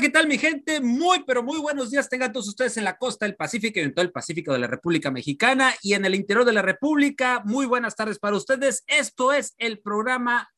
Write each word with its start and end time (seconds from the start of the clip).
¿Qué 0.00 0.08
tal 0.08 0.26
mi 0.26 0.38
gente? 0.38 0.80
Muy, 0.80 1.24
pero 1.26 1.42
muy 1.42 1.58
buenos 1.58 1.90
días. 1.90 2.08
Tengan 2.08 2.32
todos 2.32 2.48
ustedes 2.48 2.76
en 2.78 2.84
la 2.84 2.96
costa 2.96 3.26
del 3.26 3.36
Pacífico 3.36 3.78
y 3.78 3.82
en 3.82 3.92
todo 3.92 4.02
el 4.02 4.12
Pacífico 4.12 4.52
de 4.52 4.58
la 4.58 4.66
República 4.66 5.10
Mexicana 5.10 5.74
y 5.82 5.92
en 5.92 6.06
el 6.06 6.14
interior 6.14 6.46
de 6.46 6.54
la 6.54 6.62
República. 6.62 7.42
Muy 7.44 7.66
buenas 7.66 7.96
tardes 7.96 8.18
para 8.18 8.36
ustedes. 8.36 8.82
Esto 8.86 9.32
es 9.34 9.54
el 9.58 9.80
programa 9.80 10.48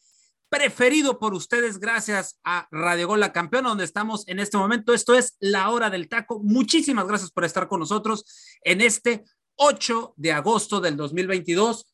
preferido 0.49 1.19
por 1.19 1.35
ustedes 1.35 1.81
gracias 1.81 2.39
a 2.45 2.69
Radio 2.71 3.09
Gol 3.09 3.19
La 3.19 3.33
Campeona, 3.33 3.71
donde 3.71 3.85
estamos 3.85 4.29
en 4.29 4.39
este 4.39 4.59
momento. 4.59 4.95
Esto 4.95 5.15
es 5.15 5.37
La 5.41 5.71
Hora 5.71 5.91
del 5.91 6.09
Taco. 6.09 6.39
Muchísimas 6.39 7.09
gracias 7.09 7.33
por 7.33 7.45
estar 7.45 7.67
con 7.67 7.81
nosotros 7.81 8.25
en 8.63 8.81
este 8.81 9.25
8 9.57 10.15
de 10.17 10.33
agosto 10.33 10.81
del 10.81 10.97
2022. 10.97 11.93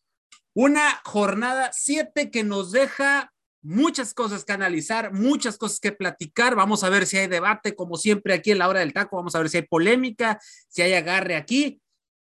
Una 0.55 1.01
jornada 1.05 1.71
7 1.73 2.31
que 2.31 2.45
nos 2.45 2.73
deja 2.73 3.33
muchas 3.63 4.15
cosas 4.15 4.45
que 4.45 4.53
analizar, 4.53 5.13
muchas 5.13 5.57
cosas 5.57 5.81
que 5.81 5.93
platicar. 5.93 6.55
Vamos 6.55 6.85
a 6.85 6.91
ver 6.91 7.07
si 7.07 7.17
hay 7.17 7.27
debate, 7.27 7.75
como 7.75 7.97
siempre 7.97 8.35
aquí 8.35 8.51
en 8.51 8.59
la 8.59 8.69
hora 8.69 8.81
del 8.81 8.93
taco. 8.93 9.17
Vamos 9.17 9.35
a 9.35 9.41
ver 9.41 9.49
si 9.49 9.59
hay 9.59 9.63
polémica, 9.65 10.41
si 10.69 10.83
hay 10.83 10.95
agarre 10.95 11.37
aquí. 11.37 11.81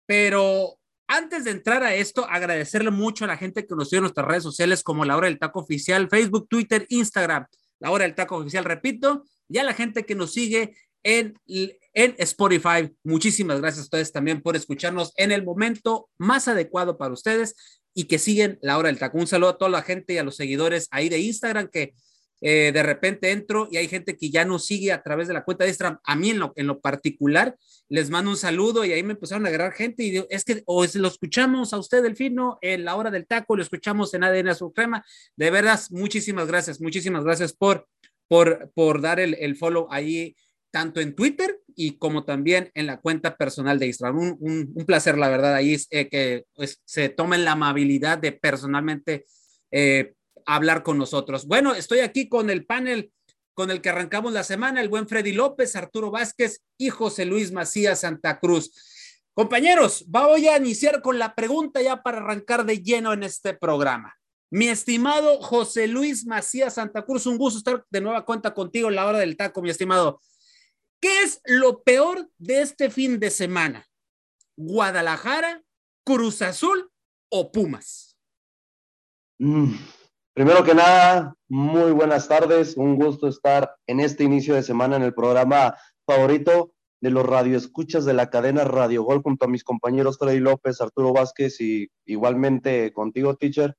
Pero 0.06 0.78
antes 1.06 1.44
de 1.44 1.50
entrar 1.50 1.82
a 1.82 1.94
esto, 1.94 2.26
agradecerle 2.28 2.90
mucho 2.90 3.24
a 3.24 3.28
la 3.28 3.36
gente 3.36 3.66
que 3.66 3.74
nos 3.74 3.88
sigue 3.88 3.98
en 3.98 4.04
nuestras 4.04 4.26
redes 4.26 4.42
sociales 4.42 4.82
como 4.82 5.04
la 5.04 5.16
hora 5.16 5.28
del 5.28 5.38
taco 5.38 5.60
oficial, 5.60 6.08
Facebook, 6.08 6.48
Twitter, 6.48 6.86
Instagram, 6.88 7.46
la 7.80 7.90
hora 7.90 8.04
del 8.04 8.14
taco 8.14 8.36
oficial, 8.36 8.64
repito, 8.64 9.24
y 9.48 9.58
a 9.58 9.64
la 9.64 9.74
gente 9.74 10.04
que 10.04 10.14
nos 10.14 10.32
sigue 10.32 10.74
en, 11.02 11.34
en 11.46 12.14
Spotify. 12.18 12.94
Muchísimas 13.04 13.60
gracias 13.60 13.80
a 13.80 13.84
ustedes 13.84 14.12
también 14.12 14.40
por 14.40 14.56
escucharnos 14.56 15.12
en 15.16 15.32
el 15.32 15.44
momento 15.44 16.08
más 16.18 16.48
adecuado 16.48 16.96
para 16.96 17.12
ustedes 17.12 17.81
y 17.94 18.04
que 18.04 18.18
siguen 18.18 18.58
la 18.62 18.78
hora 18.78 18.88
del 18.88 18.98
taco. 18.98 19.18
Un 19.18 19.26
saludo 19.26 19.50
a 19.50 19.58
toda 19.58 19.70
la 19.70 19.82
gente 19.82 20.14
y 20.14 20.18
a 20.18 20.24
los 20.24 20.36
seguidores 20.36 20.88
ahí 20.90 21.08
de 21.08 21.18
Instagram 21.18 21.68
que 21.68 21.94
eh, 22.44 22.72
de 22.72 22.82
repente 22.82 23.30
entro 23.30 23.68
y 23.70 23.76
hay 23.76 23.86
gente 23.86 24.16
que 24.16 24.28
ya 24.28 24.44
no 24.44 24.58
sigue 24.58 24.90
a 24.90 25.00
través 25.00 25.28
de 25.28 25.34
la 25.34 25.44
cuenta 25.44 25.62
de 25.62 25.70
Instagram. 25.70 26.00
A 26.02 26.16
mí 26.16 26.30
en 26.30 26.40
lo, 26.40 26.52
en 26.56 26.66
lo 26.66 26.80
particular 26.80 27.56
les 27.88 28.10
mando 28.10 28.32
un 28.32 28.36
saludo 28.36 28.84
y 28.84 28.92
ahí 28.92 29.04
me 29.04 29.12
empezaron 29.12 29.46
a 29.46 29.48
agarrar 29.48 29.72
gente 29.72 30.02
y 30.02 30.24
es 30.28 30.44
que 30.44 30.62
o 30.66 30.84
lo 30.84 31.08
escuchamos 31.08 31.72
a 31.72 31.78
usted, 31.78 32.02
Delfino, 32.02 32.58
en 32.60 32.84
la 32.84 32.96
hora 32.96 33.12
del 33.12 33.26
taco, 33.28 33.54
lo 33.54 33.62
escuchamos 33.62 34.12
en 34.14 34.24
ADN 34.24 34.48
Azul 34.48 34.72
Crema. 34.74 35.04
De 35.36 35.50
veras, 35.50 35.92
muchísimas 35.92 36.48
gracias, 36.48 36.80
muchísimas 36.80 37.22
gracias 37.22 37.52
por, 37.52 37.86
por, 38.26 38.72
por 38.74 39.00
dar 39.00 39.20
el, 39.20 39.34
el 39.34 39.54
follow 39.54 39.86
ahí 39.90 40.34
tanto 40.72 41.00
en 41.00 41.14
Twitter 41.14 41.60
y 41.76 41.98
como 41.98 42.24
también 42.24 42.70
en 42.74 42.86
la 42.86 43.00
cuenta 43.00 43.36
personal 43.36 43.78
de 43.78 43.86
Instagram. 43.86 44.18
Un, 44.18 44.72
un, 44.74 44.86
placer, 44.86 45.18
la 45.18 45.28
verdad, 45.28 45.54
ahí 45.54 45.74
es, 45.74 45.86
eh, 45.90 46.08
que 46.08 46.44
pues, 46.54 46.80
se 46.84 47.08
tomen 47.08 47.44
la 47.44 47.52
amabilidad 47.52 48.18
de 48.18 48.32
personalmente 48.32 49.24
eh, 49.70 50.14
hablar 50.46 50.82
con 50.82 50.98
nosotros. 50.98 51.46
Bueno, 51.46 51.74
estoy 51.74 52.00
aquí 52.00 52.28
con 52.28 52.50
el 52.50 52.66
panel 52.66 53.12
con 53.54 53.70
el 53.70 53.80
que 53.80 53.90
arrancamos 53.90 54.32
la 54.32 54.44
semana, 54.44 54.80
el 54.80 54.88
buen 54.88 55.08
Freddy 55.08 55.32
López, 55.32 55.76
Arturo 55.76 56.10
Vázquez 56.10 56.62
y 56.78 56.88
José 56.88 57.26
Luis 57.26 57.52
Macías 57.52 58.00
Santa 58.00 58.38
Cruz. 58.38 58.72
Compañeros, 59.34 60.04
voy 60.08 60.48
a 60.48 60.58
iniciar 60.58 61.02
con 61.02 61.18
la 61.18 61.34
pregunta 61.34 61.80
ya 61.80 62.02
para 62.02 62.18
arrancar 62.18 62.64
de 62.64 62.82
lleno 62.82 63.12
en 63.12 63.22
este 63.22 63.54
programa. 63.54 64.14
Mi 64.50 64.68
estimado 64.68 65.40
José 65.40 65.88
Luis 65.88 66.26
Macías 66.26 66.74
Santa 66.74 67.02
Cruz, 67.02 67.26
un 67.26 67.38
gusto 67.38 67.58
estar 67.58 67.84
de 67.88 68.00
nueva 68.02 68.24
cuenta 68.24 68.52
contigo 68.52 68.90
en 68.90 68.96
la 68.96 69.06
hora 69.06 69.18
del 69.18 69.36
taco, 69.36 69.62
mi 69.62 69.70
estimado. 69.70 70.20
¿Qué 71.02 71.22
es 71.22 71.40
lo 71.44 71.82
peor 71.82 72.30
de 72.38 72.62
este 72.62 72.88
fin 72.88 73.18
de 73.18 73.30
semana? 73.30 73.88
¿Guadalajara, 74.56 75.64
Cruz 76.06 76.42
Azul 76.42 76.92
o 77.28 77.50
Pumas? 77.50 78.16
Mm, 79.40 79.74
primero 80.32 80.62
que 80.62 80.76
nada, 80.76 81.34
muy 81.48 81.90
buenas 81.90 82.28
tardes. 82.28 82.76
Un 82.76 82.94
gusto 82.94 83.26
estar 83.26 83.74
en 83.88 83.98
este 83.98 84.22
inicio 84.22 84.54
de 84.54 84.62
semana 84.62 84.94
en 84.94 85.02
el 85.02 85.12
programa 85.12 85.76
favorito 86.06 86.72
de 87.00 87.10
los 87.10 87.26
radioescuchas 87.26 88.04
de 88.04 88.12
la 88.12 88.30
cadena 88.30 88.62
Radio 88.62 89.02
Gol 89.02 89.22
junto 89.22 89.46
a 89.46 89.48
mis 89.48 89.64
compañeros 89.64 90.18
Freddy 90.18 90.38
López, 90.38 90.80
Arturo 90.80 91.12
Vázquez 91.12 91.60
y 91.60 91.90
igualmente 92.06 92.92
contigo, 92.92 93.34
teacher. 93.34 93.74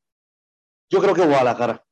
Yo 0.90 1.00
creo 1.00 1.16
que 1.16 1.26
Guadalajara. 1.26 1.86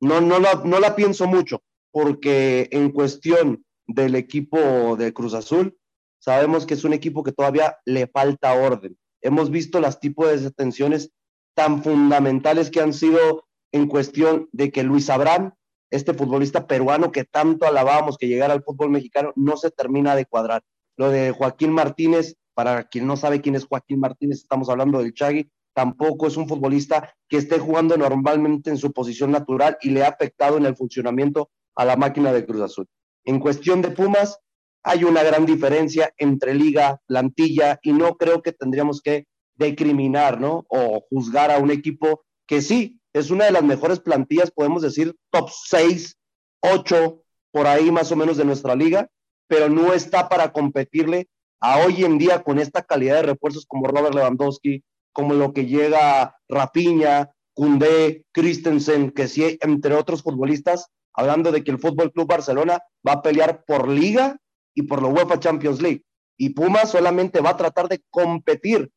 No, 0.00 0.22
no, 0.22 0.38
la, 0.38 0.62
no 0.64 0.80
la 0.80 0.96
pienso 0.96 1.26
mucho 1.26 1.62
porque 1.90 2.68
en 2.72 2.90
cuestión 2.90 3.66
del 3.88 4.14
equipo 4.14 4.96
de 4.96 5.12
Cruz 5.12 5.34
Azul. 5.34 5.76
Sabemos 6.20 6.66
que 6.66 6.74
es 6.74 6.84
un 6.84 6.92
equipo 6.92 7.24
que 7.24 7.32
todavía 7.32 7.78
le 7.84 8.06
falta 8.06 8.52
orden. 8.52 8.96
Hemos 9.20 9.50
visto 9.50 9.80
las 9.80 9.98
tipos 9.98 10.28
de 10.28 10.38
detenciones 10.38 11.10
tan 11.54 11.82
fundamentales 11.82 12.70
que 12.70 12.80
han 12.80 12.92
sido 12.92 13.48
en 13.72 13.88
cuestión 13.88 14.48
de 14.52 14.70
que 14.70 14.84
Luis 14.84 15.10
Abraham, 15.10 15.54
este 15.90 16.14
futbolista 16.14 16.66
peruano 16.66 17.10
que 17.10 17.24
tanto 17.24 17.66
alabamos 17.66 18.18
que 18.18 18.28
llegara 18.28 18.54
al 18.54 18.62
fútbol 18.62 18.90
mexicano, 18.90 19.32
no 19.34 19.56
se 19.56 19.70
termina 19.70 20.14
de 20.14 20.26
cuadrar. 20.26 20.62
Lo 20.96 21.10
de 21.10 21.32
Joaquín 21.32 21.72
Martínez, 21.72 22.36
para 22.54 22.84
quien 22.84 23.06
no 23.06 23.16
sabe 23.16 23.40
quién 23.40 23.54
es 23.54 23.64
Joaquín 23.64 24.00
Martínez, 24.00 24.38
estamos 24.38 24.68
hablando 24.68 24.98
del 24.98 25.14
Chagui, 25.14 25.50
tampoco 25.74 26.26
es 26.26 26.36
un 26.36 26.48
futbolista 26.48 27.14
que 27.28 27.36
esté 27.36 27.58
jugando 27.58 27.96
normalmente 27.96 28.70
en 28.70 28.78
su 28.78 28.92
posición 28.92 29.30
natural 29.30 29.78
y 29.80 29.90
le 29.90 30.04
ha 30.04 30.08
afectado 30.08 30.58
en 30.58 30.66
el 30.66 30.76
funcionamiento 30.76 31.50
a 31.76 31.84
la 31.84 31.96
máquina 31.96 32.32
de 32.32 32.44
Cruz 32.44 32.60
Azul. 32.60 32.86
En 33.28 33.40
cuestión 33.40 33.82
de 33.82 33.90
Pumas, 33.90 34.38
hay 34.82 35.04
una 35.04 35.22
gran 35.22 35.44
diferencia 35.44 36.14
entre 36.16 36.54
liga, 36.54 36.98
plantilla, 37.04 37.78
y 37.82 37.92
no 37.92 38.16
creo 38.16 38.40
que 38.40 38.52
tendríamos 38.52 39.02
que 39.02 39.26
decriminar, 39.54 40.40
¿no? 40.40 40.64
O 40.70 41.04
juzgar 41.10 41.50
a 41.50 41.58
un 41.58 41.70
equipo 41.70 42.22
que 42.46 42.62
sí, 42.62 42.98
es 43.12 43.30
una 43.30 43.44
de 43.44 43.50
las 43.50 43.62
mejores 43.62 44.00
plantillas, 44.00 44.50
podemos 44.50 44.80
decir 44.80 45.14
top 45.30 45.50
6, 45.50 46.16
8, 46.60 47.22
por 47.50 47.66
ahí 47.66 47.90
más 47.90 48.10
o 48.12 48.16
menos 48.16 48.38
de 48.38 48.46
nuestra 48.46 48.74
liga, 48.74 49.10
pero 49.46 49.68
no 49.68 49.92
está 49.92 50.30
para 50.30 50.50
competirle 50.50 51.28
a 51.60 51.84
hoy 51.84 52.06
en 52.06 52.16
día 52.16 52.42
con 52.42 52.58
esta 52.58 52.80
calidad 52.80 53.16
de 53.16 53.34
refuerzos 53.34 53.66
como 53.66 53.88
Robert 53.88 54.14
Lewandowski, 54.14 54.82
como 55.12 55.34
lo 55.34 55.52
que 55.52 55.66
llega 55.66 56.34
Rapiña, 56.48 57.30
Cundé, 57.52 58.24
Christensen, 58.32 59.10
que 59.10 59.28
sí, 59.28 59.58
entre 59.60 59.94
otros 59.96 60.22
futbolistas, 60.22 60.88
hablando 61.18 61.50
de 61.50 61.64
que 61.64 61.72
el 61.72 61.80
Fútbol 61.80 62.12
Club 62.12 62.28
Barcelona 62.28 62.80
va 63.06 63.14
a 63.14 63.22
pelear 63.22 63.64
por 63.66 63.88
Liga 63.88 64.36
y 64.72 64.82
por 64.82 65.02
la 65.02 65.08
UEFA 65.08 65.40
Champions 65.40 65.82
League. 65.82 66.04
Y 66.38 66.50
Pumas 66.50 66.92
solamente 66.92 67.40
va 67.40 67.50
a 67.50 67.56
tratar 67.56 67.88
de 67.88 68.00
competir 68.08 68.88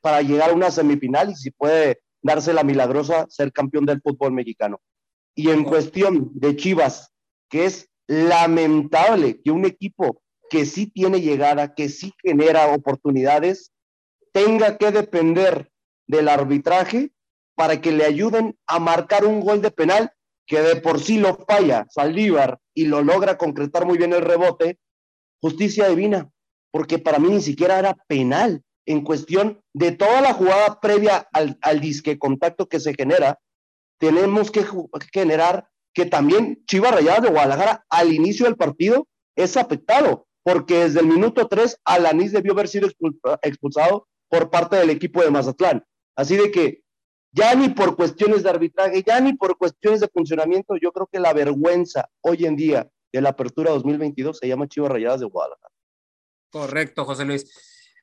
para 0.00 0.20
llegar 0.20 0.50
a 0.50 0.54
una 0.54 0.72
semifinal 0.72 1.30
y 1.30 1.36
si 1.36 1.52
puede 1.52 2.00
darse 2.22 2.52
la 2.52 2.64
milagrosa 2.64 3.26
ser 3.28 3.52
campeón 3.52 3.86
del 3.86 4.00
fútbol 4.02 4.32
mexicano. 4.32 4.80
Y 5.36 5.50
en 5.50 5.62
cuestión 5.62 6.32
de 6.34 6.56
Chivas, 6.56 7.12
que 7.48 7.66
es 7.66 7.88
lamentable 8.08 9.40
que 9.40 9.52
un 9.52 9.64
equipo 9.64 10.22
que 10.50 10.66
sí 10.66 10.88
tiene 10.88 11.20
llegada, 11.20 11.72
que 11.72 11.88
sí 11.88 12.12
genera 12.20 12.74
oportunidades, 12.74 13.70
tenga 14.32 14.76
que 14.76 14.90
depender 14.90 15.70
del 16.08 16.28
arbitraje 16.28 17.12
para 17.54 17.80
que 17.80 17.92
le 17.92 18.06
ayuden 18.06 18.58
a 18.66 18.80
marcar 18.80 19.24
un 19.24 19.38
gol 19.38 19.62
de 19.62 19.70
penal 19.70 20.12
que 20.50 20.60
de 20.60 20.74
por 20.80 20.98
sí 20.98 21.18
lo 21.18 21.36
falla 21.48 21.86
Saldívar 21.90 22.58
y 22.74 22.86
lo 22.86 23.02
logra 23.02 23.38
concretar 23.38 23.86
muy 23.86 23.96
bien 23.96 24.12
el 24.12 24.22
rebote, 24.22 24.80
justicia 25.40 25.88
divina, 25.88 26.28
porque 26.72 26.98
para 26.98 27.20
mí 27.20 27.28
ni 27.28 27.40
siquiera 27.40 27.78
era 27.78 27.94
penal 28.08 28.64
en 28.84 29.02
cuestión 29.02 29.62
de 29.72 29.92
toda 29.92 30.20
la 30.20 30.34
jugada 30.34 30.80
previa 30.80 31.28
al, 31.32 31.56
al 31.62 31.80
disque 31.80 32.18
contacto 32.18 32.68
que 32.68 32.80
se 32.80 32.94
genera, 32.94 33.38
tenemos 34.00 34.50
que 34.50 34.66
generar 35.12 35.68
que 35.94 36.06
también 36.06 36.64
Chivas 36.66 36.96
Rayadas 36.96 37.22
de 37.22 37.30
Guadalajara 37.30 37.86
al 37.88 38.12
inicio 38.12 38.46
del 38.46 38.56
partido 38.56 39.06
es 39.36 39.56
afectado, 39.56 40.26
porque 40.42 40.80
desde 40.80 40.98
el 40.98 41.06
minuto 41.06 41.46
3 41.46 41.78
Alanis 41.84 42.32
debió 42.32 42.54
haber 42.54 42.66
sido 42.66 42.88
expulsado 43.42 44.08
por 44.28 44.50
parte 44.50 44.74
del 44.74 44.90
equipo 44.90 45.22
de 45.22 45.30
Mazatlán. 45.30 45.84
Así 46.16 46.36
de 46.36 46.50
que 46.50 46.82
ya 47.32 47.54
ni 47.54 47.68
por 47.68 47.96
cuestiones 47.96 48.42
de 48.42 48.50
arbitraje, 48.50 49.02
ya 49.06 49.20
ni 49.20 49.34
por 49.34 49.56
cuestiones 49.56 50.00
de 50.00 50.08
funcionamiento, 50.08 50.76
yo 50.76 50.92
creo 50.92 51.06
que 51.06 51.20
la 51.20 51.32
vergüenza 51.32 52.08
hoy 52.20 52.44
en 52.44 52.56
día 52.56 52.88
de 53.12 53.20
la 53.20 53.30
apertura 53.30 53.70
2022 53.70 54.38
se 54.38 54.48
llama 54.48 54.68
Chivas 54.68 54.90
Rayadas 54.90 55.20
de 55.20 55.26
Guadalajara. 55.26 55.74
Correcto, 56.50 57.04
José 57.04 57.24
Luis. 57.24 57.46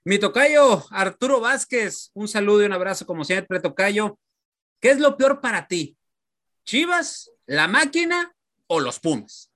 Mi 0.06 0.20
tocayo, 0.20 0.86
Arturo 0.92 1.42
Vázquez, 1.42 2.12
un 2.14 2.28
saludo 2.28 2.64
y 2.64 2.66
un 2.66 2.74
abrazo 2.74 3.06
como 3.06 3.26
siempre, 3.26 3.60
tocayo. 3.60 4.18
¿Qué 4.80 4.92
es 4.92 5.00
lo 5.00 5.18
peor 5.18 5.42
para 5.42 5.68
ti? 5.68 5.98
¿Chivas, 6.64 7.32
la 7.46 7.68
máquina 7.68 8.34
o 8.68 8.80
los 8.80 9.00
Pumas? 9.00 9.52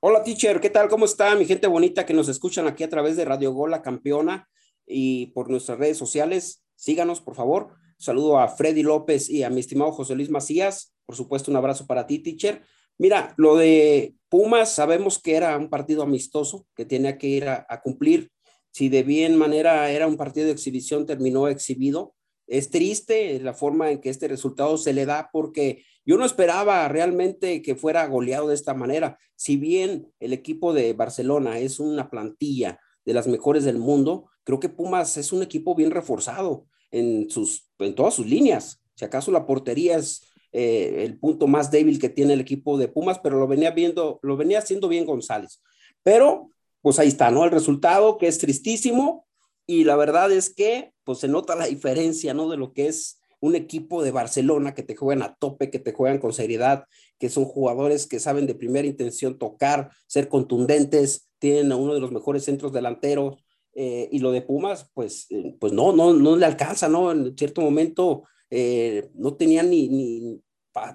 Hola, 0.00 0.22
teacher, 0.22 0.60
¿qué 0.60 0.70
tal? 0.70 0.88
¿Cómo 0.88 1.06
está 1.06 1.34
mi 1.34 1.44
gente 1.44 1.66
bonita 1.66 2.06
que 2.06 2.14
nos 2.14 2.28
escuchan 2.28 2.68
aquí 2.68 2.84
a 2.84 2.88
través 2.88 3.16
de 3.16 3.24
Radio 3.24 3.52
Gola 3.52 3.82
Campeona 3.82 4.48
y 4.86 5.26
por 5.32 5.50
nuestras 5.50 5.78
redes 5.78 5.98
sociales? 5.98 6.62
Síganos, 6.76 7.20
por 7.20 7.34
favor. 7.34 7.74
Saludo 7.98 8.38
a 8.38 8.46
Freddy 8.46 8.84
López 8.84 9.28
y 9.28 9.42
a 9.42 9.50
mi 9.50 9.58
estimado 9.58 9.90
José 9.90 10.14
Luis 10.14 10.30
Macías. 10.30 10.94
Por 11.04 11.16
supuesto, 11.16 11.50
un 11.50 11.56
abrazo 11.56 11.84
para 11.84 12.06
ti, 12.06 12.20
teacher. 12.20 12.62
Mira, 12.96 13.34
lo 13.36 13.56
de 13.56 14.14
Pumas, 14.28 14.72
sabemos 14.72 15.18
que 15.18 15.34
era 15.34 15.56
un 15.56 15.68
partido 15.68 16.04
amistoso 16.04 16.64
que 16.76 16.84
tenía 16.84 17.18
que 17.18 17.26
ir 17.26 17.48
a, 17.48 17.66
a 17.68 17.80
cumplir. 17.80 18.30
Si 18.70 18.88
de 18.88 19.02
bien 19.02 19.36
manera 19.36 19.90
era 19.90 20.06
un 20.06 20.16
partido 20.16 20.46
de 20.46 20.52
exhibición, 20.52 21.06
terminó 21.06 21.48
exhibido. 21.48 22.14
Es 22.46 22.70
triste 22.70 23.40
la 23.40 23.52
forma 23.52 23.90
en 23.90 24.00
que 24.00 24.10
este 24.10 24.28
resultado 24.28 24.76
se 24.78 24.92
le 24.92 25.04
da 25.04 25.28
porque 25.32 25.84
yo 26.06 26.16
no 26.16 26.24
esperaba 26.24 26.86
realmente 26.86 27.62
que 27.62 27.74
fuera 27.74 28.06
goleado 28.06 28.48
de 28.48 28.54
esta 28.54 28.74
manera. 28.74 29.18
Si 29.34 29.56
bien 29.56 30.06
el 30.20 30.32
equipo 30.32 30.72
de 30.72 30.92
Barcelona 30.92 31.58
es 31.58 31.80
una 31.80 32.10
plantilla 32.10 32.78
de 33.04 33.14
las 33.14 33.26
mejores 33.26 33.64
del 33.64 33.78
mundo, 33.78 34.30
creo 34.44 34.60
que 34.60 34.68
Pumas 34.68 35.16
es 35.16 35.32
un 35.32 35.42
equipo 35.42 35.74
bien 35.74 35.90
reforzado 35.90 36.66
en, 36.90 37.30
sus, 37.30 37.68
en 37.78 37.94
todas 37.94 38.14
sus 38.14 38.26
líneas. 38.26 38.80
Si 38.94 39.04
acaso 39.04 39.30
la 39.30 39.46
portería 39.46 39.96
es 39.96 40.22
eh, 40.52 41.04
el 41.04 41.18
punto 41.18 41.46
más 41.46 41.70
débil 41.70 41.98
que 41.98 42.08
tiene 42.08 42.32
el 42.32 42.40
equipo 42.40 42.78
de 42.78 42.88
Pumas, 42.88 43.18
pero 43.18 43.38
lo 43.38 43.46
venía 43.46 43.70
viendo, 43.70 44.18
lo 44.22 44.36
venía 44.36 44.58
haciendo 44.58 44.88
bien 44.88 45.06
González. 45.06 45.62
Pero, 46.02 46.50
pues 46.80 46.98
ahí 46.98 47.08
está, 47.08 47.30
¿no? 47.30 47.44
El 47.44 47.50
resultado 47.50 48.18
que 48.18 48.28
es 48.28 48.38
tristísimo 48.38 49.26
y 49.66 49.84
la 49.84 49.96
verdad 49.96 50.32
es 50.32 50.52
que, 50.52 50.92
pues 51.04 51.18
se 51.18 51.28
nota 51.28 51.54
la 51.54 51.66
diferencia, 51.66 52.34
¿no? 52.34 52.48
De 52.48 52.56
lo 52.56 52.72
que 52.72 52.88
es 52.88 53.20
un 53.40 53.54
equipo 53.54 54.02
de 54.02 54.10
Barcelona 54.10 54.74
que 54.74 54.82
te 54.82 54.96
juegan 54.96 55.22
a 55.22 55.34
tope, 55.36 55.70
que 55.70 55.78
te 55.78 55.92
juegan 55.92 56.18
con 56.18 56.32
seriedad, 56.32 56.84
que 57.18 57.28
son 57.28 57.44
jugadores 57.44 58.06
que 58.06 58.18
saben 58.18 58.46
de 58.46 58.54
primera 58.54 58.88
intención 58.88 59.38
tocar, 59.38 59.90
ser 60.06 60.28
contundentes, 60.28 61.28
tienen 61.38 61.70
a 61.70 61.76
uno 61.76 61.94
de 61.94 62.00
los 62.00 62.10
mejores 62.10 62.44
centros 62.44 62.72
delanteros, 62.72 63.36
eh, 63.80 64.08
y 64.10 64.18
lo 64.18 64.32
de 64.32 64.42
Pumas, 64.42 64.90
pues, 64.92 65.28
eh, 65.30 65.54
pues 65.60 65.72
no, 65.72 65.92
no, 65.92 66.12
no 66.12 66.36
le 66.36 66.44
alcanza, 66.44 66.88
¿no? 66.88 67.12
En 67.12 67.38
cierto 67.38 67.60
momento 67.60 68.24
eh, 68.50 69.08
no 69.14 69.36
tenían 69.36 69.70
ni, 69.70 69.88
ni, 69.88 70.40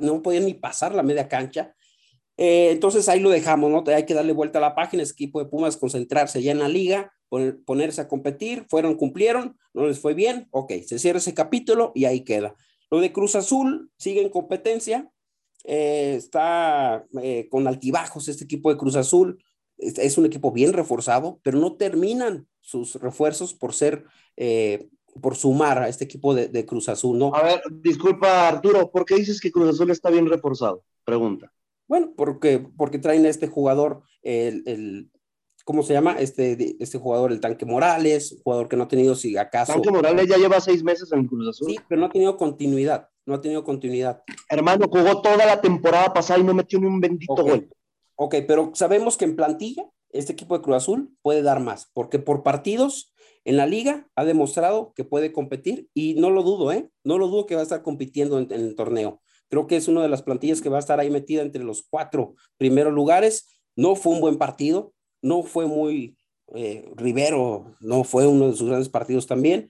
no 0.02 0.22
podían 0.22 0.46
ni 0.46 0.54
pasar 0.54 0.94
la 0.94 1.02
media 1.02 1.30
cancha. 1.30 1.74
entonces 2.36 3.08
ahí 3.08 3.22
lo 3.22 3.30
dejamos, 3.30 3.72
¿no? 3.72 3.86
Hay 3.88 4.06
que 4.06 4.14
darle 4.14 4.34
vuelta 4.34 4.58
a 4.58 4.62
la 4.62 4.76
página, 4.76 5.02
ese 5.02 5.14
equipo 5.14 5.40
de 5.40 5.50
Pumas 5.50 5.78
concentrarse 5.78 6.44
ya 6.44 6.52
en 6.52 6.60
la 6.60 6.68
liga, 6.68 7.14
ponerse 7.66 8.02
a 8.02 8.10
competir, 8.10 8.66
fueron, 8.68 8.96
cumplieron, 8.96 9.58
no 9.74 9.88
les 9.88 10.00
fue 10.00 10.14
bien, 10.14 10.50
ok, 10.52 10.74
se 10.86 11.00
cierra 11.00 11.20
ese 11.20 11.34
capítulo 11.34 11.94
y 11.96 12.04
ahí 12.04 12.26
queda. 12.26 12.54
Lo 12.92 13.00
de 13.00 13.14
Cruz 13.14 13.38
Azul 13.38 13.92
sigue 13.98 14.22
en 14.22 14.30
competencia, 14.30 15.10
está 15.64 17.06
con 17.50 17.66
altibajos 17.66 18.28
este 18.28 18.44
equipo 18.44 18.70
de 18.70 18.78
Cruz 18.78 18.98
Azul, 18.98 19.42
es, 19.78 20.18
un 20.18 20.26
equipo 20.26 20.52
bien 20.52 20.74
reforzado, 20.74 21.40
pero 21.44 21.60
no 21.60 21.78
terminan 21.78 22.46
sus 22.64 22.96
refuerzos 22.96 23.54
por 23.54 23.74
ser, 23.74 24.06
eh, 24.38 24.90
por 25.22 25.36
sumar 25.36 25.78
a 25.78 25.90
este 25.90 26.06
equipo 26.06 26.34
de, 26.34 26.66
Cruz 26.66 26.90
Azul, 26.90 27.20
¿no? 27.20 27.36
A 27.36 27.44
ver, 27.44 27.62
disculpa 27.70 28.48
Arturo, 28.48 28.90
¿por 28.90 29.06
qué 29.06 29.16
dices 29.16 29.40
que 29.40 29.52
Cruz 29.52 29.70
Azul 29.70 29.92
está 29.92 30.10
bien 30.10 30.28
reforzado? 30.28 30.84
Pregunta. 31.04 31.52
Bueno, 31.88 32.14
porque, 32.16 32.66
porque 32.78 32.98
traen 32.98 33.26
a 33.26 33.30
este 33.30 33.48
jugador, 33.48 34.04
el, 34.24 34.64
el 34.66 35.12
¿cómo 35.66 35.84
se 35.84 35.94
llama? 35.94 36.16
Este, 36.20 36.76
este 36.80 36.98
jugador, 36.98 37.32
el 37.32 37.42
Tanque 37.42 37.66
Morales, 37.66 38.40
jugador 38.44 38.70
que 38.70 38.78
no 38.78 38.84
ha 38.84 38.88
tenido, 38.88 39.14
si 39.14 39.38
acaso. 39.38 39.74
Tanque 39.74 39.92
Morales 39.92 40.28
ya 40.28 40.38
lleva 40.38 40.60
seis 40.62 40.84
meses 40.84 41.12
en 41.12 41.28
Cruz 41.28 41.50
Azul. 41.50 41.70
Sí, 41.70 41.78
pero 41.88 42.00
no 42.00 42.08
ha 42.08 42.12
tenido 42.12 42.38
continuidad, 42.38 43.10
no 43.26 43.36
ha 43.36 43.42
tenido 43.42 43.64
continuidad. 43.64 44.24
Hermano, 44.50 44.88
jugó 44.90 45.22
toda 45.22 45.46
la 45.46 45.60
temporada 45.60 46.14
pasada 46.14 46.40
y 46.40 46.44
no 46.44 46.54
metió 46.54 46.80
ni 46.80 46.88
un 46.88 47.02
bendito 47.02 47.36
gol. 47.36 47.70
Ok, 48.16 48.36
pero 48.48 48.72
sabemos 48.74 49.18
que 49.18 49.26
en 49.26 49.36
plantilla 49.36 49.86
este 50.14 50.34
equipo 50.34 50.58
de 50.58 50.64
Cruz 50.64 50.78
Azul 50.78 51.16
puede 51.22 51.42
dar 51.42 51.60
más, 51.60 51.90
porque 51.94 52.20
por 52.20 52.44
partidos 52.44 53.14
en 53.46 53.58
la 53.58 53.68
liga 53.68 54.08
ha 54.16 54.24
demostrado 54.24 54.94
que 54.96 55.04
puede 55.04 55.34
competir 55.34 55.90
y 55.94 56.14
no 56.16 56.30
lo 56.30 56.44
dudo, 56.44 56.72
¿eh? 56.72 56.90
No 57.04 57.18
lo 57.18 57.28
dudo 57.28 57.46
que 57.46 57.56
va 57.56 57.62
a 57.62 57.64
estar 57.64 57.82
compitiendo 57.82 58.40
en, 58.40 58.52
el 58.52 58.76
torneo. 58.76 59.22
Creo 59.50 59.68
que 59.68 59.76
es 59.76 59.88
una 59.88 60.02
de 60.02 60.10
las 60.10 60.22
plantillas 60.22 60.62
que 60.62 60.70
va 60.70 60.78
a 60.78 60.80
estar 60.80 61.00
ahí 61.00 61.10
metida 61.10 61.42
entre 61.42 61.64
los 61.64 61.84
cuatro 61.90 62.36
primeros 62.58 62.94
lugares. 62.94 63.48
No 63.76 63.96
fue 63.96 64.14
un 64.14 64.22
buen 64.22 64.38
partido, 64.38 64.94
no 65.22 65.44
fue 65.44 65.68
muy 65.68 66.18
eh, 66.56 66.90
Rivero, 66.96 67.76
no 67.82 68.04
fue 68.04 68.28
uno 68.28 68.50
de 68.50 68.56
sus 68.56 68.68
grandes 68.68 68.90
partidos 68.90 69.28
también. 69.28 69.70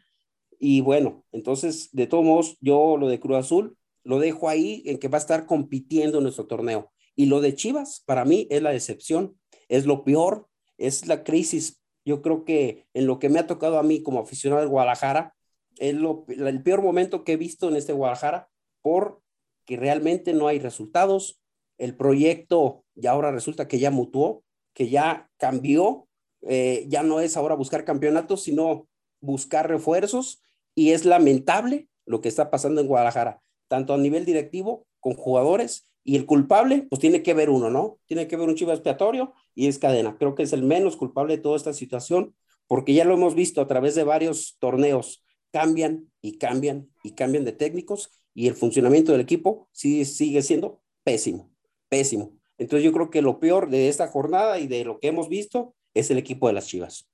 Y 0.60 0.82
bueno, 0.82 1.26
entonces, 1.32 1.90
de 1.92 2.08
todos 2.08 2.24
modos, 2.24 2.58
yo 2.62 2.98
lo 2.98 3.08
de 3.08 3.20
Cruz 3.20 3.38
Azul 3.38 3.78
lo 4.04 4.20
dejo 4.20 4.50
ahí 4.50 4.84
en 4.86 5.00
que 5.00 5.08
va 5.08 5.18
a 5.18 5.22
estar 5.22 5.46
compitiendo 5.46 6.18
en 6.20 6.24
nuestro 6.24 6.46
torneo. 6.46 6.92
Y 7.16 7.26
lo 7.26 7.42
de 7.42 7.56
Chivas, 7.56 8.04
para 8.06 8.26
mí, 8.26 8.48
es 8.50 8.62
la 8.62 8.72
decepción, 8.72 9.38
es 9.70 9.86
lo 9.86 10.04
peor, 10.04 10.48
es 10.78 11.08
la 11.08 11.24
crisis. 11.24 11.82
Yo 12.06 12.22
creo 12.22 12.44
que 12.44 12.86
en 12.94 13.08
lo 13.08 13.20
que 13.20 13.30
me 13.30 13.40
ha 13.40 13.48
tocado 13.48 13.80
a 13.80 13.84
mí 13.84 14.04
como 14.04 14.20
aficionado 14.20 14.62
del 14.62 14.70
Guadalajara, 14.70 15.36
es 15.78 15.96
lo, 15.96 16.26
el 16.28 16.62
peor 16.62 16.82
momento 16.82 17.24
que 17.24 17.34
he 17.34 17.38
visto 17.38 17.70
en 17.70 17.76
este 17.76 17.94
Guadalajara, 17.94 18.50
porque 18.82 19.78
realmente 19.78 20.34
no 20.34 20.48
hay 20.48 20.60
resultados. 20.60 21.42
El 21.78 21.96
proyecto 21.96 22.84
ya 22.96 23.12
ahora 23.12 23.32
resulta 23.32 23.68
que 23.68 23.80
ya 23.80 23.92
mutuó, 23.92 24.44
que 24.74 24.90
ya 24.90 25.30
cambió, 25.38 26.08
eh, 26.42 26.86
ya 26.88 27.04
no 27.04 27.20
es 27.20 27.38
ahora 27.38 27.56
buscar 27.56 27.86
campeonatos, 27.86 28.44
sino 28.44 28.88
buscar 29.22 29.70
refuerzos. 29.70 30.44
Y 30.76 30.92
es 30.92 31.06
lamentable 31.06 31.88
lo 32.06 32.22
que 32.22 32.30
está 32.30 32.52
pasando 32.52 32.82
en 32.82 32.88
Guadalajara, 32.88 33.42
tanto 33.68 33.94
a 33.94 33.98
nivel 33.98 34.26
directivo 34.26 34.86
con 35.00 35.14
jugadores 35.14 35.88
y 36.04 36.16
el 36.16 36.26
culpable, 36.26 36.86
pues 36.90 37.00
tiene 37.00 37.24
que 37.24 37.34
ver 37.34 37.50
uno, 37.50 37.70
¿no? 37.70 38.00
Tiene 38.06 38.28
que 38.28 38.36
ver 38.36 38.50
un 38.50 38.56
chivo 38.56 38.72
expiatorio 38.72 39.34
y 39.56 39.68
es 39.68 39.80
cadena. 39.80 40.18
Creo 40.18 40.36
que 40.36 40.44
es 40.44 40.54
el 40.54 40.64
menos 40.64 40.98
culpable 40.98 41.38
de 41.38 41.42
toda 41.42 41.56
esta 41.56 41.74
situación, 41.74 42.36
porque 42.68 42.94
ya 42.94 43.06
lo 43.06 43.14
hemos 43.14 43.36
visto 43.36 43.62
a 43.62 43.68
través 43.68 43.96
de 43.96 44.04
varios 44.04 44.58
torneos. 44.60 45.24
Cambian 45.52 46.12
y 46.22 46.38
cambian 46.38 46.90
y 47.04 47.12
cambian 47.12 47.46
de 47.46 47.54
técnicos 47.54 48.12
y 48.34 48.48
el 48.48 48.56
funcionamiento 48.56 49.12
del 49.12 49.22
equipo 49.22 49.70
sigue, 49.72 50.06
sigue 50.06 50.42
siendo 50.42 50.82
pésimo, 51.04 51.52
pésimo. 51.90 52.38
Entonces 52.58 52.84
yo 52.84 52.92
creo 52.92 53.10
que 53.10 53.22
lo 53.22 53.40
peor 53.40 53.70
de 53.70 53.88
esta 53.88 54.08
jornada 54.08 54.60
y 54.60 54.68
de 54.68 54.86
lo 54.86 55.00
que 55.00 55.08
hemos 55.08 55.30
visto 55.30 55.76
es 55.94 56.10
el 56.12 56.18
equipo 56.18 56.48
de 56.48 56.54
las 56.54 56.68
Chivas. 56.68 57.08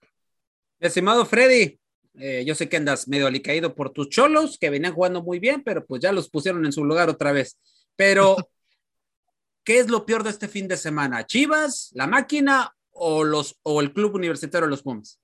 Estimado 0.79 1.25
Freddy, 1.25 1.79
eh, 2.17 2.43
yo 2.45 2.55
sé 2.55 2.69
que 2.69 2.77
andas 2.77 3.07
medio 3.07 3.27
alicaído 3.27 3.75
por 3.75 3.91
tus 3.91 4.09
cholos, 4.09 4.57
que 4.57 4.69
venían 4.69 4.93
jugando 4.93 5.21
muy 5.21 5.39
bien, 5.39 5.63
pero 5.63 5.85
pues 5.85 6.01
ya 6.01 6.11
los 6.11 6.29
pusieron 6.29 6.65
en 6.65 6.71
su 6.71 6.85
lugar 6.85 7.09
otra 7.09 7.31
vez. 7.31 7.57
Pero 7.95 8.37
¿Qué 9.69 9.77
es 9.77 9.87
lo 9.87 10.03
peor 10.03 10.23
de 10.23 10.31
este 10.31 10.47
fin 10.47 10.67
de 10.67 10.75
semana? 10.75 11.27
¿Chivas, 11.27 11.91
la 11.93 12.07
máquina 12.07 12.75
o, 12.89 13.23
los, 13.23 13.59
o 13.61 13.81
el 13.81 13.93
club 13.93 14.15
universitario 14.15 14.65
de 14.65 14.71
los 14.71 14.81
Pumas? 14.81 15.19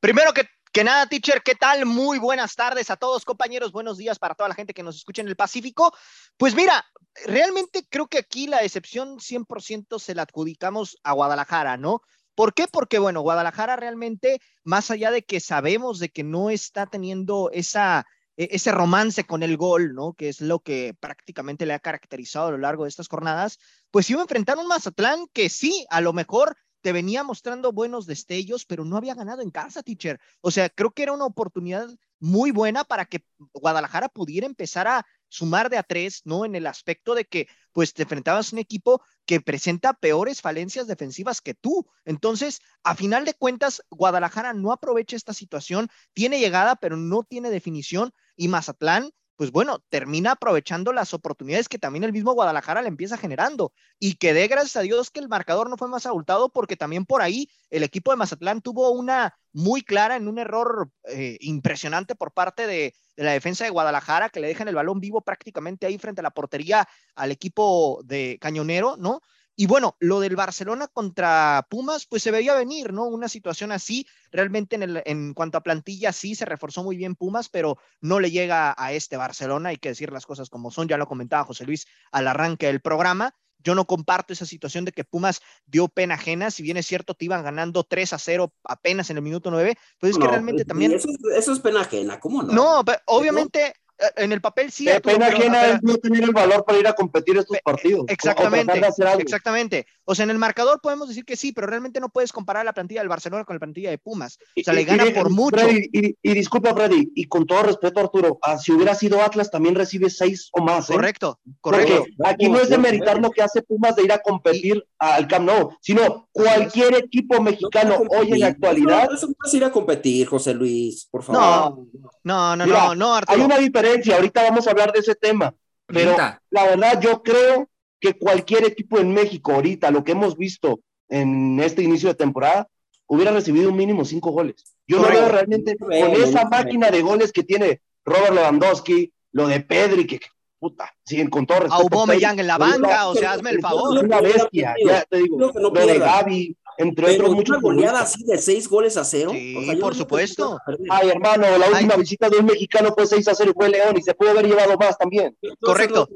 Primero 0.00 0.34
que, 0.34 0.46
que 0.70 0.84
nada, 0.84 1.06
teacher, 1.06 1.40
¿qué 1.42 1.54
tal? 1.54 1.86
Muy 1.86 2.18
buenas 2.18 2.54
tardes 2.56 2.90
a 2.90 2.96
todos, 2.96 3.24
compañeros. 3.24 3.72
Buenos 3.72 3.96
días 3.96 4.18
para 4.18 4.34
toda 4.34 4.50
la 4.50 4.54
gente 4.54 4.74
que 4.74 4.82
nos 4.82 4.96
escucha 4.96 5.22
en 5.22 5.28
el 5.28 5.34
Pacífico. 5.34 5.96
Pues 6.36 6.54
mira, 6.54 6.84
realmente 7.24 7.86
creo 7.88 8.06
que 8.06 8.18
aquí 8.18 8.46
la 8.46 8.62
excepción 8.62 9.18
100% 9.18 9.98
se 9.98 10.14
la 10.14 10.24
adjudicamos 10.24 10.98
a 11.02 11.12
Guadalajara, 11.12 11.78
¿no? 11.78 12.02
¿Por 12.34 12.52
qué? 12.52 12.66
Porque, 12.70 12.98
bueno, 12.98 13.22
Guadalajara 13.22 13.76
realmente, 13.76 14.42
más 14.62 14.90
allá 14.90 15.10
de 15.10 15.22
que 15.22 15.40
sabemos 15.40 16.00
de 16.00 16.10
que 16.10 16.22
no 16.22 16.50
está 16.50 16.84
teniendo 16.84 17.50
esa 17.50 18.04
e-, 18.36 18.48
ese 18.52 18.72
romance 18.72 19.24
con 19.24 19.42
el 19.42 19.56
gol, 19.56 19.94
¿no? 19.94 20.14
Que 20.14 20.28
es 20.28 20.40
lo 20.40 20.60
que 20.60 20.94
prácticamente 20.98 21.66
le 21.66 21.74
ha 21.74 21.78
caracterizado 21.78 22.48
a 22.48 22.50
lo 22.52 22.58
largo 22.58 22.84
de 22.84 22.90
estas 22.90 23.08
jornadas, 23.08 23.58
pues 23.90 24.08
iba 24.10 24.20
a 24.20 24.22
enfrentar 24.24 24.58
un 24.58 24.68
Mazatlán 24.68 25.26
que 25.32 25.48
sí, 25.48 25.86
a 25.90 26.00
lo 26.00 26.12
mejor 26.12 26.56
te 26.80 26.92
venía 26.92 27.24
mostrando 27.24 27.72
buenos 27.72 28.06
destellos, 28.06 28.64
pero 28.64 28.84
no 28.84 28.96
había 28.96 29.14
ganado 29.14 29.42
en 29.42 29.50
casa, 29.50 29.82
teacher. 29.82 30.20
O 30.40 30.50
sea, 30.50 30.68
creo 30.68 30.92
que 30.92 31.02
era 31.02 31.12
una 31.12 31.24
oportunidad 31.24 31.88
muy 32.20 32.50
buena 32.50 32.84
para 32.84 33.06
que 33.06 33.24
Guadalajara 33.52 34.08
pudiera 34.08 34.46
empezar 34.46 34.86
a 34.86 35.04
sumar 35.28 35.68
de 35.68 35.78
a 35.78 35.82
tres, 35.82 36.22
¿no? 36.24 36.44
En 36.44 36.54
el 36.54 36.66
aspecto 36.66 37.14
de 37.14 37.24
que, 37.24 37.48
pues, 37.72 37.92
te 37.92 38.02
enfrentabas 38.02 38.52
a 38.52 38.56
un 38.56 38.60
equipo 38.60 39.02
que 39.26 39.40
presenta 39.40 39.94
peores 39.94 40.40
falencias 40.40 40.86
defensivas 40.86 41.40
que 41.40 41.54
tú. 41.54 41.86
Entonces, 42.04 42.60
a 42.84 42.94
final 42.94 43.24
de 43.24 43.34
cuentas, 43.34 43.82
Guadalajara 43.90 44.52
no 44.52 44.72
aprovecha 44.72 45.16
esta 45.16 45.34
situación, 45.34 45.88
tiene 46.12 46.38
llegada, 46.38 46.76
pero 46.76 46.96
no 46.96 47.24
tiene 47.24 47.50
definición, 47.50 48.12
y 48.36 48.48
Mazatlán 48.48 49.10
pues 49.36 49.52
bueno, 49.52 49.80
termina 49.90 50.32
aprovechando 50.32 50.92
las 50.92 51.14
oportunidades 51.14 51.68
que 51.68 51.78
también 51.78 52.04
el 52.04 52.12
mismo 52.12 52.32
Guadalajara 52.32 52.82
le 52.82 52.88
empieza 52.88 53.18
generando 53.18 53.72
y 53.98 54.14
que 54.14 54.32
dé 54.32 54.48
gracias 54.48 54.76
a 54.76 54.80
Dios 54.80 55.10
que 55.10 55.20
el 55.20 55.28
marcador 55.28 55.68
no 55.68 55.76
fue 55.76 55.88
más 55.88 56.06
abultado 56.06 56.48
porque 56.48 56.76
también 56.76 57.04
por 57.04 57.22
ahí 57.22 57.48
el 57.70 57.82
equipo 57.82 58.10
de 58.10 58.16
Mazatlán 58.16 58.62
tuvo 58.62 58.90
una 58.90 59.34
muy 59.52 59.82
clara 59.82 60.16
en 60.16 60.26
un 60.28 60.38
error 60.38 60.90
eh, 61.04 61.36
impresionante 61.40 62.14
por 62.14 62.32
parte 62.32 62.66
de, 62.66 62.94
de, 63.16 63.24
la 63.24 63.32
defensa 63.32 63.64
de 63.64 63.70
Guadalajara 63.70 64.30
que 64.30 64.40
le 64.40 64.48
dejan 64.48 64.68
el 64.68 64.74
balón 64.74 65.00
vivo 65.00 65.20
prácticamente 65.20 65.86
ahí 65.86 65.98
frente 65.98 66.20
a 66.20 66.24
la 66.24 66.30
portería 66.30 66.88
al 67.14 67.30
equipo 67.30 68.00
de 68.04 68.38
Cañonero, 68.40 68.96
¿no? 68.96 69.20
Y 69.58 69.66
bueno, 69.66 69.96
lo 70.00 70.20
del 70.20 70.36
Barcelona 70.36 70.86
contra 70.86 71.66
Pumas, 71.70 72.04
pues 72.06 72.22
se 72.22 72.30
veía 72.30 72.54
venir, 72.54 72.92
¿no? 72.92 73.06
Una 73.06 73.26
situación 73.26 73.72
así, 73.72 74.06
realmente 74.30 74.76
en, 74.76 74.82
el, 74.82 75.02
en 75.06 75.32
cuanto 75.32 75.56
a 75.56 75.62
plantilla 75.62 76.12
sí 76.12 76.34
se 76.34 76.44
reforzó 76.44 76.84
muy 76.84 76.98
bien 76.98 77.14
Pumas, 77.14 77.48
pero 77.48 77.78
no 78.02 78.20
le 78.20 78.30
llega 78.30 78.74
a 78.76 78.92
este 78.92 79.16
Barcelona, 79.16 79.70
hay 79.70 79.78
que 79.78 79.88
decir 79.88 80.12
las 80.12 80.26
cosas 80.26 80.50
como 80.50 80.70
son, 80.70 80.88
ya 80.88 80.98
lo 80.98 81.08
comentaba 81.08 81.44
José 81.44 81.64
Luis 81.64 81.86
al 82.12 82.28
arranque 82.28 82.66
del 82.66 82.82
programa. 82.82 83.34
Yo 83.58 83.74
no 83.74 83.86
comparto 83.86 84.34
esa 84.34 84.44
situación 84.44 84.84
de 84.84 84.92
que 84.92 85.04
Pumas 85.04 85.40
dio 85.64 85.88
pena 85.88 86.14
ajena. 86.14 86.50
Si 86.50 86.62
bien 86.62 86.76
es 86.76 86.86
cierto, 86.86 87.14
te 87.14 87.24
iban 87.24 87.42
ganando 87.42 87.82
3 87.82 88.12
a 88.12 88.18
0 88.18 88.52
apenas 88.62 89.08
en 89.08 89.16
el 89.16 89.22
minuto 89.22 89.50
9, 89.50 89.76
pues 89.98 90.12
es 90.12 90.18
que 90.18 90.28
realmente 90.28 90.66
también. 90.66 90.92
Eso 90.92 91.08
es, 91.08 91.38
eso 91.38 91.52
es, 91.54 91.60
pena 91.60 91.80
ajena, 91.80 92.20
¿cómo 92.20 92.42
no? 92.42 92.52
No, 92.52 92.84
obviamente. 93.06 93.68
Eh, 93.68 93.74
en 94.16 94.32
el 94.32 94.40
papel 94.40 94.70
sí. 94.70 94.84
De 94.84 95.00
pena 95.00 95.26
ajena 95.26 95.66
es 95.66 95.82
no 95.82 95.96
tener 95.96 96.24
el 96.24 96.32
valor 96.32 96.64
para 96.64 96.78
ir 96.78 96.86
a 96.86 96.92
competir 96.92 97.36
estos 97.36 97.58
partidos. 97.64 98.04
Exactamente, 98.08 98.78
exactamente. 99.18 99.86
O 100.04 100.14
sea, 100.14 100.24
en 100.24 100.30
el 100.30 100.38
marcador 100.38 100.80
podemos 100.80 101.08
decir 101.08 101.24
que 101.24 101.36
sí, 101.36 101.52
pero 101.52 101.66
realmente 101.66 101.98
no 102.00 102.08
puedes 102.08 102.32
comparar 102.32 102.64
la 102.64 102.72
plantilla 102.72 103.00
del 103.00 103.08
Barcelona 103.08 103.44
con 103.44 103.56
la 103.56 103.60
plantilla 103.60 103.90
de 103.90 103.98
Pumas. 103.98 104.38
O 104.56 104.62
sea, 104.62 104.72
le 104.72 104.84
gana 104.84 105.04
por 105.14 105.30
mucho. 105.30 105.56
y, 105.68 106.16
disculpa, 106.22 106.74
Freddy, 106.74 107.10
y 107.14 107.24
con 107.24 107.46
todo 107.46 107.64
respeto, 107.64 108.00
Arturo, 108.00 108.38
ah, 108.42 108.58
si 108.58 108.72
hubiera 108.72 108.94
sido 108.94 109.20
Atlas, 109.22 109.50
también 109.50 109.74
recibe 109.74 110.10
seis 110.10 110.48
o 110.52 110.62
más. 110.62 110.90
¿eh? 110.90 110.94
Correcto, 110.94 111.40
correcto. 111.60 112.04
aquí 112.24 112.48
no 112.48 112.60
es 112.60 112.68
de 112.68 112.78
meritar 112.78 113.18
lo 113.18 113.30
que 113.30 113.42
hace 113.42 113.62
Pumas 113.62 113.96
de 113.96 114.04
ir 114.04 114.12
a 114.12 114.18
competir 114.18 114.84
al 114.98 115.26
Camp 115.26 115.46
Nou, 115.46 115.76
sino 115.80 116.28
cualquier 116.32 116.94
equipo 116.96 117.40
mexicano 117.40 118.02
hoy 118.10 118.32
en 118.32 118.40
la 118.40 118.46
actualidad. 118.48 119.08
No, 119.10 119.28
no 119.28 119.34
es 119.44 119.54
ir 119.54 119.64
a 119.64 119.72
competir, 119.72 120.26
José 120.26 120.54
Luis, 120.54 121.08
por 121.10 121.22
favor. 121.22 121.86
No, 122.22 122.56
no, 122.56 122.66
no, 122.66 122.94
no, 122.94 123.14
Arturo. 123.14 123.38
Hay 123.38 123.44
una 123.44 123.58
diferencia, 123.58 123.85
ahorita 124.12 124.42
vamos 124.42 124.66
a 124.66 124.70
hablar 124.70 124.92
de 124.92 125.00
ese 125.00 125.14
tema, 125.14 125.54
pero 125.86 126.16
la 126.50 126.64
verdad 126.64 127.00
yo 127.00 127.22
creo 127.22 127.68
que 128.00 128.14
cualquier 128.14 128.64
equipo 128.64 128.98
en 128.98 129.12
México 129.12 129.52
ahorita, 129.52 129.90
lo 129.90 130.04
que 130.04 130.12
hemos 130.12 130.36
visto 130.36 130.80
en 131.08 131.58
este 131.60 131.82
inicio 131.82 132.08
de 132.08 132.14
temporada, 132.14 132.68
hubiera 133.06 133.30
recibido 133.30 133.70
un 133.70 133.76
mínimo 133.76 134.04
cinco 134.04 134.30
goles. 134.30 134.76
Yo 134.86 135.00
no 135.00 135.08
veo 135.08 135.28
realmente 135.28 135.76
con 135.76 135.92
esa 135.92 136.48
máquina 136.48 136.90
de 136.90 137.02
goles 137.02 137.32
que 137.32 137.42
tiene 137.42 137.80
Robert 138.04 138.34
Lewandowski, 138.34 139.12
lo 139.32 139.48
de 139.48 139.60
Pedri, 139.60 140.06
que, 140.06 140.20
puta, 140.58 140.92
siguen 141.04 141.28
con 141.28 141.46
todo 141.46 141.60
respeto. 141.60 141.82
Aubameyang 141.82 142.38
en 142.38 142.46
la 142.46 142.58
banca, 142.58 143.08
o 143.08 143.14
sea, 143.14 143.32
hazme 143.32 143.50
el 143.50 143.60
favor. 143.60 143.96
Es 143.96 144.02
una 144.02 144.20
bestia, 144.20 144.74
ya 144.84 145.04
te 145.04 145.18
digo, 145.18 145.38
lo 145.38 145.70
de 145.70 145.98
Gaby, 145.98 146.56
entre 146.78 147.06
Pero 147.06 147.24
otros 147.24 147.34
muchos. 147.36 147.56
Una 147.56 147.62
goleada 147.62 148.00
así 148.00 148.24
de 148.24 148.38
seis 148.38 148.68
goles 148.68 148.96
a 148.96 149.04
cero. 149.04 149.30
Sí, 149.32 149.78
por 149.80 149.94
supuesto. 149.94 150.58
Ay, 150.90 151.10
hermano, 151.10 151.46
la 151.58 151.68
última 151.68 151.96
visita 151.96 152.28
de 152.28 152.38
un 152.38 152.46
mexicano 152.46 152.92
fue 152.94 153.06
6 153.06 153.28
a 153.28 153.34
0 153.34 153.50
y 153.50 153.54
fue 153.54 153.68
León 153.68 153.96
y 153.98 154.02
se 154.02 154.14
pudo 154.14 154.30
haber 154.30 154.46
llevado 154.46 154.76
más 154.76 154.96
también. 154.98 155.36
Correcto. 155.60 156.08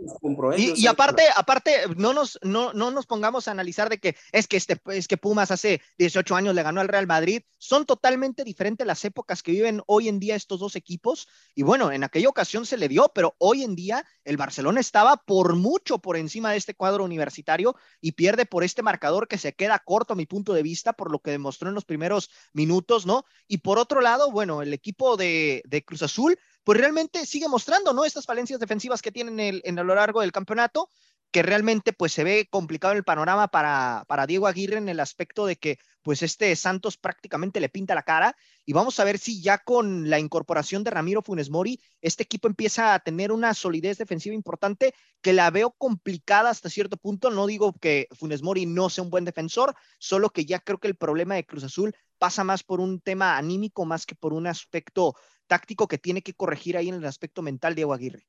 y, 0.57 0.83
y, 0.83 0.87
aparte, 0.87 1.23
aparte, 1.37 1.73
no 1.97 2.13
nos, 2.13 2.39
no, 2.43 2.73
no 2.73 2.91
nos 2.91 3.07
pongamos 3.07 3.49
a 3.49 3.51
analizar 3.51 3.89
de 3.89 3.99
que 3.99 4.17
es 4.33 4.47
que 4.47 4.57
este, 4.57 4.81
es 4.87 5.09
que 5.09 5.17
Pumas 5.17 5.51
hace 5.51 5.81
18 5.99 6.35
años 6.35 6.55
le 6.55 6.63
ganó 6.63 6.81
al 6.81 6.89
Real 6.89 7.07
Madrid. 7.07 7.43
Son 7.59 7.87
totalmente 7.87 8.45
diferentes 8.45 8.87
las 8.87 9.05
épocas 9.05 9.43
que 9.43 9.53
viven 9.53 9.83
hoy 9.87 10.09
en 10.09 10.19
día 10.19 10.37
estos 10.37 10.61
dos 10.61 10.77
equipos. 10.77 11.29
Y 11.55 11.63
bueno, 11.63 11.93
en 11.93 12.05
aquella 12.05 12.29
ocasión 12.29 12.67
se 12.67 12.77
le 12.77 12.89
dio, 12.89 13.11
pero 13.15 13.35
hoy 13.39 13.63
en 13.63 13.75
día 13.75 14.05
el 14.25 14.37
Barcelona 14.37 14.81
estaba 14.81 15.17
por 15.17 15.57
mucho 15.57 15.99
por 15.99 16.17
encima 16.17 16.51
de 16.53 16.57
este 16.57 16.75
cuadro 16.75 17.05
universitario 17.05 17.77
y 18.01 18.13
pierde 18.13 18.47
por 18.47 18.65
este 18.65 18.83
marcador 18.83 19.29
que 19.29 19.39
se 19.39 19.55
queda 19.55 19.79
corto 19.79 20.13
a 20.13 20.17
mi 20.17 20.27
punto 20.27 20.50
de 20.53 20.63
vista 20.63 20.93
por 20.93 21.11
lo 21.11 21.21
que 21.21 21.31
demostró 21.31 21.69
en 21.69 21.75
los 21.75 21.85
primeros 21.85 22.31
minutos, 22.53 23.07
¿no? 23.07 23.25
Y 23.47 23.59
por 23.59 23.79
otro 23.79 24.01
lado, 24.01 24.31
bueno, 24.31 24.63
el 24.63 24.73
equipo 24.73 25.17
de, 25.17 25.63
Cruz 25.87 26.03
Azul, 26.03 26.39
pues 26.65 26.79
realmente 26.79 27.27
sigue 27.27 27.49
mostrando, 27.49 27.93
¿no? 27.93 28.05
Estas 28.05 28.27
falencias 28.27 28.61
defensivas 28.61 29.03
que 29.03 29.13
tienen 29.13 29.41
el, 29.41 29.63
en 29.65 29.79
a 29.79 29.83
lo 29.83 29.95
largo 29.95 30.21
del 30.21 30.33
campeonato 30.33 30.91
que 31.31 31.43
realmente 31.43 31.93
pues 31.93 32.13
se 32.13 32.25
ve 32.25 32.49
complicado 32.51 32.95
el 32.95 33.05
panorama 33.05 33.49
para, 33.49 34.05
para 34.09 34.27
Diego 34.27 34.47
Aguirre 34.47 34.79
en 34.79 34.89
el 34.89 35.01
aspecto 35.01 35.47
de 35.47 35.57
que 35.57 35.79
pues 36.03 36.23
este 36.23 36.55
Santos 36.57 36.97
prácticamente 36.97 37.61
le 37.61 37.69
pinta 37.69 37.95
la 37.95 38.03
cara 38.03 38.37
y 38.65 38.73
vamos 38.73 38.99
a 38.99 39.05
ver 39.05 39.19
si 39.19 39.43
ya 39.43 39.59
con 39.59 40.09
la 40.11 40.19
incorporación 40.19 40.83
de 40.83 40.91
Ramiro 40.91 41.23
Funes 41.23 41.51
Mori 41.51 41.81
este 42.01 42.23
equipo 42.23 42.49
empieza 42.49 42.95
a 42.95 43.01
tener 43.01 43.33
una 43.33 43.55
solidez 43.55 43.99
defensiva 43.99 44.35
importante 44.35 44.95
que 45.21 45.33
la 45.33 45.51
veo 45.51 45.73
complicada 45.73 46.51
hasta 46.51 46.71
cierto 46.71 46.97
punto, 46.97 47.31
no 47.31 47.47
digo 47.47 47.75
que 47.75 48.09
Funes 48.13 48.43
Mori 48.43 48.67
no 48.67 48.89
sea 48.89 49.05
un 49.05 49.11
buen 49.11 49.25
defensor, 49.25 49.75
solo 49.99 50.31
que 50.31 50.47
ya 50.47 50.59
creo 50.59 50.79
que 50.79 50.89
el 50.89 50.97
problema 50.97 51.35
de 51.35 51.45
Cruz 51.45 51.65
Azul 51.65 51.95
pasa 52.19 52.45
más 52.45 52.63
por 52.63 52.81
un 52.81 53.01
tema 53.01 53.37
anímico 53.37 53.85
más 53.85 54.07
que 54.07 54.15
por 54.15 54.33
un 54.33 54.47
aspecto 54.47 55.15
táctico 55.47 55.89
que 55.89 55.99
tiene 55.99 56.23
que 56.23 56.35
corregir 56.35 56.77
ahí 56.77 56.89
en 56.89 56.95
el 56.95 57.05
aspecto 57.05 57.43
mental 57.43 57.75
Diego 57.75 57.93
Aguirre. 57.93 58.27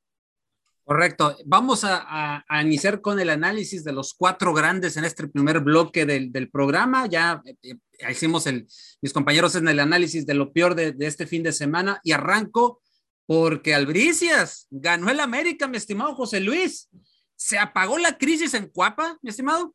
Correcto. 0.83 1.37
Vamos 1.45 1.83
a, 1.83 2.43
iniciar 2.61 3.01
con 3.01 3.19
el 3.19 3.29
análisis 3.29 3.83
de 3.83 3.93
los 3.93 4.13
cuatro 4.13 4.53
grandes 4.53 4.97
en 4.97 5.05
este 5.05 5.27
primer 5.27 5.59
bloque 5.59 6.05
del, 6.05 6.49
programa. 6.49 7.07
Ya 7.07 7.41
eh, 7.45 7.55
eh, 7.61 8.11
hicimos 8.11 8.47
el, 8.47 8.67
mis 9.01 9.13
compañeros 9.13 9.55
en 9.55 9.67
el 9.67 9.79
análisis 9.79 10.25
de 10.25 10.33
lo 10.33 10.51
peor 10.51 10.75
de, 10.75 10.95
este 10.99 11.27
fin 11.27 11.43
de 11.43 11.53
semana 11.53 12.01
y 12.03 12.11
arranco 12.11 12.81
porque 13.27 13.73
Albricias 13.73 14.67
ganó 14.69 15.09
el 15.09 15.19
América, 15.19 15.67
mi 15.67 15.77
estimado 15.77 16.15
José 16.15 16.39
Luis. 16.39 16.89
¿Se 17.35 17.57
apagó 17.57 17.97
la 17.97 18.17
crisis 18.17 18.53
en 18.53 18.67
Cuapa, 18.67 19.17
mi 19.21 19.29
estimado? 19.29 19.73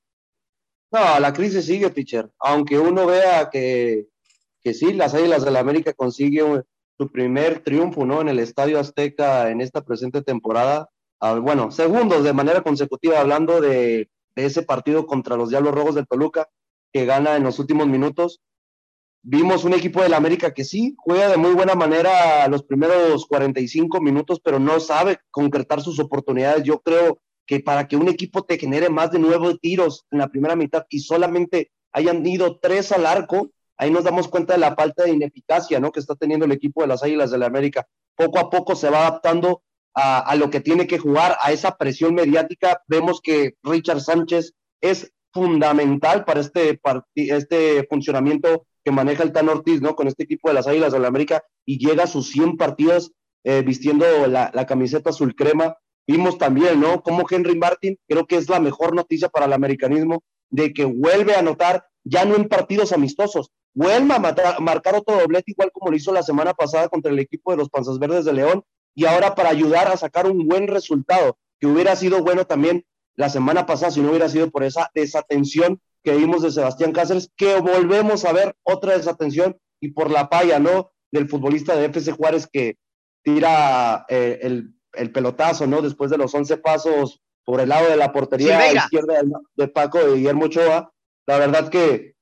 No, 0.91 1.19
la 1.19 1.33
crisis 1.33 1.65
sigue, 1.65 1.89
teacher. 1.91 2.29
Aunque 2.41 2.79
uno 2.79 3.07
vea 3.07 3.49
que, 3.51 4.07
que 4.63 4.75
sí, 4.75 4.93
las 4.93 5.15
Águilas 5.15 5.45
del 5.45 5.57
América 5.57 5.93
consigue 5.95 6.43
su 6.99 7.11
primer 7.11 7.61
triunfo, 7.61 8.05
¿no? 8.05 8.21
En 8.21 8.29
el 8.29 8.39
Estadio 8.39 8.79
Azteca 8.79 9.51
en 9.51 9.61
esta 9.61 9.85
presente 9.85 10.23
temporada 10.23 10.89
bueno, 11.21 11.71
segundos 11.71 12.25
de 12.25 12.33
manera 12.33 12.63
consecutiva, 12.63 13.21
hablando 13.21 13.61
de, 13.61 14.09
ese 14.35 14.63
partido 14.63 15.07
contra 15.07 15.37
los 15.37 15.49
Diablos 15.49 15.75
Rojos 15.75 15.95
del 15.95 16.07
Toluca, 16.07 16.49
que 16.93 17.07
gana 17.07 17.37
en 17.37 17.43
los 17.43 17.59
últimos 17.59 17.87
minutos. 17.87 18.41
Vimos 19.23 19.65
un 19.65 19.73
equipo 19.73 20.03
del 20.03 20.15
América 20.15 20.53
que 20.53 20.63
sí 20.63 20.95
juega 20.99 21.29
de 21.29 21.37
muy 21.37 21.53
buena 21.53 21.75
manera 21.75 22.47
los 22.49 22.63
primeros 22.63 23.27
45 23.27 24.01
minutos, 24.01 24.41
pero 24.45 24.59
no 24.59 24.79
sabe 24.79 25.19
concretar 25.31 25.81
sus 25.81 25.99
oportunidades. 25.99 26.65
Yo 26.65 26.81
creo 26.81 27.19
que 27.47 27.61
para 27.61 27.89
que 27.89 27.97
un 27.97 28.09
equipo 28.09 28.45
te 28.45 28.59
genere 28.59 28.91
más 28.91 29.11
de 29.11 29.19
nueve 29.19 29.57
tiros 29.61 30.05
en 30.11 30.19
la 30.19 30.29
primera 30.29 30.55
mitad 30.55 30.85
y 30.91 31.01
solamente 31.01 31.71
hayan 31.93 32.25
ido 32.27 32.59
tres 32.59 32.93
al 32.93 33.07
arco, 33.07 33.51
ahí 33.79 33.91
nos 33.91 34.05
damos 34.05 34.29
cuenta 34.29 34.53
de 34.53 34.61
la 34.61 34.75
falta 34.75 35.05
de 35.05 35.13
ineficacia 35.13 35.81
¿no? 35.81 35.91
que 35.93 36.01
está 36.01 36.15
teniendo 36.15 36.45
el 36.45 36.53
equipo 36.53 36.83
de 36.83 36.89
las 36.89 37.03
Águilas 37.03 37.31
del 37.31 37.41
la 37.41 37.47
América. 37.47 37.87
Poco 38.15 38.39
a 38.39 38.51
poco 38.51 38.77
se 38.77 38.91
va 38.91 39.07
adaptando 39.07 39.63
a, 39.99 40.37
lo 40.37 40.51
que 40.51 40.61
tiene 40.61 40.87
que 40.87 40.99
jugar, 40.99 41.39
a 41.41 41.53
esa 41.53 41.77
presión 41.77 42.15
mediática. 42.15 42.83
Vemos 42.87 43.21
que 43.23 43.55
Richard 43.63 44.03
Sánchez 44.03 44.53
es 44.83 45.11
fundamental 45.33 46.25
para 46.27 46.41
este, 46.41 46.79
este 47.15 47.87
funcionamiento 47.89 48.67
que 48.85 48.91
maneja 48.91 49.23
el 49.23 49.33
Tan 49.33 49.49
Ortiz, 49.49 49.81
¿no? 49.81 49.97
Con 49.97 50.07
este 50.07 50.25
equipo 50.25 50.49
de 50.49 50.55
las 50.55 50.67
Águilas 50.67 50.93
de 50.93 50.99
la 50.99 51.09
América 51.09 51.43
y 51.65 51.79
llega 51.79 52.05
a 52.05 52.09
sus 52.09 52.31
100 52.31 52.59
partidos 52.59 53.13
eh, 53.45 53.63
vistiendo 53.63 54.05
la, 54.27 54.51
la, 54.53 54.67
camiseta 54.67 55.11
azul 55.11 55.35
crema. 55.35 55.77
Vimos 56.07 56.37
también, 56.37 56.79
¿no? 56.79 57.03
Como 57.03 57.25
Henry 57.29 57.59
Martin, 57.59 57.97
creo 58.07 58.27
que 58.27 58.37
es 58.37 58.51
la 58.51 58.61
mejor 58.61 58.95
noticia 58.95 59.31
para 59.31 59.47
el 59.47 59.55
americanismo, 59.55 60.23
de 60.51 60.75
que 60.75 60.85
vuelve 60.85 61.35
a 61.35 61.39
anotar 61.39 61.87
ya 62.05 62.25
no 62.25 62.37
en 62.37 62.49
partidos 62.49 62.93
amistosos, 62.93 63.51
vuelve 63.75 64.15
a 64.15 64.59
marcar 64.61 64.95
otro 64.95 65.19
doblete 65.19 65.53
igual 65.53 65.71
como 65.73 65.91
lo 65.91 65.97
hizo 65.97 66.13
la 66.13 66.23
semana 66.23 66.55
pasada 66.55 66.89
contra 66.89 67.11
el 67.11 67.19
equipo 67.19 67.51
de 67.51 67.57
los 67.57 67.71
Panzas 67.71 67.99
Verdes 67.99 68.25
de 68.25 68.35
León 68.35 68.63
y 68.97 69.05
ahora 69.05 69.35
para 69.35 69.51
ayudar 69.51 69.89
a 69.89 69.97
sacar 69.97 70.27
un 70.27 70.49
buen 70.49 70.67
resultado, 70.67 71.39
que 71.61 71.67
hubiera 71.67 71.95
sido 71.95 72.23
bueno 72.23 72.47
también 72.47 72.85
la 73.15 73.29
semana 73.29 73.67
pasada 73.67 73.93
si 73.93 74.01
no 74.01 74.09
hubiera 74.09 74.29
sido 74.29 74.51
por 74.51 74.65
esa 74.65 74.91
desatención 74.95 75.81
que 76.03 76.17
vimos 76.17 76.43
de 76.43 76.51
Sebastián 76.51 76.93
Cáceres, 76.93 77.31
que 77.37 77.57
volvemos 77.61 78.25
a 78.25 78.33
ver 78.33 78.57
otra 78.63 78.97
desatención 78.97 79.59
y 79.81 79.91
por 79.91 80.11
la 80.11 80.29
palla, 80.29 80.59
¿no? 80.59 80.91
Del 81.13 81.29
futbolista 81.29 81.77
de 81.77 81.87
FC 81.87 82.13
Juárez 82.13 82.49
que 82.51 82.79
tira 83.23 84.07
eh, 84.09 84.41
el, 84.43 84.73
pelotazo, 85.13 85.67
¿no? 85.67 85.83
Después 85.83 86.11
de 86.11 86.17
los 86.17 86.35
11 86.35 86.57
pasos 86.59 87.21
por 87.45 87.61
el 87.61 87.69
lado 87.69 87.91
de 87.91 87.97
la 87.97 88.13
portería 88.13 88.73
izquierda 88.73 89.21
de 89.57 89.69
Paco 89.69 89.99
de 89.99 90.15
Guillermo 90.15 90.47
Ochoa. 90.47 90.91
La 91.27 91.39
verdad 91.39 91.69
que 91.69 92.15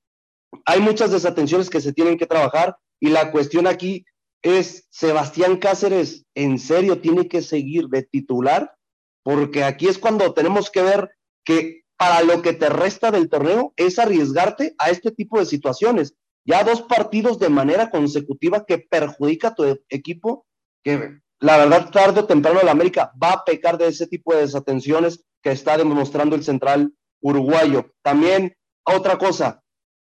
hay 0.65 0.81
muchas 0.81 1.11
desatenciones 1.11 1.69
que 1.69 1.79
se 1.79 1.93
tienen 1.93 2.17
que 2.17 2.25
trabajar 2.25 2.75
y 2.99 3.09
la 3.09 3.31
cuestión 3.31 3.65
aquí 3.65 4.05
es 4.45 4.85
Sebastián 4.91 5.57
Cáceres, 5.57 6.23
¿en 6.35 6.59
serio 6.59 7.01
tiene 7.01 7.27
que 7.27 7.41
seguir 7.41 7.87
de 7.87 8.03
titular? 8.03 8.75
Porque 9.23 9.63
aquí 9.63 9.87
es 9.87 9.97
cuando 9.97 10.35
tenemos 10.35 10.69
que 10.69 10.83
ver 10.83 11.09
que 11.43 11.81
para 11.97 12.21
lo 12.21 12.43
que 12.43 12.53
te 12.53 12.69
resta 12.69 13.09
del 13.09 13.27
torneo 13.27 13.73
es 13.75 13.97
arriesgarte 13.97 14.75
a 14.77 14.91
este 14.91 15.09
tipo 15.09 15.39
de 15.39 15.47
situaciones. 15.47 16.15
Ya 16.45 16.63
dos 16.63 16.83
partidos 16.83 17.39
de 17.39 17.49
manera 17.49 17.89
consecutiva 17.89 18.67
que 18.67 18.77
perjudica 18.77 19.47
a 19.47 19.55
tu 19.55 19.79
equipo, 19.89 20.45
que 20.83 21.21
la 21.39 21.57
verdad 21.57 21.89
tarde 21.89 22.19
o 22.19 22.27
temprano 22.27 22.61
el 22.61 22.69
América 22.69 23.11
va 23.21 23.31
a 23.31 23.43
pecar 23.45 23.79
de 23.79 23.87
ese 23.87 24.05
tipo 24.05 24.31
de 24.35 24.41
desatenciones 24.41 25.25
que 25.41 25.53
está 25.53 25.75
demostrando 25.75 26.35
el 26.35 26.43
central 26.43 26.93
uruguayo. 27.19 27.95
También 28.03 28.55
otra 28.85 29.17
cosa, 29.17 29.63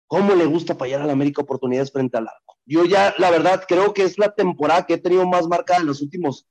¿cómo 0.06 0.36
le 0.36 0.48
gusta 0.48 0.76
fallar 0.76 1.02
al 1.02 1.12
América 1.12 1.44
oportunidades 1.44 1.94
frente 1.94 2.18
al 2.18 2.28
arco? 2.28 2.47
Yo 2.68 2.84
ya, 2.84 3.16
la 3.18 3.32
verdad, 3.32 3.64
creo 3.66 3.94
que 3.94 4.04
es 4.04 4.20
la 4.20 4.36
temporada 4.36 4.86
que 4.86 4.96
he 4.96 4.98
tenido 4.98 5.26
más 5.26 5.48
marcada 5.48 5.80
en 5.80 5.88
los 5.88 6.02
últimos 6.02 6.46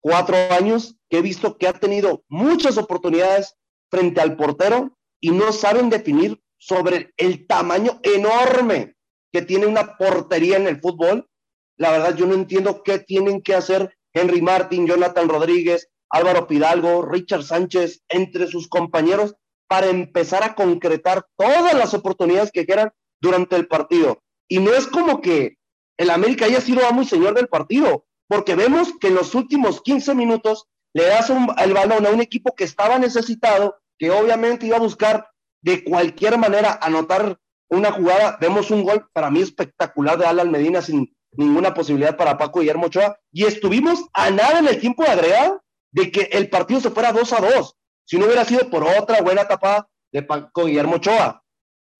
cuatro 0.00 0.34
años, 0.50 0.96
que 1.10 1.18
he 1.18 1.22
visto 1.22 1.58
que 1.58 1.68
ha 1.68 1.74
tenido 1.74 2.24
muchas 2.28 2.78
oportunidades 2.78 3.56
frente 3.90 4.22
al 4.22 4.36
portero 4.36 4.96
y 5.20 5.30
no 5.30 5.52
saben 5.52 5.90
definir 5.90 6.42
sobre 6.56 7.12
el 7.18 7.46
tamaño 7.46 8.00
enorme 8.02 8.96
que 9.32 9.42
tiene 9.42 9.66
una 9.66 9.98
portería 9.98 10.56
en 10.56 10.66
el 10.66 10.80
fútbol. 10.80 11.28
La 11.76 11.90
verdad, 11.90 12.16
yo 12.16 12.26
no 12.26 12.34
entiendo 12.34 12.82
qué 12.82 12.98
tienen 12.98 13.42
que 13.42 13.54
hacer 13.54 13.94
Henry 14.14 14.40
Martin, 14.40 14.86
Jonathan 14.86 15.28
Rodríguez, 15.28 15.90
Álvaro 16.08 16.46
Pidalgo, 16.46 17.02
Richard 17.02 17.42
Sánchez, 17.42 18.02
entre 18.08 18.46
sus 18.46 18.66
compañeros, 18.66 19.34
para 19.68 19.88
empezar 19.88 20.42
a 20.42 20.54
concretar 20.54 21.26
todas 21.36 21.74
las 21.74 21.92
oportunidades 21.92 22.50
que 22.50 22.64
quieran 22.64 22.90
durante 23.20 23.56
el 23.56 23.68
partido. 23.68 24.22
Y 24.50 24.58
no 24.58 24.72
es 24.74 24.88
como 24.88 25.20
que 25.20 25.58
el 25.96 26.10
América 26.10 26.46
haya 26.46 26.60
sido 26.60 26.84
amo 26.86 27.02
y 27.02 27.06
señor 27.06 27.34
del 27.34 27.48
partido, 27.48 28.04
porque 28.26 28.56
vemos 28.56 28.92
que 29.00 29.06
en 29.08 29.14
los 29.14 29.34
últimos 29.34 29.80
15 29.80 30.14
minutos 30.14 30.66
le 30.92 31.06
das 31.06 31.30
el 31.30 31.72
balón 31.72 32.04
a 32.04 32.10
un 32.10 32.20
equipo 32.20 32.54
que 32.56 32.64
estaba 32.64 32.98
necesitado, 32.98 33.76
que 33.96 34.10
obviamente 34.10 34.66
iba 34.66 34.76
a 34.76 34.80
buscar 34.80 35.30
de 35.62 35.84
cualquier 35.84 36.36
manera 36.36 36.78
anotar 36.82 37.38
una 37.68 37.92
jugada. 37.92 38.38
Vemos 38.40 38.72
un 38.72 38.82
gol 38.82 39.08
para 39.12 39.30
mí 39.30 39.40
espectacular 39.40 40.18
de 40.18 40.26
Alan 40.26 40.50
Medina 40.50 40.82
sin 40.82 41.14
ninguna 41.32 41.72
posibilidad 41.72 42.16
para 42.16 42.36
Paco 42.36 42.58
Guillermo 42.58 42.86
Ochoa. 42.86 43.18
Y 43.30 43.44
estuvimos 43.44 44.04
a 44.12 44.30
nada 44.30 44.58
en 44.58 44.66
el 44.66 44.80
tiempo 44.80 45.04
de 45.04 45.10
agregado 45.10 45.62
de 45.92 46.10
que 46.10 46.22
el 46.32 46.50
partido 46.50 46.80
se 46.80 46.90
fuera 46.90 47.12
2 47.12 47.32
a 47.34 47.40
2 47.40 47.76
si 48.04 48.18
no 48.18 48.26
hubiera 48.26 48.44
sido 48.44 48.68
por 48.68 48.82
otra 48.82 49.22
buena 49.22 49.46
tapada 49.46 49.88
de 50.12 50.24
Paco 50.24 50.64
Guillermo 50.64 50.96
Ochoa. 50.96 51.44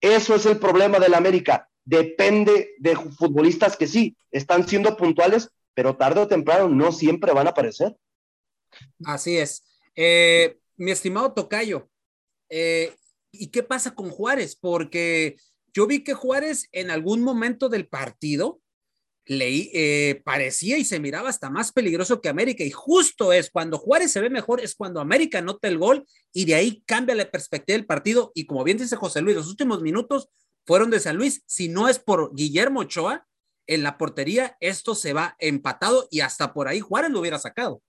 Eso 0.01 0.35
es 0.35 0.45
el 0.45 0.57
problema 0.57 0.99
del 0.99 1.13
América. 1.13 1.69
Depende 1.83 2.75
de 2.77 2.95
futbolistas 2.95 3.75
que 3.75 3.87
sí, 3.87 4.15
están 4.31 4.67
siendo 4.67 4.95
puntuales, 4.95 5.49
pero 5.73 5.97
tarde 5.97 6.21
o 6.21 6.27
temprano 6.27 6.69
no 6.69 6.91
siempre 6.91 7.33
van 7.33 7.47
a 7.47 7.51
aparecer. 7.51 7.95
Así 9.05 9.37
es. 9.37 9.63
Eh, 9.95 10.57
mi 10.77 10.91
estimado 10.91 11.33
Tocayo, 11.33 11.89
eh, 12.49 12.93
¿y 13.31 13.47
qué 13.47 13.63
pasa 13.63 13.93
con 13.93 14.09
Juárez? 14.09 14.55
Porque 14.55 15.37
yo 15.73 15.87
vi 15.87 16.03
que 16.03 16.13
Juárez 16.13 16.67
en 16.71 16.91
algún 16.91 17.21
momento 17.21 17.69
del 17.69 17.87
partido 17.87 18.61
leí, 19.25 19.69
eh, 19.73 20.21
parecía 20.25 20.77
y 20.77 20.83
se 20.83 20.99
miraba 20.99 21.29
hasta 21.29 21.49
más 21.49 21.71
peligroso 21.71 22.21
que 22.21 22.29
América. 22.29 22.63
Y 22.63 22.71
justo 22.71 23.31
es 23.31 23.49
cuando 23.49 23.77
Juárez 23.77 24.11
se 24.11 24.19
ve 24.19 24.29
mejor, 24.29 24.61
es 24.61 24.75
cuando 24.75 24.99
América 24.99 25.39
anota 25.39 25.67
el 25.67 25.77
gol 25.77 26.05
y 26.33 26.45
de 26.45 26.55
ahí 26.55 26.83
cambia 26.85 27.15
la 27.15 27.29
perspectiva 27.29 27.77
del 27.77 27.85
partido. 27.85 28.31
Y 28.35 28.45
como 28.45 28.63
bien 28.63 28.77
dice 28.77 28.95
José 28.95 29.21
Luis, 29.21 29.37
los 29.37 29.47
últimos 29.47 29.81
minutos 29.81 30.29
fueron 30.65 30.89
de 30.89 30.99
San 30.99 31.17
Luis. 31.17 31.43
Si 31.45 31.69
no 31.69 31.89
es 31.89 31.99
por 31.99 32.33
Guillermo 32.35 32.81
Ochoa, 32.81 33.27
en 33.67 33.83
la 33.83 33.97
portería 33.97 34.57
esto 34.59 34.95
se 34.95 35.13
va 35.13 35.35
empatado 35.39 36.07
y 36.11 36.21
hasta 36.21 36.53
por 36.53 36.67
ahí 36.67 36.79
Juárez 36.79 37.11
lo 37.11 37.19
hubiera 37.19 37.39
sacado. 37.39 37.81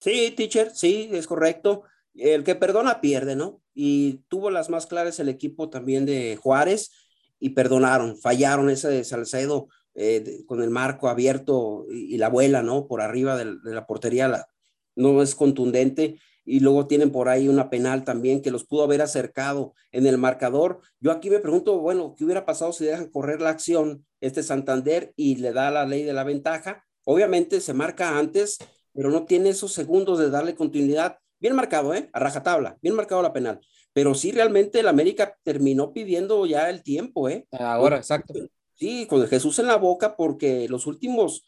Sí, 0.00 0.32
teacher, 0.36 0.70
sí, 0.74 1.10
es 1.12 1.26
correcto. 1.26 1.82
El 2.14 2.44
que 2.44 2.54
perdona 2.54 3.00
pierde, 3.00 3.36
¿no? 3.36 3.60
Y 3.74 4.24
tuvo 4.28 4.50
las 4.50 4.70
más 4.70 4.86
claras 4.86 5.18
el 5.20 5.28
equipo 5.28 5.70
también 5.70 6.06
de 6.06 6.36
Juárez 6.40 6.90
y 7.38 7.50
perdonaron, 7.50 8.16
fallaron 8.16 8.70
ese 8.70 8.88
de 8.88 9.04
Salcedo 9.04 9.68
eh, 9.94 10.44
con 10.46 10.62
el 10.62 10.70
marco 10.70 11.08
abierto 11.08 11.86
y, 11.90 12.18
la 12.18 12.28
vuela, 12.28 12.62
¿no? 12.62 12.86
Por 12.86 13.00
arriba 13.00 13.36
de, 13.36 13.56
la 13.64 13.86
portería, 13.86 14.46
no 14.94 15.22
es 15.22 15.34
contundente. 15.34 16.20
Y 16.48 16.60
luego 16.60 16.86
tienen 16.86 17.12
por 17.12 17.28
ahí 17.28 17.46
una 17.46 17.68
penal 17.68 18.04
también 18.04 18.40
que 18.40 18.50
los 18.50 18.64
pudo 18.64 18.84
haber 18.84 19.02
acercado 19.02 19.74
en 19.92 20.06
el 20.06 20.16
marcador. 20.16 20.80
Yo 20.98 21.12
aquí 21.12 21.28
me 21.28 21.40
pregunto, 21.40 21.78
bueno, 21.78 22.14
¿qué 22.16 22.24
hubiera 22.24 22.46
pasado 22.46 22.72
si 22.72 22.86
dejan 22.86 23.10
correr 23.10 23.42
la 23.42 23.50
acción 23.50 24.06
este 24.22 24.42
Santander 24.42 25.12
y 25.14 25.36
le 25.36 25.52
da 25.52 25.70
la 25.70 25.84
ley 25.84 26.04
de 26.04 26.14
la 26.14 26.24
ventaja? 26.24 26.86
Obviamente 27.04 27.60
se 27.60 27.74
marca 27.74 28.18
antes, 28.18 28.56
pero 28.94 29.10
no 29.10 29.26
tiene 29.26 29.50
esos 29.50 29.74
segundos 29.74 30.18
de 30.18 30.30
darle 30.30 30.54
continuidad. 30.54 31.18
Bien 31.38 31.54
marcado, 31.54 31.94
¿eh? 31.94 32.08
A 32.14 32.18
rajatabla, 32.18 32.78
bien 32.80 32.94
marcado 32.94 33.20
la 33.20 33.34
penal. 33.34 33.60
Pero 33.92 34.14
sí, 34.14 34.32
realmente 34.32 34.80
el 34.80 34.88
América 34.88 35.36
terminó 35.42 35.92
pidiendo 35.92 36.46
ya 36.46 36.70
el 36.70 36.82
tiempo, 36.82 37.28
¿eh? 37.28 37.46
Ahora, 37.52 37.98
exacto. 37.98 38.32
Sí, 38.74 39.06
con 39.06 39.26
Jesús 39.28 39.58
en 39.58 39.66
la 39.66 39.76
boca, 39.76 40.16
porque 40.16 40.66
los 40.66 40.86
últimos 40.86 41.44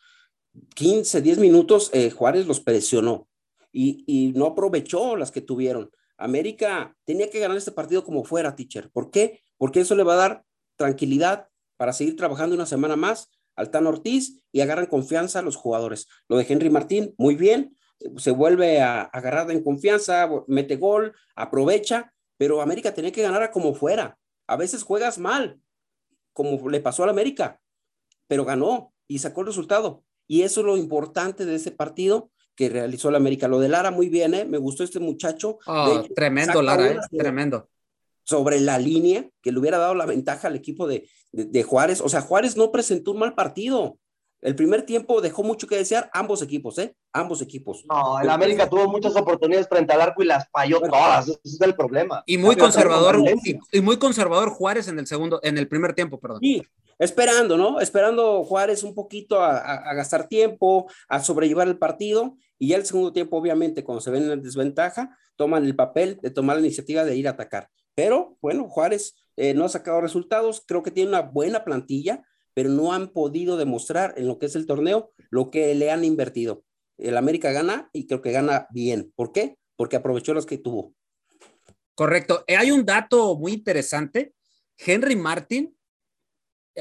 15, 0.74 1.22
10 1.22 1.38
minutos 1.38 1.88
eh, 1.94 2.10
Juárez 2.10 2.46
los 2.46 2.60
presionó 2.60 3.29
y, 3.72 4.32
no 4.34 4.46
aprovechó 4.46 5.16
las 5.16 5.30
que 5.30 5.40
tuvieron. 5.40 5.90
América 6.16 6.96
tenía 7.04 7.30
que 7.30 7.40
ganar 7.40 7.56
este 7.56 7.72
partido 7.72 8.04
como 8.04 8.24
fuera, 8.24 8.54
teacher. 8.54 8.90
¿Por 8.90 9.10
qué? 9.10 9.40
Porque 9.56 9.80
eso 9.80 9.94
le 9.94 10.02
va 10.02 10.14
a 10.14 10.16
dar 10.28 10.44
tranquilidad 10.76 11.48
para 11.76 11.92
seguir 11.92 12.16
trabajando 12.16 12.54
una 12.54 12.66
semana 12.66 12.96
más 12.96 13.30
al 13.56 13.70
Tan 13.70 13.86
Ortiz 13.86 14.40
y 14.52 14.60
agarran 14.60 14.86
confianza 14.86 15.38
a 15.38 15.42
los 15.42 15.56
jugadores. 15.56 16.08
Lo 16.28 16.36
de 16.36 16.46
Henry 16.48 16.70
Martín, 16.70 17.14
muy 17.16 17.36
bien, 17.36 17.76
se 18.16 18.30
vuelve 18.30 18.80
a 18.80 19.02
agarrar 19.02 19.50
en 19.50 19.62
confianza, 19.62 20.28
mete 20.46 20.76
gol, 20.76 21.14
aprovecha, 21.34 22.12
pero 22.36 22.62
América 22.62 22.94
tenía 22.94 23.12
que 23.12 23.22
ganar 23.22 23.42
a 23.42 23.50
como 23.50 23.74
fuera. 23.74 24.18
A 24.46 24.56
veces 24.56 24.82
juegas 24.82 25.18
mal, 25.18 25.60
como 26.32 26.68
le 26.70 26.80
pasó 26.80 27.04
al 27.04 27.10
América, 27.10 27.60
pero 28.26 28.44
ganó 28.44 28.92
y 29.06 29.18
sacó 29.18 29.42
el 29.42 29.48
resultado. 29.48 30.04
Y 30.26 30.42
eso 30.42 30.60
es 30.60 30.66
lo 30.66 30.76
importante 30.76 31.44
de 31.44 31.56
ese 31.56 31.70
partido 31.70 32.30
que 32.60 32.68
realizó 32.68 33.08
el 33.08 33.14
América. 33.14 33.48
Lo 33.48 33.58
de 33.58 33.70
Lara 33.70 33.90
muy 33.90 34.10
bien, 34.10 34.34
¿eh? 34.34 34.44
Me 34.44 34.58
gustó 34.58 34.84
este 34.84 35.00
muchacho. 35.00 35.60
Oh, 35.66 36.04
tremendo, 36.14 36.60
Lara, 36.60 36.90
¿eh? 36.90 36.98
tremendo. 37.10 37.70
Sobre 38.22 38.60
la 38.60 38.78
línea, 38.78 39.26
que 39.40 39.50
le 39.50 39.58
hubiera 39.58 39.78
dado 39.78 39.94
la 39.94 40.04
ventaja 40.04 40.48
al 40.48 40.56
equipo 40.56 40.86
de, 40.86 41.08
de, 41.32 41.62
Juárez. 41.62 42.02
O 42.02 42.10
sea, 42.10 42.20
Juárez 42.20 42.58
no 42.58 42.70
presentó 42.70 43.12
un 43.12 43.20
mal 43.20 43.34
partido. 43.34 43.96
El 44.42 44.56
primer 44.56 44.82
tiempo 44.82 45.22
dejó 45.22 45.42
mucho 45.42 45.66
que 45.66 45.76
desear 45.76 46.10
ambos 46.12 46.42
equipos, 46.42 46.78
¿eh? 46.78 46.94
Ambos 47.14 47.40
equipos. 47.40 47.82
No, 47.88 48.20
el 48.20 48.28
América 48.28 48.68
tuvo 48.68 48.88
muchas 48.88 49.16
oportunidades 49.16 49.66
frente 49.66 49.94
al 49.94 50.02
arco 50.02 50.22
y 50.22 50.26
las 50.26 50.46
falló 50.50 50.82
todas. 50.82 51.28
Ese 51.28 51.40
es 51.42 51.60
el 51.62 51.74
problema. 51.74 52.22
Y 52.26 52.36
muy 52.36 52.56
conservador, 52.56 53.24
y, 53.72 53.80
muy 53.80 53.96
conservador 53.96 54.50
Juárez 54.50 54.86
en 54.88 54.98
el 54.98 55.06
segundo, 55.06 55.40
en 55.42 55.56
el 55.56 55.66
primer 55.66 55.94
tiempo, 55.94 56.20
perdón. 56.20 56.40
Sí, 56.42 56.62
esperando, 57.00 57.56
¿no? 57.56 57.80
Esperando 57.80 58.44
Juárez 58.44 58.84
un 58.84 58.94
poquito 58.94 59.42
a, 59.42 59.94
gastar 59.94 60.28
tiempo, 60.28 60.88
a 61.08 61.20
sobrellevar 61.22 61.66
el 61.66 61.78
partido. 61.78 62.36
Y 62.58 62.68
ya 62.68 62.76
el 62.76 62.84
segundo 62.84 63.12
tiempo, 63.12 63.38
obviamente, 63.38 63.82
cuando 63.82 64.02
se 64.02 64.10
ven 64.10 64.30
en 64.30 64.42
desventaja, 64.42 65.16
toman 65.36 65.64
el 65.64 65.74
papel 65.74 66.18
de 66.22 66.30
tomar 66.30 66.56
la 66.56 66.62
iniciativa 66.62 67.04
de 67.04 67.16
ir 67.16 67.26
a 67.26 67.32
atacar. 67.32 67.68
Pero 67.94 68.36
bueno, 68.42 68.68
Juárez 68.68 69.14
eh, 69.36 69.54
no 69.54 69.64
ha 69.64 69.68
sacado 69.70 70.02
resultados, 70.02 70.62
creo 70.66 70.82
que 70.82 70.90
tiene 70.90 71.08
una 71.08 71.22
buena 71.22 71.64
plantilla, 71.64 72.22
pero 72.52 72.68
no 72.68 72.92
han 72.92 73.08
podido 73.08 73.56
demostrar 73.56 74.12
en 74.18 74.28
lo 74.28 74.38
que 74.38 74.46
es 74.46 74.54
el 74.54 74.66
torneo 74.66 75.12
lo 75.30 75.50
que 75.50 75.74
le 75.74 75.90
han 75.90 76.04
invertido. 76.04 76.64
El 76.98 77.16
América 77.16 77.50
gana 77.50 77.88
y 77.94 78.06
creo 78.06 78.20
que 78.20 78.32
gana 78.32 78.66
bien. 78.70 79.10
¿Por 79.16 79.32
qué? 79.32 79.56
Porque 79.76 79.96
aprovechó 79.96 80.34
las 80.34 80.44
que 80.44 80.58
tuvo. 80.58 80.94
Correcto. 81.94 82.44
Eh, 82.46 82.56
hay 82.56 82.70
un 82.70 82.84
dato 82.84 83.38
muy 83.38 83.52
interesante. 83.52 84.34
Henry 84.76 85.16
Martin 85.16 85.74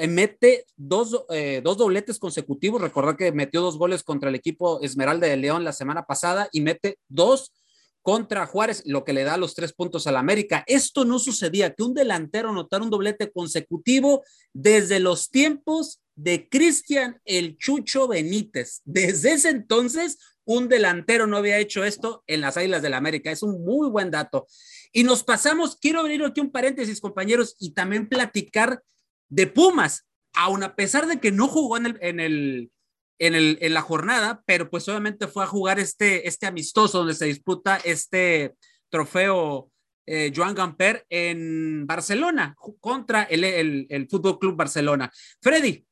mete 0.07 0.65
dos, 0.75 1.25
eh, 1.29 1.61
dos 1.63 1.77
dobletes 1.77 2.19
consecutivos. 2.19 2.81
Recordar 2.81 3.17
que 3.17 3.31
metió 3.31 3.61
dos 3.61 3.77
goles 3.77 4.03
contra 4.03 4.29
el 4.29 4.35
equipo 4.35 4.81
Esmeralda 4.81 5.27
de 5.27 5.37
León 5.37 5.63
la 5.63 5.73
semana 5.73 6.03
pasada 6.05 6.49
y 6.51 6.61
mete 6.61 6.99
dos 7.07 7.53
contra 8.01 8.47
Juárez, 8.47 8.81
lo 8.85 9.03
que 9.03 9.13
le 9.13 9.23
da 9.23 9.37
los 9.37 9.55
tres 9.55 9.73
puntos 9.73 10.07
al 10.07 10.17
América. 10.17 10.63
Esto 10.67 11.05
no 11.05 11.19
sucedía, 11.19 11.73
que 11.73 11.83
un 11.83 11.93
delantero 11.93 12.49
anotara 12.49 12.83
un 12.83 12.89
doblete 12.89 13.31
consecutivo 13.31 14.23
desde 14.53 14.99
los 14.99 15.29
tiempos 15.29 16.01
de 16.15 16.49
Cristian 16.49 17.21
el 17.25 17.57
Chucho 17.57 18.07
Benítez. 18.07 18.81
Desde 18.85 19.33
ese 19.33 19.49
entonces, 19.49 20.17
un 20.45 20.67
delantero 20.67 21.27
no 21.27 21.37
había 21.37 21.59
hecho 21.59 21.83
esto 21.83 22.23
en 22.25 22.41
las 22.41 22.57
Águilas 22.57 22.81
del 22.81 22.95
América. 22.95 23.31
Es 23.31 23.43
un 23.43 23.63
muy 23.63 23.89
buen 23.89 24.09
dato. 24.09 24.47
Y 24.91 25.03
nos 25.03 25.23
pasamos, 25.23 25.75
quiero 25.75 25.99
abrir 25.99 26.23
aquí 26.23 26.41
un 26.41 26.51
paréntesis, 26.51 26.99
compañeros, 26.99 27.55
y 27.59 27.71
también 27.71 28.09
platicar 28.09 28.81
de 29.29 29.47
Pumas, 29.47 30.07
aun 30.33 30.63
a 30.63 30.75
pesar 30.75 31.07
de 31.07 31.19
que 31.19 31.31
no 31.31 31.47
jugó 31.47 31.77
en 31.77 31.85
el, 31.85 31.97
en 32.01 32.19
el 32.19 32.71
en, 33.19 33.73
la 33.73 33.81
jornada, 33.81 34.41
pero 34.45 34.69
pues 34.69 34.87
obviamente 34.87 35.27
fue 35.27 35.43
a 35.43 35.47
jugar 35.47 35.79
este, 35.79 36.27
este 36.27 36.47
amistoso 36.47 36.99
donde 36.99 37.13
se 37.13 37.25
disputa 37.25 37.77
este 37.83 38.55
trofeo 38.89 39.69
eh, 40.05 40.31
Joan 40.35 40.55
Gamper 40.55 41.05
en 41.09 41.85
Barcelona 41.85 42.55
contra 42.79 43.23
el, 43.23 43.43
el, 43.43 44.07
Fútbol 44.09 44.39
Club 44.39 44.55
Barcelona. 44.55 45.11
Freddy, 45.41 45.85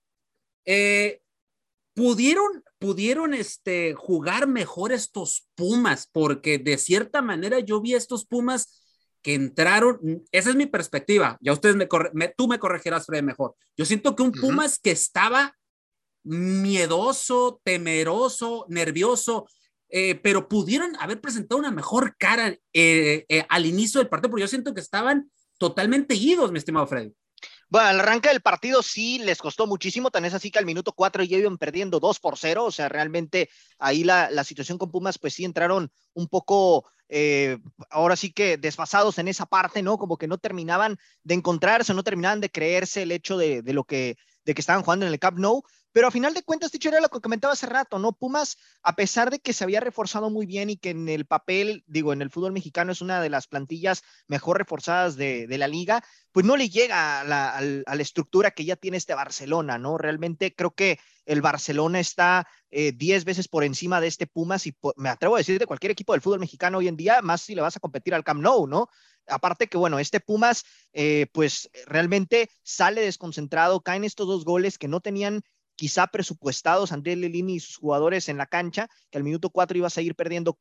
eh, 0.65 1.21
pudieron, 1.93 2.63
pudieron 2.79 3.33
este, 3.33 3.93
jugar 3.93 4.47
mejor 4.47 4.91
estos 4.91 5.47
Pumas, 5.55 6.09
porque 6.11 6.57
de 6.57 6.77
cierta 6.77 7.21
manera 7.21 7.59
yo 7.59 7.81
vi 7.81 7.93
estos 7.93 8.25
Pumas 8.25 8.86
que 9.27 9.33
entraron, 9.33 10.23
esa 10.31 10.51
es 10.51 10.55
mi 10.55 10.67
perspectiva, 10.67 11.37
ya 11.41 11.51
ustedes 11.51 11.75
me, 11.75 12.29
tú 12.29 12.47
me 12.47 12.59
corregirás, 12.59 13.05
Freddy, 13.05 13.23
mejor. 13.23 13.55
Yo 13.75 13.83
siento 13.83 14.15
que 14.15 14.23
un 14.23 14.31
Pumas 14.31 14.79
que 14.79 14.91
estaba 14.91 15.53
miedoso, 16.23 17.59
temeroso, 17.61 18.65
nervioso, 18.69 19.45
eh, 19.89 20.15
pero 20.15 20.47
pudieron 20.47 20.95
haber 21.01 21.19
presentado 21.19 21.59
una 21.59 21.71
mejor 21.71 22.15
cara 22.15 22.57
eh, 22.71 23.25
eh, 23.27 23.45
al 23.49 23.65
inicio 23.65 23.99
del 23.99 24.07
partido, 24.07 24.29
porque 24.29 24.43
yo 24.43 24.47
siento 24.47 24.73
que 24.73 24.79
estaban 24.79 25.29
totalmente 25.57 26.15
idos, 26.15 26.53
mi 26.53 26.59
estimado 26.59 26.87
Freddy. 26.87 27.13
Bueno, 27.69 27.89
al 27.89 27.99
arranque 27.99 28.29
del 28.29 28.41
partido 28.41 28.81
sí 28.81 29.19
les 29.19 29.39
costó 29.39 29.67
muchísimo, 29.67 30.09
tan 30.09 30.23
es 30.23 30.33
así 30.33 30.51
que 30.51 30.59
al 30.59 30.65
minuto 30.65 30.93
4 30.93 31.23
ya 31.23 31.37
iban 31.37 31.57
perdiendo 31.57 31.99
2 31.99 32.19
por 32.19 32.37
0, 32.37 32.65
o 32.65 32.71
sea, 32.71 32.87
realmente 32.87 33.49
ahí 33.77 34.05
la, 34.05 34.29
la 34.31 34.45
situación 34.45 34.77
con 34.77 34.89
Pumas, 34.89 35.17
pues 35.17 35.33
sí 35.33 35.43
entraron 35.43 35.91
un 36.13 36.27
poco, 36.27 36.85
ahora 37.89 38.15
sí 38.15 38.31
que 38.31 38.57
desfasados 38.57 39.17
en 39.17 39.27
esa 39.27 39.45
parte, 39.45 39.81
¿no? 39.81 39.97
Como 39.97 40.17
que 40.17 40.27
no 40.27 40.37
terminaban 40.37 40.97
de 41.23 41.35
encontrarse, 41.35 41.93
no 41.93 42.03
terminaban 42.03 42.39
de 42.39 42.49
creerse 42.49 43.03
el 43.03 43.11
hecho 43.11 43.37
de, 43.37 43.61
de 43.61 43.73
lo 43.73 43.83
que, 43.83 44.17
de 44.45 44.53
que 44.53 44.61
estaban 44.61 44.83
jugando 44.83 45.05
en 45.05 45.11
el 45.11 45.19
Camp 45.19 45.37
Nou, 45.37 45.63
Pero 45.97 46.09
a 46.09 46.11
final 46.11 46.35
de 46.35 46.43
cuentas, 46.43 46.71
dicho 46.71 46.89
era 46.89 47.01
lo 47.01 47.09
que 47.09 47.21
comentaba 47.21 47.53
hace 47.53 47.65
rato, 47.65 47.97
¿no? 47.97 48.11
Pumas, 48.11 48.59
a 48.83 48.95
pesar 48.95 49.31
de 49.31 49.39
que 49.39 49.51
se 49.51 49.63
había 49.63 49.79
reforzado 49.79 50.29
muy 50.29 50.45
bien 50.45 50.69
y 50.69 50.77
que 50.77 50.91
en 50.91 51.09
el 51.09 51.25
papel, 51.25 51.83
digo, 51.87 52.13
en 52.13 52.21
el 52.21 52.29
fútbol 52.29 52.51
mexicano 52.51 52.91
es 52.91 53.01
una 53.01 53.19
de 53.19 53.31
las 53.31 53.47
plantillas 53.47 54.03
mejor 54.27 54.59
reforzadas 54.59 55.15
de, 55.15 55.47
la 55.49 55.67
liga, 55.67 56.03
pues 56.31 56.45
no 56.45 56.55
le 56.55 56.69
llega 56.69 57.21
a 57.21 57.23
la, 57.23 57.49
a 57.57 57.95
la, 57.95 58.01
estructura 58.03 58.51
que 58.51 58.63
ya 58.63 58.75
tiene 58.75 58.97
este 58.97 59.15
Barcelona, 59.15 59.79
¿no? 59.79 59.97
Realmente 59.97 60.53
creo 60.53 60.69
que 60.75 60.99
el 61.25 61.41
Barcelona 61.41 61.99
está 61.99 62.47
10 62.69 62.93
eh, 63.01 63.25
veces 63.25 63.47
por 63.47 63.63
encima 63.63 63.99
de 63.99 64.05
este 64.05 64.27
Pumas 64.27 64.67
y 64.67 64.77
me 64.97 65.09
atrevo 65.09 65.33
a 65.33 65.39
decir 65.39 65.57
de 65.57 65.65
cualquier 65.65 65.91
equipo 65.91 66.13
del 66.13 66.21
fútbol 66.21 66.41
mexicano 66.41 66.77
hoy 66.77 66.89
en 66.89 66.95
día, 66.95 67.23
más 67.23 67.41
si 67.41 67.55
le 67.55 67.63
vas 67.63 67.75
a 67.75 67.79
competir 67.79 68.13
al 68.13 68.23
Camp 68.23 68.39
Nou, 68.39 68.67
¿no? 68.67 68.87
Aparte 69.25 69.65
que, 69.65 69.79
bueno, 69.79 69.97
este 69.97 70.19
Pumas, 70.19 70.63
eh, 70.93 71.25
pues 71.33 71.71
realmente 71.87 72.51
sale 72.61 73.01
desconcentrado, 73.01 73.81
caen 73.81 74.03
estos 74.03 74.27
dos 74.27 74.45
goles 74.45 74.77
que 74.77 74.87
no 74.87 75.01
tenían 75.01 75.41
quizá 75.77 76.07
presupuestados 76.07 76.91
André 76.91 77.15
Lelini 77.15 77.55
y 77.55 77.59
sus 77.61 77.77
jugadores 77.77 78.27
en 78.27 78.37
la 78.37 78.47
cancha, 78.47 78.89
que 79.09 79.17
al 79.17 79.23
minuto 79.23 79.49
4 79.49 79.77
iba 79.77 79.87
a 79.87 79.91
seguir 79.91 80.15
perdiendo 80.15 80.59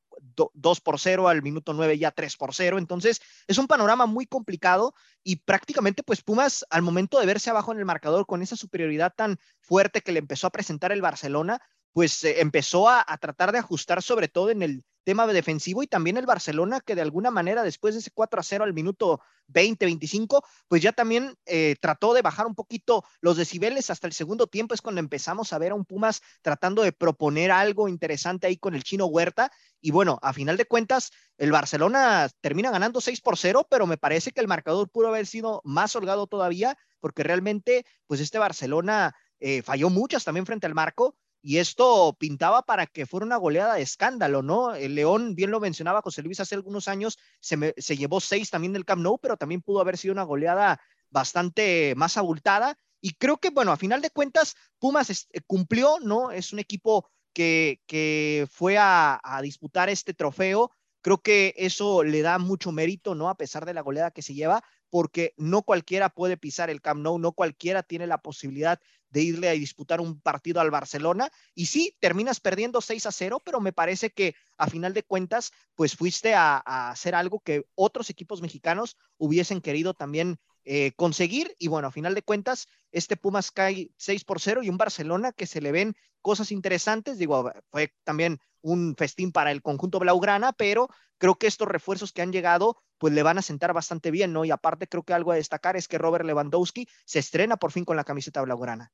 2 0.54 0.80
por 0.80 1.00
0, 1.00 1.28
al 1.28 1.42
minuto 1.42 1.72
9 1.72 1.98
ya 1.98 2.12
3 2.12 2.36
por 2.36 2.54
0. 2.54 2.78
Entonces, 2.78 3.20
es 3.48 3.58
un 3.58 3.66
panorama 3.66 4.06
muy 4.06 4.26
complicado 4.26 4.94
y 5.24 5.36
prácticamente, 5.36 6.02
pues 6.02 6.22
Pumas, 6.22 6.64
al 6.70 6.82
momento 6.82 7.18
de 7.18 7.26
verse 7.26 7.50
abajo 7.50 7.72
en 7.72 7.78
el 7.78 7.84
marcador 7.84 8.26
con 8.26 8.42
esa 8.42 8.56
superioridad 8.56 9.12
tan 9.16 9.38
fuerte 9.60 10.02
que 10.02 10.12
le 10.12 10.20
empezó 10.20 10.46
a 10.46 10.50
presentar 10.50 10.92
el 10.92 11.02
Barcelona, 11.02 11.60
pues 11.96 12.22
eh, 12.24 12.42
empezó 12.42 12.90
a, 12.90 13.06
tratar 13.18 13.52
de 13.52 13.58
ajustar 13.58 14.02
sobre 14.02 14.28
todo 14.28 14.50
en 14.50 14.60
el 14.62 14.84
tema 15.02 15.26
defensivo 15.26 15.82
y 15.82 15.86
también 15.86 16.18
el 16.18 16.26
Barcelona 16.26 16.82
que 16.82 16.94
de 16.94 17.00
alguna 17.00 17.30
manera 17.30 17.62
después 17.62 17.94
de 17.94 18.00
ese 18.00 18.10
4 18.10 18.38
a 18.38 18.42
0 18.42 18.64
al 18.64 18.74
minuto 18.74 19.22
20, 19.46 19.86
25, 19.86 20.44
pues 20.68 20.82
ya 20.82 20.92
también 20.92 21.38
eh, 21.46 21.74
trató 21.80 22.12
de 22.12 22.20
bajar 22.20 22.46
un 22.46 22.54
poquito 22.54 23.02
los 23.22 23.38
decibeles 23.38 23.88
hasta 23.88 24.06
el 24.06 24.12
segundo 24.12 24.46
tiempo. 24.46 24.74
Es 24.74 24.82
cuando 24.82 24.98
empezamos 24.98 25.54
a 25.54 25.58
ver 25.58 25.72
a 25.72 25.74
un 25.74 25.86
Pumas 25.86 26.20
tratando 26.42 26.82
de 26.82 26.92
proponer 26.92 27.50
algo 27.50 27.88
interesante 27.88 28.46
ahí 28.46 28.58
con 28.58 28.74
el 28.74 28.84
chino 28.84 29.06
Huerta. 29.06 29.50
Y 29.80 29.90
bueno, 29.90 30.18
a 30.20 30.34
final 30.34 30.58
de 30.58 30.66
cuentas 30.66 31.12
el 31.38 31.50
Barcelona 31.50 32.28
termina 32.42 32.70
ganando 32.70 33.00
6 33.00 33.22
por 33.22 33.38
0, 33.38 33.68
pero 33.70 33.86
me 33.86 33.96
parece 33.96 34.32
que 34.32 34.42
el 34.42 34.48
marcador 34.48 34.90
pudo 34.90 35.08
haber 35.08 35.26
sido 35.26 35.62
más 35.64 35.96
holgado 35.96 36.26
todavía 36.26 36.76
porque 37.00 37.22
realmente 37.22 37.86
pues 38.06 38.20
este 38.20 38.38
Barcelona 38.38 39.14
eh, 39.40 39.62
falló 39.62 39.88
muchas 39.88 40.24
también 40.24 40.44
frente 40.44 40.66
al 40.66 40.74
marco 40.74 41.16
y 41.46 41.58
esto 41.58 42.16
pintaba 42.18 42.62
para 42.62 42.88
que 42.88 43.06
fuera 43.06 43.24
una 43.24 43.36
goleada 43.36 43.76
de 43.76 43.82
escándalo, 43.82 44.42
¿no? 44.42 44.74
El 44.74 44.96
León, 44.96 45.36
bien 45.36 45.52
lo 45.52 45.60
mencionaba 45.60 46.02
José 46.02 46.22
Luis 46.22 46.40
hace 46.40 46.56
algunos 46.56 46.88
años, 46.88 47.20
se, 47.38 47.72
se 47.76 47.96
llevó 47.96 48.18
seis 48.20 48.50
también 48.50 48.72
del 48.72 48.84
Camp 48.84 49.00
Nou, 49.00 49.16
pero 49.20 49.36
también 49.36 49.62
pudo 49.62 49.80
haber 49.80 49.96
sido 49.96 50.10
una 50.10 50.24
goleada 50.24 50.80
bastante 51.08 51.94
más 51.96 52.16
abultada. 52.16 52.76
Y 53.00 53.12
creo 53.12 53.36
que, 53.36 53.50
bueno, 53.50 53.70
a 53.70 53.76
final 53.76 54.02
de 54.02 54.10
cuentas, 54.10 54.56
Pumas 54.80 55.08
eh, 55.08 55.40
cumplió, 55.46 56.00
¿no? 56.00 56.32
Es 56.32 56.52
un 56.52 56.58
equipo 56.58 57.08
que, 57.32 57.80
que 57.86 58.48
fue 58.50 58.76
a, 58.76 59.20
disputar 59.40 59.88
este 59.88 60.14
trofeo. 60.14 60.72
Creo 61.00 61.18
que 61.18 61.54
eso 61.56 62.02
le 62.02 62.22
da 62.22 62.40
mucho 62.40 62.72
mérito, 62.72 63.14
¿no? 63.14 63.28
A 63.28 63.36
pesar 63.36 63.64
de 63.66 63.74
la 63.74 63.82
goleada 63.82 64.10
que 64.10 64.22
se 64.22 64.34
lleva, 64.34 64.64
porque 64.90 65.32
no 65.36 65.62
cualquiera 65.62 66.08
puede 66.08 66.36
pisar 66.36 66.70
el 66.70 66.80
Camp 66.80 67.02
Nou, 67.02 67.20
no 67.20 67.30
cualquiera 67.30 67.84
tiene 67.84 68.08
la 68.08 68.18
posibilidad 68.18 68.80
de 69.10 69.22
irle 69.22 69.48
a 69.48 69.52
disputar 69.52 70.00
un 70.00 70.20
partido 70.20 70.60
al 70.60 70.70
Barcelona. 70.70 71.30
Y 71.54 71.66
sí, 71.66 71.96
terminas 72.00 72.40
perdiendo 72.40 72.80
6 72.80 73.06
a 73.06 73.12
0, 73.12 73.40
pero 73.44 73.60
me 73.60 73.72
parece 73.72 74.10
que 74.10 74.34
a 74.56 74.68
final 74.68 74.94
de 74.94 75.02
cuentas, 75.02 75.52
pues 75.74 75.96
fuiste 75.96 76.34
a, 76.34 76.58
hacer 76.90 77.14
algo 77.14 77.40
que 77.40 77.64
otros 77.74 78.10
equipos 78.10 78.42
mexicanos 78.42 78.96
hubiesen 79.18 79.60
querido 79.60 79.94
también 79.94 80.38
eh, 80.68 80.90
conseguir. 80.96 81.54
Y 81.58 81.68
bueno, 81.68 81.88
a 81.88 81.92
final 81.92 82.14
de 82.16 82.22
cuentas, 82.22 82.66
este 82.90 83.16
Pumas 83.16 83.52
cae 83.52 83.92
6 83.98 84.24
por 84.24 84.40
0 84.40 84.64
y 84.64 84.68
un 84.68 84.76
Barcelona 84.76 85.30
que 85.30 85.46
se 85.46 85.60
le 85.60 85.70
ven 85.70 85.94
cosas 86.22 86.50
interesantes. 86.50 87.18
Digo, 87.18 87.52
fue 87.70 87.94
también 88.02 88.40
un 88.62 88.96
festín 88.98 89.30
para 89.30 89.52
el 89.52 89.62
conjunto 89.62 90.00
Blaugrana, 90.00 90.52
pero 90.52 90.88
creo 91.18 91.36
que 91.36 91.46
estos 91.46 91.68
refuerzos 91.68 92.12
que 92.12 92.20
han 92.20 92.32
llegado 92.32 92.82
pues 92.98 93.14
le 93.14 93.22
van 93.22 93.38
a 93.38 93.42
sentar 93.42 93.72
bastante 93.74 94.10
bien, 94.10 94.32
¿no? 94.32 94.44
Y 94.44 94.50
aparte 94.50 94.88
creo 94.88 95.04
que 95.04 95.14
algo 95.14 95.30
a 95.30 95.36
destacar 95.36 95.76
es 95.76 95.86
que 95.86 95.98
Robert 95.98 96.24
Lewandowski 96.24 96.88
se 97.04 97.20
estrena 97.20 97.58
por 97.58 97.70
fin 97.70 97.84
con 97.84 97.96
la 97.96 98.02
camiseta 98.04 98.42
blaugrana. 98.42 98.90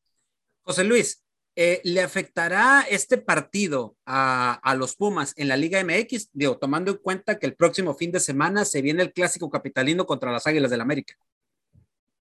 José 0.61 0.85
Luis, 0.85 1.25
eh, 1.57 1.81
¿le 1.85 2.03
afectará 2.03 2.85
este 2.91 3.17
partido 3.17 3.97
a, 4.05 4.55
a, 4.63 4.75
los 4.75 4.97
Pumas 4.97 5.33
en 5.37 5.49
la 5.49 5.57
Liga 5.57 5.83
MX? 5.83 6.29
Digo, 6.33 6.59
tomando 6.59 6.91
en 6.91 6.99
cuenta 6.99 7.39
que 7.39 7.47
el 7.47 7.55
próximo 7.55 7.95
fin 7.95 8.13
de 8.13 8.21
semana 8.21 8.67
se 8.67 8.83
viene 8.83 9.03
el 9.03 9.15
clásico 9.15 9.49
capitalino 9.49 10.05
contra 10.05 10.33
las 10.33 10.47
Águilas 10.47 10.71
del 10.71 10.83
América. 10.83 11.17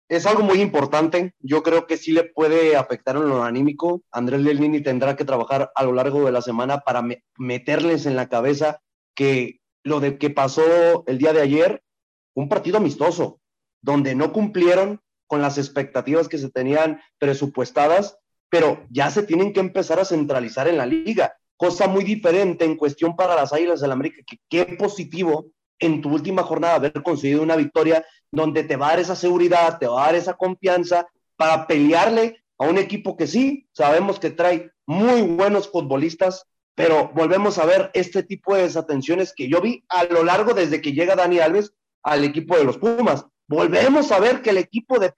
Es 0.09 0.25
algo 0.25 0.43
muy 0.43 0.63
importante. 0.63 1.35
Yo 1.41 1.63
creo 1.63 1.87
que 1.87 1.99
sí 1.99 2.13
le 2.13 2.25
puede 2.25 2.77
afectar 2.77 3.17
en 3.17 3.29
lo 3.29 3.45
anímico. 3.45 4.03
Andrés 4.11 4.41
Lelini 4.41 4.83
tendrá 4.83 5.17
que 5.17 5.27
trabajar 5.27 5.71
a 5.75 5.85
lo 5.85 5.93
largo 5.93 6.25
de 6.25 6.33
la 6.33 6.41
semana 6.41 6.81
para 6.81 7.05
meterles 7.37 8.07
en 8.07 8.17
la 8.17 8.29
cabeza 8.29 8.81
que 9.15 9.61
lo 9.85 10.01
de 10.01 10.17
que 10.17 10.31
pasó 10.31 11.05
el 11.07 11.19
día 11.19 11.35
de 11.35 11.43
ayer, 11.43 11.83
un 12.35 12.49
partido 12.49 12.79
amistoso, 12.79 13.41
donde 13.83 14.15
no 14.15 14.33
cumplieron 14.33 15.01
con 15.27 15.43
las 15.43 15.59
expectativas 15.59 16.29
que 16.29 16.39
se 16.39 16.51
tenían 16.51 17.01
presupuestadas, 17.19 18.19
pero 18.49 18.87
ya 18.89 19.11
se 19.11 19.23
tienen 19.23 19.53
que 19.53 19.61
empezar 19.61 20.01
a 20.01 20.07
centralizar 20.07 20.69
en 20.69 20.79
la 20.79 20.87
liga, 20.87 21.37
cosa 21.57 21.87
muy 21.87 22.03
diferente 22.03 22.65
en 22.65 22.77
cuestión 22.77 23.15
para 23.15 23.35
las 23.35 23.53
Águilas 23.53 23.81
del 23.81 23.93
América, 23.93 24.23
que 24.27 24.39
qué 24.49 24.77
positivo 24.77 25.51
en 25.79 26.01
tu 26.01 26.11
última 26.11 26.43
jornada 26.43 26.75
haber 26.75 27.03
conseguido 27.03 27.43
una 27.43 27.57
victoria 27.57 28.05
donde 28.31 28.65
te 28.65 28.77
va 28.77 28.89
a 28.89 28.91
dar 28.91 29.01
esa 29.01 29.17
seguridad, 29.17 29.79
te 29.79 29.87
va 29.87 30.03
a 30.03 30.07
dar 30.07 30.15
esa 30.17 30.35
confianza 30.35 31.07
para 31.37 31.67
pelearle 31.67 32.43
a 32.59 32.67
un 32.67 32.79
equipo 32.79 33.17
que 33.17 33.27
sí, 33.27 33.69
sabemos 33.73 34.19
que 34.19 34.31
trae 34.31 34.73
muy 34.87 35.23
buenos 35.23 35.71
futbolistas, 35.71 36.45
pero 36.75 37.11
volvemos 37.15 37.59
a 37.59 37.67
ver 37.67 37.91
este 37.95 38.23
tipo 38.23 38.55
de 38.55 38.63
desatenciones 38.63 39.33
que 39.35 39.49
yo 39.49 39.61
vi 39.61 39.85
a 39.89 40.05
lo 40.05 40.25
largo 40.25 40.55
desde 40.55 40.81
que 40.81 40.93
llega 40.93 41.17
Dani 41.17 41.39
Alves 41.39 41.73
al 42.03 42.25
equipo 42.25 42.57
de 42.57 42.65
los 42.65 42.79
Pumas. 42.79 43.27
Volvemos 43.47 44.13
a 44.13 44.21
ver 44.21 44.43
que 44.43 44.51
el 44.51 44.59
equipo 44.59 44.99
de 44.99 45.13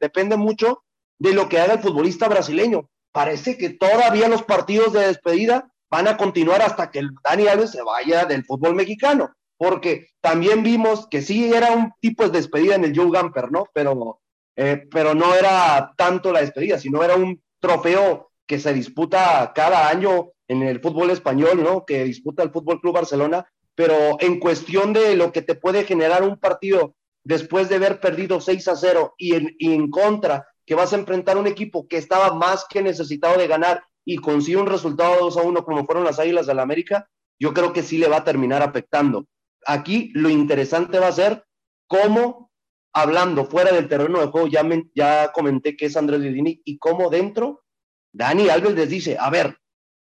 depende 0.00 0.36
mucho 0.36 0.84
de 1.18 1.32
lo 1.32 1.48
que 1.48 1.60
haga 1.60 1.74
el 1.74 1.80
futbolista 1.80 2.28
brasileño. 2.28 2.90
Parece 3.12 3.56
que 3.56 3.70
todavía 3.70 4.28
los 4.28 4.42
partidos 4.42 4.92
de 4.92 5.06
despedida 5.06 5.72
van 5.94 6.08
a 6.08 6.16
continuar 6.16 6.60
hasta 6.60 6.90
que 6.90 7.02
Dani 7.22 7.46
Alves 7.46 7.70
se 7.70 7.80
vaya 7.80 8.24
del 8.24 8.44
fútbol 8.44 8.74
mexicano, 8.74 9.32
porque 9.56 10.08
también 10.20 10.64
vimos 10.64 11.06
que 11.08 11.22
sí 11.22 11.54
era 11.54 11.70
un 11.70 11.92
tipo 12.00 12.24
de 12.24 12.30
despedida 12.30 12.74
en 12.74 12.82
el 12.82 12.98
Joe 12.98 13.12
Gamper, 13.12 13.52
¿no? 13.52 13.66
Pero, 13.72 14.20
eh, 14.56 14.88
pero 14.90 15.14
no 15.14 15.32
era 15.36 15.94
tanto 15.96 16.32
la 16.32 16.40
despedida, 16.40 16.80
sino 16.80 17.04
era 17.04 17.14
un 17.14 17.40
trofeo 17.60 18.32
que 18.44 18.58
se 18.58 18.74
disputa 18.74 19.52
cada 19.54 19.88
año 19.88 20.30
en 20.48 20.64
el 20.64 20.80
fútbol 20.80 21.10
español, 21.10 21.62
¿no? 21.62 21.84
Que 21.84 22.02
disputa 22.02 22.42
el 22.42 22.50
Fútbol 22.50 22.80
Club 22.80 22.94
Barcelona, 22.94 23.46
pero 23.76 24.16
en 24.18 24.40
cuestión 24.40 24.92
de 24.92 25.14
lo 25.14 25.30
que 25.30 25.42
te 25.42 25.54
puede 25.54 25.84
generar 25.84 26.24
un 26.24 26.40
partido 26.40 26.96
después 27.22 27.68
de 27.68 27.76
haber 27.76 28.00
perdido 28.00 28.40
6 28.40 28.66
a 28.66 28.74
0 28.74 29.14
y 29.16 29.36
en, 29.36 29.54
y 29.60 29.72
en 29.72 29.90
contra, 29.92 30.44
que 30.66 30.74
vas 30.74 30.92
a 30.92 30.96
enfrentar 30.96 31.38
un 31.38 31.46
equipo 31.46 31.86
que 31.86 31.98
estaba 31.98 32.34
más 32.34 32.66
que 32.68 32.82
necesitado 32.82 33.38
de 33.38 33.46
ganar 33.46 33.84
y 34.04 34.16
consigue 34.18 34.58
un 34.58 34.66
resultado 34.66 35.20
2 35.20 35.36
a 35.36 35.42
1 35.42 35.64
como 35.64 35.86
fueron 35.86 36.04
las 36.04 36.18
Águilas 36.18 36.46
del 36.46 36.56
la 36.56 36.62
América, 36.62 37.08
yo 37.38 37.52
creo 37.54 37.72
que 37.72 37.82
sí 37.82 37.98
le 37.98 38.08
va 38.08 38.18
a 38.18 38.24
terminar 38.24 38.62
afectando. 38.62 39.26
Aquí 39.66 40.10
lo 40.14 40.28
interesante 40.28 40.98
va 40.98 41.08
a 41.08 41.12
ser 41.12 41.44
cómo, 41.86 42.50
hablando 42.92 43.46
fuera 43.46 43.72
del 43.72 43.88
terreno 43.88 44.20
de 44.20 44.26
juego, 44.26 44.46
ya, 44.46 44.62
ya 44.94 45.32
comenté 45.32 45.76
que 45.76 45.86
es 45.86 45.96
Andrés 45.96 46.20
Lidini, 46.20 46.60
y 46.64 46.78
cómo 46.78 47.10
dentro 47.10 47.64
Dani 48.12 48.48
Alves 48.48 48.74
les 48.74 48.88
dice, 48.88 49.16
a 49.18 49.28
ver, 49.30 49.58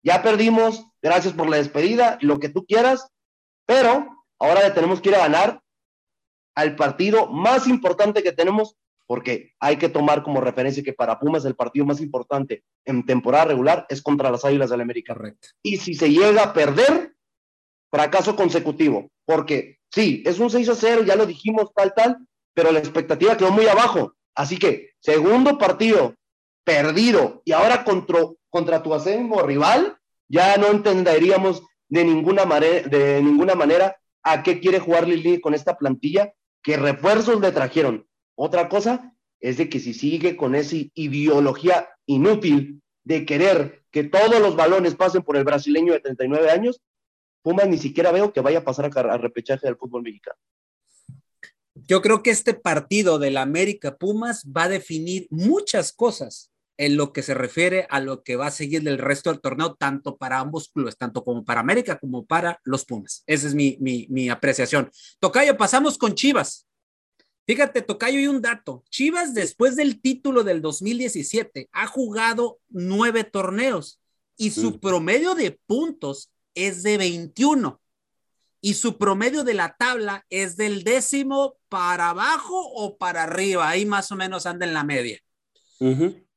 ya 0.04 0.22
perdimos, 0.22 0.86
gracias 1.02 1.34
por 1.34 1.50
la 1.50 1.58
despedida, 1.58 2.18
lo 2.22 2.40
que 2.40 2.50
tú 2.50 2.66
quieras, 2.66 3.08
pero 3.66 4.26
ahora 4.40 4.64
le 4.64 4.72
tenemos 4.72 5.00
que 5.00 5.10
ir 5.10 5.16
a 5.16 5.20
ganar 5.20 5.62
al 6.56 6.76
partido 6.76 7.28
más 7.28 7.68
importante 7.68 8.22
que 8.22 8.34
tenemos, 8.34 8.76
porque 9.08 9.54
hay 9.60 9.78
que 9.78 9.90
tomar 9.90 10.24
como 10.24 10.42
referencia 10.42 10.84
que 10.84 10.94
para 10.94 11.20
Pumas 11.20 11.46
el 11.46 11.56
partido 11.56 11.86
más 11.86 12.02
importante 12.02 12.64
en 12.86 13.06
temporada 13.06 13.46
regular 13.46 13.86
es 13.90 14.02
contra 14.02 14.32
las 14.32 14.46
Águilas 14.46 14.70
del 14.70 14.82
América. 14.82 15.14
Correcto. 15.14 15.50
Y 15.62 15.78
si 15.78 15.94
se 15.94 16.10
llega 16.10 16.44
a 16.44 16.54
perder, 16.54 17.14
fracaso 17.92 18.36
consecutivo, 18.36 19.12
porque 19.26 19.78
sí, 19.92 20.24
es 20.26 20.40
un 20.40 20.50
6 20.50 20.70
a 20.70 20.76
0, 20.76 21.04
ya 21.04 21.16
lo 21.16 21.26
dijimos, 21.26 21.72
tal, 21.76 21.94
tal, 21.94 22.18
pero 22.54 22.72
la 22.72 22.80
expectativa 22.80 23.38
quedó 23.38 23.52
muy 23.52 23.68
abajo. 23.68 24.16
Así 24.36 24.58
que, 24.58 24.92
segundo 25.00 25.58
partido 25.58 26.16
perdido 26.64 27.42
y 27.46 27.52
ahora 27.52 27.84
contra, 27.84 28.20
contra 28.50 28.82
tu 28.82 28.94
acénimo 28.94 29.42
rival, 29.42 29.98
ya 30.28 30.58
no 30.58 30.68
entenderíamos 30.68 31.62
de 31.90 32.04
ninguna, 32.04 32.46
manera, 32.46 32.88
de 32.88 33.22
ninguna 33.22 33.54
manera 33.54 33.96
a 34.24 34.42
qué 34.42 34.60
quiere 34.60 34.80
jugar 34.80 35.08
Lili 35.08 35.40
con 35.40 35.54
esta 35.54 35.78
plantilla, 35.78 36.34
qué 36.64 36.78
refuerzos 36.78 37.40
le 37.42 37.52
trajeron. 37.52 38.08
Otra 38.36 38.70
cosa 38.70 39.14
es 39.40 39.58
de 39.58 39.70
que 39.70 39.80
si 39.80 39.94
sigue 39.94 40.38
con 40.38 40.56
esa 40.56 40.76
ideología 40.94 41.90
inútil 42.06 42.82
de 43.04 43.26
querer 43.26 43.84
que 43.92 44.04
todos 44.04 44.40
los 44.40 44.56
balones 44.56 44.96
pasen 44.96 45.22
por 45.22 45.38
el 45.38 45.44
brasileño 45.44 45.94
de 45.94 46.00
39 46.00 46.50
años, 46.50 46.82
Pumas 47.42 47.68
ni 47.68 47.78
siquiera 47.78 48.12
veo 48.14 48.32
que 48.32 48.40
vaya 48.40 48.60
a 48.60 48.64
pasar 48.64 48.86
a, 48.86 49.00
a 49.14 49.18
repechaje 49.18 49.68
del 49.68 49.76
fútbol 49.76 50.02
mexicano. 50.02 50.38
Yo 51.76 52.02
creo 52.02 52.24
que 52.24 52.30
este 52.30 52.54
partido 52.54 53.20
del 53.20 53.36
América 53.36 53.98
Pumas 53.98 54.46
va 54.46 54.64
a 54.64 54.70
definir 54.70 55.28
muchas 55.30 55.92
cosas 55.92 56.52
en 56.78 56.98
lo 56.98 57.14
que 57.14 57.22
se 57.22 57.34
refiere 57.34 57.86
a 57.90 58.00
lo 58.00 58.24
que 58.24 58.36
va 58.36 58.48
a 58.48 58.52
seguir 58.52 58.82
del 58.84 58.98
resto 58.98 59.30
del 59.30 59.42
torneo, 59.42 59.76
tanto 59.76 60.18
para 60.18 60.40
ambos 60.40 60.70
clubes, 60.70 60.98
tanto 60.98 61.24
como 61.24 61.44
para 61.44 61.60
América 61.60 62.00
como 62.00 62.26
para 62.26 62.60
los 62.64 62.86
Pumas. 62.86 63.24
Esa 63.28 63.48
es 63.48 63.54
mi, 63.54 63.78
mi, 63.80 64.08
mi 64.10 64.30
apreciación. 64.30 64.90
Tocayo, 65.20 65.58
pasamos 65.58 65.98
con 65.98 66.16
Chivas. 66.16 66.66
Fíjate, 67.46 67.82
Tocayo, 67.82 68.20
y 68.20 68.28
un 68.28 68.42
dato. 68.42 68.84
Chivas, 68.90 69.34
después 69.34 69.76
del 69.76 70.00
título 70.02 70.44
del 70.44 70.62
2017, 70.62 71.70
ha 71.72 71.88
jugado 71.88 72.60
nueve 72.70 73.24
torneos 73.24 74.00
y 74.38 74.52
su 74.52 74.80
promedio 74.80 75.36
de 75.36 75.60
puntos 75.66 76.32
es 76.56 76.84
de 76.84 76.98
21 76.98 77.82
y 78.62 78.76
su 78.76 78.98
promedio 78.98 79.44
de 79.44 79.54
la 79.54 79.76
tabla 79.76 80.26
es 80.30 80.56
del 80.56 80.86
décimo 80.86 81.58
para 81.68 82.12
abajo 82.12 82.58
o 82.76 82.98
para 82.98 83.24
arriba. 83.24 83.68
Ahí 83.68 83.86
más 83.86 84.12
o 84.12 84.16
menos 84.16 84.46
anda 84.46 84.66
en 84.66 84.74
la 84.74 84.86
media. 84.86 85.20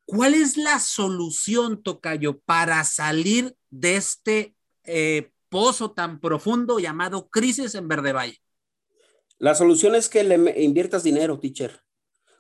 ¿Cuál 0.05 0.35
es 0.35 0.57
la 0.57 0.81
solución, 0.81 1.85
Tocayo, 1.85 2.41
para 2.41 2.83
salir 2.83 3.55
de 3.71 3.95
este 3.95 4.57
eh, 4.83 5.31
pozo 5.49 5.93
tan 5.93 6.19
profundo 6.19 6.81
llamado 6.81 7.29
crisis 7.29 7.77
en 7.77 7.87
Verde 7.87 8.13
Valle? 8.13 8.41
La 9.39 9.55
solución 9.55 9.95
es 9.95 10.09
que 10.09 10.25
le 10.25 10.63
inviertas 10.63 11.03
dinero, 11.03 11.39
teacher. 11.39 11.83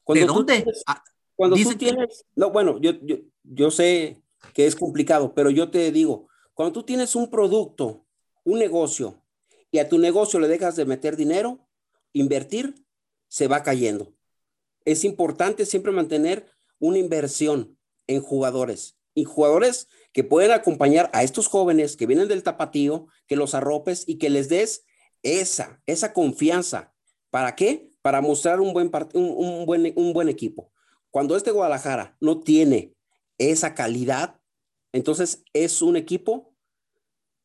¿De 0.09 0.25
dónde? 0.25 0.65
Ah, 0.87 1.03
cuando 1.35 1.57
tú 1.57 1.75
tienes, 1.75 2.25
no, 2.35 2.51
bueno, 2.51 2.81
yo, 2.81 2.93
yo, 3.03 3.17
yo 3.43 3.71
sé 3.71 4.23
que 4.55 4.67
es 4.67 4.75
complicado, 4.75 5.35
pero 5.35 5.51
yo 5.51 5.71
te 5.71 5.91
digo, 5.93 6.29
cuando 6.55 6.73
tú 6.73 6.83
tienes 6.85 7.15
un 7.15 7.31
producto, 7.31 8.07
un 8.45 8.59
negocio, 8.59 9.23
y 9.71 9.79
a 9.79 9.89
tu 9.89 9.99
negocio 9.99 10.41
le 10.41 10.49
dejas 10.49 10.77
de 10.77 10.87
meter 10.87 11.17
dinero, 11.17 11.69
invertir, 12.13 12.75
se 13.29 13.49
va 13.49 13.63
cayendo. 13.63 14.15
Es 14.85 15.05
importante 15.05 15.67
siempre 15.67 15.93
mantener 15.93 16.47
una 16.79 16.99
inversión 16.99 17.77
en 18.07 18.23
jugadores 18.23 18.97
y 19.15 19.25
jugadores 19.25 19.89
que 20.13 20.25
pueden 20.25 20.53
acompañar 20.53 21.11
a 21.13 21.23
estos 21.23 21.49
jóvenes 21.49 21.97
que 21.97 22.07
vienen 22.07 22.29
del 22.29 22.43
tapatío, 22.43 23.09
que 23.27 23.37
los 23.37 23.55
arropes 23.55 24.05
y 24.07 24.17
que 24.17 24.31
les 24.31 24.49
des 24.49 24.85
esa, 25.27 25.83
esa 25.87 26.12
confianza. 26.12 26.95
¿Para 27.31 27.57
qué? 27.57 27.91
Para 28.01 28.21
mostrar 28.21 28.61
un 28.61 28.73
buen, 28.73 28.91
un, 29.15 29.67
buen, 29.67 29.93
un 29.97 30.12
buen 30.12 30.29
equipo. 30.29 30.71
Cuando 31.11 31.37
este 31.37 31.51
Guadalajara 31.51 32.17
no 32.21 32.41
tiene 32.41 32.95
esa 33.37 33.75
calidad, 33.75 34.41
entonces 34.93 35.43
es 35.53 35.83
un 35.83 35.97
equipo 35.97 36.55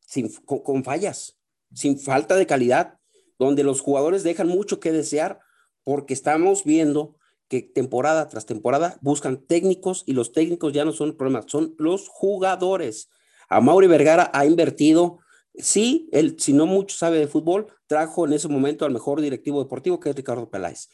sin, 0.06 0.32
con, 0.32 0.84
fallas, 0.84 1.38
sin 1.74 1.98
falta 1.98 2.36
de 2.36 2.46
calidad, 2.46 2.98
donde 3.38 3.64
los 3.64 3.80
jugadores 3.80 4.22
dejan 4.22 4.46
mucho 4.46 4.78
que 4.78 4.92
desear 4.92 5.40
porque 5.82 6.14
estamos 6.14 6.64
viendo 6.64 7.16
que 7.48 7.62
temporada 7.62 8.28
tras 8.28 8.46
temporada 8.46 8.98
buscan 9.02 9.44
técnicos 9.44 10.04
y 10.06 10.12
los 10.12 10.32
técnicos 10.32 10.72
ya 10.72 10.84
no 10.84 10.92
son 10.92 11.16
el 11.18 11.48
son 11.48 11.74
los 11.78 12.08
jugadores. 12.08 13.10
A 13.48 13.60
Mauri 13.60 13.88
Vergara 13.88 14.30
ha 14.32 14.46
invertido 14.46 15.18
Sí, 15.54 16.08
él, 16.12 16.36
si 16.38 16.52
no 16.52 16.66
mucho 16.66 16.96
sabe 16.96 17.18
de 17.18 17.28
fútbol, 17.28 17.66
trajo 17.86 18.26
en 18.26 18.32
ese 18.32 18.48
momento 18.48 18.84
al 18.84 18.92
mejor 18.92 19.20
directivo 19.20 19.62
deportivo, 19.62 20.00
que 20.00 20.10
es 20.10 20.16
Ricardo 20.16 20.50
Peláez. 20.50 20.88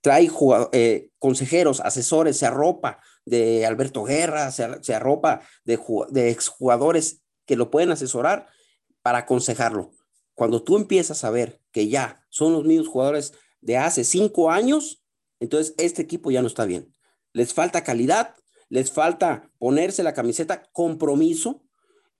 Trae 0.00 0.30
eh, 0.72 1.10
consejeros, 1.18 1.80
asesores, 1.80 2.36
se 2.36 2.46
arropa 2.46 3.00
de 3.24 3.66
Alberto 3.66 4.04
Guerra, 4.04 4.52
se, 4.52 4.94
arropa 4.94 5.40
de, 5.64 5.80
de 6.10 6.30
exjugadores 6.30 7.22
que 7.46 7.56
lo 7.56 7.70
pueden 7.70 7.90
asesorar 7.90 8.46
para 9.02 9.18
aconsejarlo. 9.18 9.92
Cuando 10.34 10.62
tú 10.62 10.76
empiezas 10.76 11.24
a 11.24 11.30
ver 11.30 11.60
que 11.72 11.88
ya 11.88 12.24
son 12.28 12.52
los 12.52 12.64
mismos 12.64 12.88
jugadores 12.88 13.32
de 13.60 13.78
hace 13.78 14.04
cinco 14.04 14.50
años, 14.50 15.02
entonces 15.40 15.74
este 15.78 16.02
equipo 16.02 16.30
ya 16.30 16.42
no 16.42 16.48
está 16.48 16.64
bien. 16.64 16.94
Les 17.32 17.52
falta 17.52 17.82
calidad, 17.82 18.34
les 18.68 18.92
falta 18.92 19.50
ponerse 19.58 20.02
la 20.02 20.14
camiseta, 20.14 20.62
compromiso, 20.72 21.63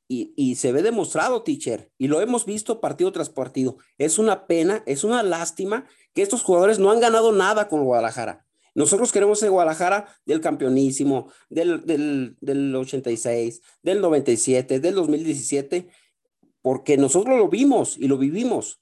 y, 0.06 0.54
se 0.56 0.72
ve 0.72 0.82
demostrado, 0.82 1.42
teacher, 1.42 1.90
y 1.98 2.08
lo 2.08 2.20
hemos 2.20 2.44
visto 2.44 2.80
partido 2.80 3.10
tras 3.12 3.30
partido. 3.30 3.78
Es 3.98 4.18
una 4.18 4.46
pena, 4.46 4.82
es 4.86 5.02
una 5.02 5.22
lástima 5.22 5.86
que 6.12 6.22
estos 6.22 6.42
jugadores 6.42 6.78
no 6.78 6.90
han 6.90 7.00
ganado 7.00 7.32
nada 7.32 7.68
con 7.68 7.84
Guadalajara. 7.84 8.46
Nosotros 8.74 9.12
queremos 9.12 9.42
el 9.42 9.50
Guadalajara 9.50 10.06
del 10.26 10.40
campeonísimo, 10.40 11.32
del, 11.48 11.86
del, 11.86 12.36
del 12.40 12.74
86, 12.74 13.62
del 13.82 14.00
97, 14.00 14.80
del 14.80 14.94
2017, 14.94 15.88
porque 16.60 16.96
nosotros 16.96 17.38
lo 17.38 17.48
vimos 17.48 17.96
y 17.98 18.08
lo 18.08 18.18
vivimos. 18.18 18.80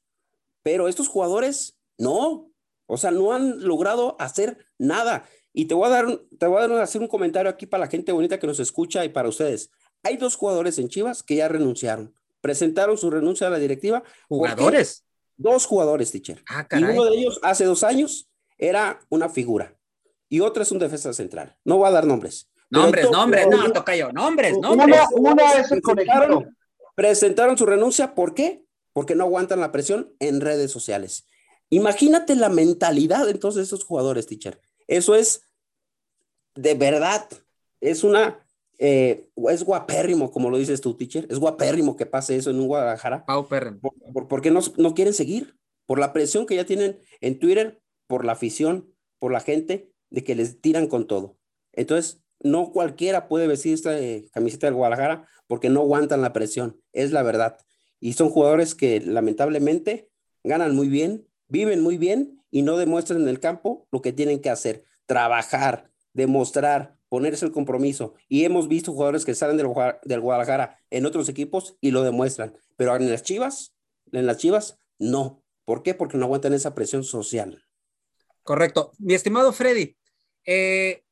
Pero 0.62 0.88
estos 0.88 1.08
jugadores 1.08 1.78
no, 1.98 2.50
o 2.86 2.96
sea, 2.96 3.10
no 3.10 3.32
han 3.32 3.64
logrado 3.64 4.16
hacer 4.18 4.66
nada. 4.78 5.24
Y 5.52 5.66
te 5.66 5.74
voy 5.74 5.86
a 5.86 5.90
dar, 5.90 6.20
te 6.38 6.46
voy 6.46 6.62
a 6.62 6.68
dar, 6.68 6.80
hacer 6.80 7.02
un 7.02 7.08
comentario 7.08 7.50
aquí 7.50 7.66
para 7.66 7.84
la 7.84 7.90
gente 7.90 8.12
bonita 8.12 8.38
que 8.38 8.46
nos 8.46 8.60
escucha 8.60 9.04
y 9.04 9.10
para 9.10 9.28
ustedes. 9.28 9.70
Hay 10.02 10.16
dos 10.16 10.36
jugadores 10.36 10.78
en 10.78 10.88
Chivas 10.88 11.22
que 11.22 11.36
ya 11.36 11.48
renunciaron. 11.48 12.14
Presentaron 12.40 12.98
su 12.98 13.10
renuncia 13.10 13.46
a 13.46 13.50
la 13.50 13.58
directiva. 13.58 14.02
¿Jugadores? 14.28 15.04
Dos 15.36 15.66
jugadores, 15.66 16.10
teacher. 16.10 16.42
Ah, 16.48 16.66
y 16.70 16.82
uno 16.82 17.04
de 17.04 17.16
ellos 17.16 17.40
hace 17.42 17.64
dos 17.64 17.82
años 17.82 18.28
era 18.58 19.00
una 19.08 19.28
figura 19.28 19.76
y 20.28 20.40
otro 20.40 20.62
es 20.62 20.72
un 20.72 20.78
defensa 20.78 21.12
central. 21.12 21.56
No 21.64 21.76
voy 21.76 21.88
a 21.88 21.92
dar 21.92 22.06
nombres. 22.06 22.48
Nombres, 22.70 23.10
nombres, 23.10 23.46
no, 23.48 23.70
toca 23.70 23.94
yo. 23.94 24.10
Nombres, 24.12 24.56
nombres. 24.58 25.00
Una, 25.12 25.52
es 25.60 25.70
el 25.70 25.82
presentaron, 25.82 26.56
presentaron 26.94 27.58
su 27.58 27.66
renuncia. 27.66 28.14
¿Por 28.14 28.32
qué? 28.32 28.64
Porque 28.94 29.14
no 29.14 29.24
aguantan 29.24 29.60
la 29.60 29.72
presión 29.72 30.14
en 30.20 30.40
redes 30.40 30.70
sociales. 30.70 31.26
Imagínate 31.68 32.34
la 32.34 32.48
mentalidad 32.48 33.28
entonces 33.28 33.58
de 33.58 33.64
esos 33.64 33.84
jugadores, 33.84 34.26
teacher. 34.26 34.58
Eso 34.86 35.14
es 35.14 35.42
de 36.54 36.74
verdad, 36.74 37.28
es 37.80 38.02
una 38.04 38.41
eh, 38.84 39.28
es 39.48 39.62
guapérrimo, 39.62 40.32
como 40.32 40.50
lo 40.50 40.58
dices 40.58 40.80
tú, 40.80 40.96
teacher, 40.96 41.28
es 41.30 41.38
guapérrimo 41.38 41.94
que 41.94 42.04
pase 42.04 42.34
eso 42.34 42.50
en 42.50 42.58
un 42.58 42.66
Guadalajara. 42.66 43.24
Por, 43.80 44.26
porque 44.26 44.50
no, 44.50 44.58
no 44.76 44.92
quieren 44.92 45.14
seguir, 45.14 45.56
por 45.86 46.00
la 46.00 46.12
presión 46.12 46.46
que 46.46 46.56
ya 46.56 46.66
tienen 46.66 46.98
en 47.20 47.38
Twitter, 47.38 47.80
por 48.08 48.24
la 48.24 48.32
afición, 48.32 48.92
por 49.20 49.30
la 49.30 49.38
gente, 49.38 49.92
de 50.10 50.24
que 50.24 50.34
les 50.34 50.60
tiran 50.60 50.88
con 50.88 51.06
todo. 51.06 51.38
Entonces, 51.72 52.24
no 52.40 52.72
cualquiera 52.72 53.28
puede 53.28 53.46
vestir 53.46 53.74
esta 53.74 53.96
eh, 53.96 54.28
camiseta 54.32 54.66
del 54.66 54.74
Guadalajara 54.74 55.28
porque 55.46 55.70
no 55.70 55.82
aguantan 55.82 56.20
la 56.20 56.32
presión, 56.32 56.80
es 56.92 57.12
la 57.12 57.22
verdad. 57.22 57.58
Y 58.00 58.14
son 58.14 58.30
jugadores 58.30 58.74
que 58.74 59.00
lamentablemente 59.00 60.10
ganan 60.42 60.74
muy 60.74 60.88
bien, 60.88 61.28
viven 61.46 61.82
muy 61.82 61.98
bien 61.98 62.42
y 62.50 62.62
no 62.62 62.76
demuestran 62.78 63.22
en 63.22 63.28
el 63.28 63.38
campo 63.38 63.86
lo 63.92 64.02
que 64.02 64.12
tienen 64.12 64.40
que 64.40 64.50
hacer, 64.50 64.82
trabajar, 65.06 65.88
demostrar, 66.14 66.96
ponerse 67.12 67.44
el 67.44 67.52
compromiso. 67.52 68.14
Y 68.26 68.46
hemos 68.46 68.68
visto 68.68 68.90
jugadores 68.90 69.26
que 69.26 69.34
salen 69.34 69.58
del, 69.58 69.68
del 70.02 70.20
Guadalajara 70.22 70.78
en 70.88 71.04
otros 71.04 71.28
equipos 71.28 71.76
y 71.82 71.90
lo 71.90 72.04
demuestran. 72.04 72.56
Pero 72.78 72.96
en 72.96 73.10
las 73.10 73.22
Chivas, 73.22 73.74
en 74.12 74.24
las 74.24 74.38
Chivas, 74.38 74.78
no. 74.98 75.44
¿Por 75.66 75.82
qué? 75.82 75.92
Porque 75.92 76.16
no 76.16 76.24
aguantan 76.24 76.54
esa 76.54 76.74
presión 76.74 77.04
social. 77.04 77.62
Correcto. 78.42 78.92
Mi 78.98 79.12
estimado 79.12 79.52
Freddy, 79.52 79.94
eh, 80.46 81.02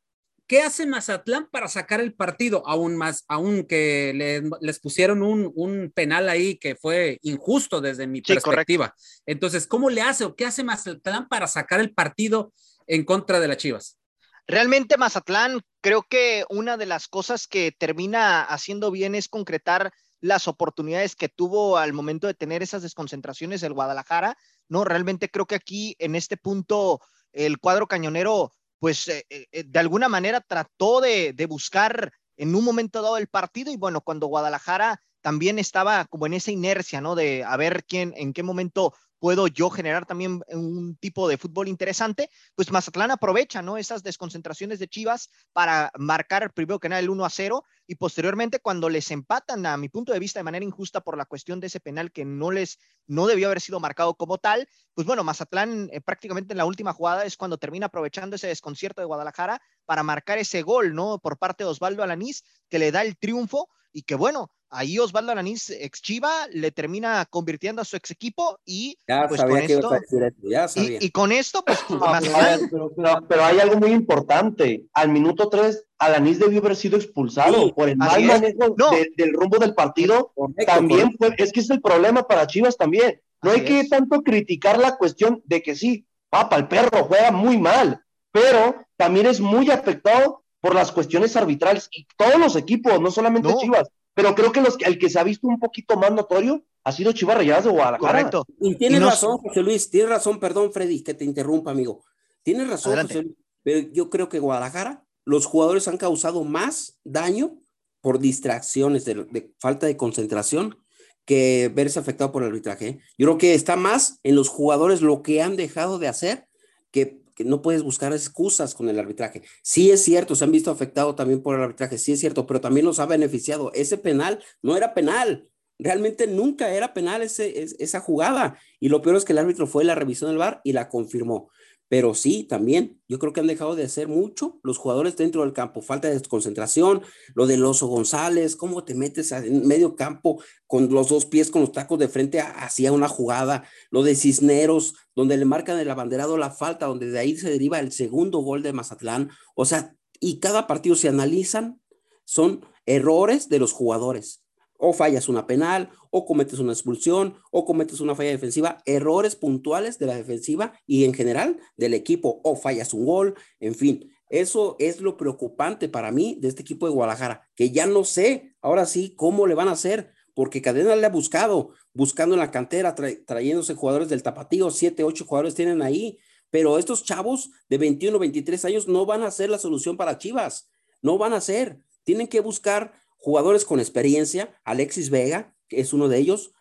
¿qué 0.47 0.63
hace 0.63 0.87
Mazatlán 0.87 1.51
para 1.51 1.69
sacar 1.69 2.01
el 2.01 2.15
partido? 2.15 2.63
Aún 2.67 2.97
más, 2.97 3.27
aún 3.29 3.65
que 3.65 4.41
les 4.63 4.81
pusieron 4.81 5.23
un, 5.23 5.93
penal 5.95 6.31
ahí 6.31 6.57
que 6.57 6.77
fue 6.77 7.19
injusto 7.21 7.83
desde 7.83 8.07
mi 8.07 8.23
perspectiva. 8.23 8.95
Entonces, 9.27 9.67
¿cómo 9.67 9.91
le 9.91 10.01
hace 10.01 10.25
o 10.25 10.35
qué 10.35 10.47
hace 10.47 10.65
Mazatlán 10.65 11.29
para 11.29 11.47
sacar 11.47 11.79
el 11.79 11.93
partido 11.93 12.55
en 12.87 13.05
contra 13.05 13.39
de 13.39 13.49
las 13.49 13.59
Chivas? 13.59 14.00
Realmente 14.47 14.97
Mazatlán, 14.97 15.61
creo 15.81 16.03
que 16.03 16.45
una 16.49 16.77
de 16.77 16.87
las 16.87 17.09
cosas 17.09 17.47
que 17.47 17.73
termina 17.73 18.43
haciendo 18.43 18.91
bien 18.91 19.15
es 19.15 19.29
concretar 19.29 19.93
las 20.21 20.49
oportunidades 20.49 21.17
que 21.17 21.29
tuvo 21.29 21.79
al 21.79 21.93
momento 21.93 22.27
de 22.27 22.35
tener 22.35 22.63
esas 22.63 22.83
desconcentraciones 22.83 23.61
del 23.61 23.73
Guadalajara. 23.73 24.37
No, 24.69 24.85
realmente 24.85 25.31
creo 25.31 25.47
que 25.47 25.55
aquí 25.55 25.97
en 25.99 26.15
este 26.15 26.37
punto 26.37 27.01
el 27.33 27.59
cuadro 27.59 27.87
cañonero, 27.87 28.53
pues 28.79 29.09
eh, 29.09 29.25
eh, 29.31 29.65
de 29.65 29.79
alguna 29.79 30.09
manera 30.09 30.41
trató 30.41 31.01
de, 31.01 31.33
de 31.33 31.47
buscar 31.47 32.13
en 32.37 32.55
un 32.55 32.65
momento 32.65 33.03
dado 33.03 33.19
el 33.19 33.29
partido 33.29 33.73
y 33.73 33.77
bueno, 33.77 34.01
cuando 34.01 34.27
Guadalajara 34.27 35.03
también 35.21 35.59
estaba 35.59 36.07
como 36.07 36.27
en 36.27 36.35
esa 36.35 36.51
inercia, 36.51 37.01
¿no? 37.01 37.15
De 37.15 37.45
a 37.45 37.57
ver 37.57 37.85
quién, 37.85 38.15
en 38.17 38.33
qué 38.33 38.43
momento 38.43 38.95
puedo 39.21 39.47
yo 39.47 39.71
generar 39.71 40.07
también 40.07 40.43
un 40.49 40.97
tipo 40.97 41.29
de 41.29 41.37
fútbol 41.37 41.69
interesante, 41.69 42.31
pues 42.57 42.73
Mazatlán 42.73 43.13
aprovecha, 43.13 43.63
¿no? 43.63 43.77
Esas 43.77 44.03
desconcentraciones 44.03 44.81
de 44.81 44.89
Chivas 44.89 45.31
para 45.53 45.93
marcar 45.97 46.53
primero 46.53 46.81
que 46.81 46.89
nada 46.89 47.01
el 47.01 47.11
1 47.11 47.25
a 47.25 47.31
0 47.31 47.63
y 47.87 47.97
posteriormente 47.97 48.61
cuando 48.61 48.89
les 48.89 49.11
empatan, 49.11 49.67
a 49.67 49.77
mi 49.77 49.89
punto 49.89 50.13
de 50.13 50.19
vista, 50.19 50.41
de 50.41 50.45
manera 50.45 50.65
injusta 50.65 51.03
por 51.03 51.19
la 51.19 51.27
cuestión 51.27 51.61
de 51.61 51.67
ese 51.67 51.81
penal 51.81 52.11
que 52.11 52.25
no 52.25 52.51
les, 52.51 52.79
no 53.07 53.27
debió 53.27 53.49
haber 53.49 53.61
sido 53.61 53.79
marcado 53.79 54.15
como 54.15 54.39
tal, 54.39 54.67
pues 54.95 55.07
bueno, 55.07 55.23
Mazatlán 55.23 55.91
eh, 55.93 56.01
prácticamente 56.01 56.55
en 56.55 56.59
la 56.59 56.65
última 56.65 56.95
jugada 56.95 57.25
es 57.25 57.37
cuando 57.37 57.59
termina 57.59 57.87
aprovechando 57.87 58.37
ese 58.37 58.47
desconcierto 58.47 59.03
de 59.03 59.07
Guadalajara 59.07 59.61
para 59.85 60.03
marcar 60.03 60.39
ese 60.39 60.63
gol, 60.63 60.95
¿no? 60.95 61.19
Por 61.19 61.37
parte 61.37 61.65
de 61.65 61.71
Osvaldo 61.71 62.03
Alanís, 62.03 62.43
que 62.71 62.79
le 62.79 62.91
da 62.91 63.03
el 63.03 63.19
triunfo 63.19 63.69
y 63.93 64.03
que 64.03 64.15
bueno, 64.15 64.51
ahí 64.71 64.99
Osvaldo 64.99 65.33
Alanís, 65.33 65.71
ex 65.71 66.01
Chiva, 66.01 66.47
le 66.53 66.71
termina 66.71 67.27
convirtiendo 67.29 67.83
a 67.83 67.85
su 67.85 67.97
ex 67.97 68.11
equipo 68.11 68.59
y 68.65 68.97
ya 69.07 69.27
pues 69.29 69.41
sabía 69.41 69.59
con 69.59 69.67
que 69.67 69.73
esto, 69.75 69.87
ibas 69.89 69.93
a 69.93 70.01
decir 70.01 70.35
ya 70.43 70.69
sabía. 70.69 70.99
y, 71.01 71.05
y 71.07 71.11
con 71.11 71.33
esto, 71.33 71.63
pues 71.65 71.79
No, 71.91 71.99
Mazatlán- 72.01 72.69
pero, 72.71 72.93
pero- 72.97 73.27
pero 73.29 73.45
hay 73.45 73.59
algo 73.61 73.77
muy 73.77 73.91
importante. 73.93 74.87
Al 74.95 75.09
minuto 75.11 75.49
3, 75.49 75.85
Alanis 75.99 76.39
debió 76.39 76.61
haber 76.61 76.77
sido 76.77 76.97
expulsado 76.97 77.65
Sí, 77.65 77.73
por 77.75 77.89
el 77.89 77.97
mal 77.97 78.23
manejo 78.25 78.75
No. 78.79 78.91
de- 78.91 79.11
del 79.17 79.33
rumbo 79.33 79.59
del 79.59 79.75
partido. 79.75 80.33
Correcto, 80.35 80.65
También 80.73 81.15
fue, 81.19 81.35
es 81.37 81.53
que 81.53 81.61
es 81.61 81.71
el 81.71 81.81
problema 81.81 82.27
para 82.27 82.47
Chivas 82.47 82.77
también. 82.77 83.21
No 83.43 83.51
Así 83.51 83.61
hay 83.61 83.67
que 83.67 83.81
es. 83.81 83.89
tanto 83.89 84.23
criticar 84.23 84.79
la 84.79 84.97
cuestión 84.97 85.43
de 85.47 85.63
que 85.63 85.75
sí, 85.75 86.07
papa, 86.29 86.57
el 86.57 86.69
perro 86.69 87.05
juega 87.05 87.31
muy 87.33 87.59
mal, 87.59 88.05
pero 88.33 88.87
también 88.97 89.27
es 89.27 89.41
muy 89.41 89.71
afectado 89.71 90.45
por 90.61 90.75
las 90.75 90.93
cuestiones 90.93 91.35
arbitrales 91.37 91.89
y 91.91 92.07
todos 92.19 92.39
los 92.39 92.55
equipos, 92.55 93.01
no 93.01 93.11
solamente 93.11 93.49
No. 93.49 93.59
Chivas, 93.59 93.89
pero 94.15 94.35
creo 94.35 94.53
que 94.53 94.61
los, 94.61 94.77
el 94.81 94.99
que 94.99 95.09
se 95.11 95.19
ha 95.19 95.25
visto 95.25 95.47
un 95.49 95.59
poquito 95.59 95.97
más 95.97 96.13
notorio 96.13 96.65
ha 96.85 96.93
sido 96.93 97.13
Chivas 97.13 97.37
Rayadas 97.37 97.65
de 97.65 97.71
Guadalajara. 97.71 98.31
correcto. 98.31 98.45
Y 98.61 98.75
tienes 98.77 98.99
Y 98.99 99.01
no- 99.03 99.11
razón, 99.11 99.39
José 99.39 99.63
Luis, 99.63 99.91
tienes 99.91 100.09
razón, 100.11 100.41
perdón, 100.41 100.73
Freddy, 100.73 101.03
que 101.03 101.15
te 101.15 101.25
interrumpa, 101.25 101.71
amigo. 101.71 102.05
Tienes 102.43 102.69
razón, 102.69 102.93
Adelante. 102.93 103.15
José 103.15 103.25
Luis, 103.27 103.37
pero 103.63 103.89
yo 103.93 104.09
creo 104.11 104.29
que 104.29 104.39
Guadalajara, 104.39 105.05
los 105.25 105.47
jugadores 105.47 105.87
han 105.89 105.99
causado 105.99 106.45
más 106.45 106.99
daño 107.05 107.59
por 108.01 108.19
distracciones, 108.19 109.05
de, 109.05 109.15
de 109.25 109.53
falta 109.59 109.87
de 109.87 109.97
concentración, 109.99 110.79
que 111.27 111.71
verse 111.73 111.99
afectado 111.99 112.33
por 112.33 112.43
el 112.43 112.49
arbitraje. 112.49 112.89
¿eh? 112.89 113.01
Yo 113.19 113.27
creo 113.27 113.39
que 113.39 113.55
está 113.55 113.77
más 113.77 114.19
en 114.23 114.35
los 114.35 114.49
jugadores 114.49 115.03
lo 115.03 115.23
que 115.23 115.43
han 115.43 115.55
dejado 115.57 115.99
de 115.99 116.09
hacer, 116.09 116.49
que, 116.91 117.21
que 117.35 117.45
no 117.45 117.63
puedes 117.63 117.83
buscar 117.83 118.13
excusas 118.13 118.75
con 118.75 118.89
el 118.89 118.99
arbitraje. 118.99 119.43
Sí 119.63 119.91
es 119.91 120.03
cierto, 120.03 120.35
se 120.35 120.45
han 120.45 120.53
visto 120.53 120.71
afectados 120.71 121.17
también 121.17 121.43
por 121.43 121.57
el 121.57 121.63
arbitraje, 121.63 121.99
sí 121.99 122.13
es 122.13 122.21
cierto, 122.21 122.47
pero 122.47 122.61
también 122.61 122.87
los 122.87 122.99
ha 122.99 123.07
beneficiado. 123.07 123.73
Ese 123.75 123.99
penal 123.99 124.43
no 124.63 124.77
era 124.77 124.95
penal, 124.95 125.49
realmente 125.79 126.27
nunca 126.27 126.71
era 126.75 126.93
penal 126.93 127.23
ese, 127.23 127.63
es- 127.63 127.77
esa 127.79 128.01
jugada. 128.01 128.59
Y 128.79 128.89
lo 128.89 129.01
peor 129.03 129.17
es 129.17 129.25
que 129.25 129.33
el 129.33 129.39
árbitro 129.39 129.67
fue 129.67 129.85
la 129.85 129.95
revisión 129.95 130.31
del 130.31 130.39
VAR 130.39 130.61
y 130.65 130.73
la 130.73 130.89
confirmó. 130.89 131.51
Pero 131.91 132.15
sí, 132.15 132.45
también, 132.45 133.03
yo 133.09 133.19
creo 133.19 133.33
que 133.33 133.41
han 133.41 133.49
dejado 133.49 133.75
de 133.75 133.83
hacer 133.83 134.07
mucho 134.07 134.61
los 134.63 134.79
jugadores 134.79 135.17
dentro 135.17 135.43
del 135.43 135.53
campo. 135.53 135.83
Falta 135.83 136.09
de 136.09 136.23
concentración, 136.23 137.03
lo 137.35 137.49
del 137.49 137.65
Oso 137.65 137.89
González, 137.89 138.55
cómo 138.55 138.85
te 138.85 138.95
metes 138.95 139.33
en 139.33 139.67
medio 139.67 139.97
campo 139.97 140.41
con 140.69 140.89
los 140.91 141.09
dos 141.09 141.27
pies, 141.27 141.51
con 141.51 141.63
los 141.63 141.73
tacos 141.73 141.99
de 141.99 142.07
frente 142.07 142.39
hacia 142.39 142.93
una 142.93 143.09
jugada. 143.09 143.65
Lo 143.91 144.05
de 144.05 144.15
Cisneros, 144.15 144.95
donde 145.17 145.37
le 145.37 145.45
marcan 145.47 145.81
el 145.81 145.91
abanderado 145.91 146.39
la 146.39 146.53
falta, 146.53 146.87
donde 146.87 147.11
de 147.11 147.19
ahí 147.19 147.37
se 147.37 147.51
deriva 147.51 147.81
el 147.81 147.91
segundo 147.91 148.39
gol 148.39 148.63
de 148.63 148.73
Mazatlán. 148.73 149.31
O 149.57 149.65
sea, 149.65 149.97
y 150.21 150.39
cada 150.39 150.69
partido 150.69 150.95
se 150.95 151.09
analizan, 151.09 151.81
son 152.25 152.65
errores 152.87 153.49
de 153.49 153.59
los 153.59 153.73
jugadores 153.73 154.45
o 154.81 154.93
fallas 154.93 155.29
una 155.29 155.47
penal, 155.47 155.91
o 156.11 156.25
cometes 156.25 156.59
una 156.59 156.73
expulsión, 156.73 157.37
o 157.53 157.65
cometes 157.65 158.01
una 158.01 158.15
falla 158.15 158.31
defensiva, 158.31 158.79
errores 158.87 159.37
puntuales 159.37 159.99
de 159.99 160.07
la 160.07 160.17
defensiva 160.17 160.73
y 160.87 161.05
en 161.05 161.15
general 161.15 161.59
del 161.77 161.95
equipo, 161.95 162.41
o 162.43 162.57
fallas 162.57 162.95
un 162.95 163.05
gol, 163.07 163.35
en 163.61 163.75
fin. 163.75 164.11
Eso 164.31 164.77
es 164.79 165.01
lo 165.01 165.17
preocupante 165.17 165.89
para 165.89 166.13
mí 166.13 166.39
de 166.41 166.49
este 166.49 166.63
equipo 166.63 166.87
de 166.87 166.93
Guadalajara, 166.93 167.49
que 167.55 167.71
ya 167.71 167.87
no 167.87 168.05
sé 168.05 168.55
ahora 168.61 168.87
sí 168.87 169.15
cómo 169.17 169.47
le 169.47 169.55
van 169.55 169.69
a 169.69 169.73
hacer, 169.73 170.13
porque 170.35 170.63
Cadena 170.63 170.97
le 170.97 171.05
ha 171.05 171.11
buscado, 171.11 171.71
buscando 171.93 172.35
en 172.35 172.41
la 172.41 172.51
cantera, 172.51 172.95
tra- 172.95 173.25
trayéndose 173.27 173.75
jugadores 173.75 174.09
del 174.09 174.23
tapatío, 174.23 174.71
siete, 174.71 175.05
ocho 175.05 175.25
jugadores 175.25 175.55
tienen 175.57 175.83
ahí, 175.83 176.19
pero 176.49 176.79
estos 176.79 177.05
chavos 177.05 177.51
de 177.69 177.79
21, 177.79 178.19
23 178.19 178.65
años 178.65 178.89
no 178.89 179.05
van 179.05 179.23
a 179.25 179.31
ser 179.31 179.51
la 179.51 179.59
solución 179.59 179.97
para 179.97 180.19
Chivas, 180.19 180.71
no 181.03 181.19
van 181.19 181.33
a 181.33 181.41
ser, 181.41 181.81
tienen 182.05 182.29
que 182.29 182.41
buscar 182.41 182.93
jugadores 183.21 183.65
con 183.65 183.79
experiencia, 183.81 184.59
Alexis 184.65 185.11
Vega, 185.11 185.55
que 185.69 185.81
es 185.81 185.93
uno 185.93 186.09
de 186.09 186.19
ellos, 186.19 186.53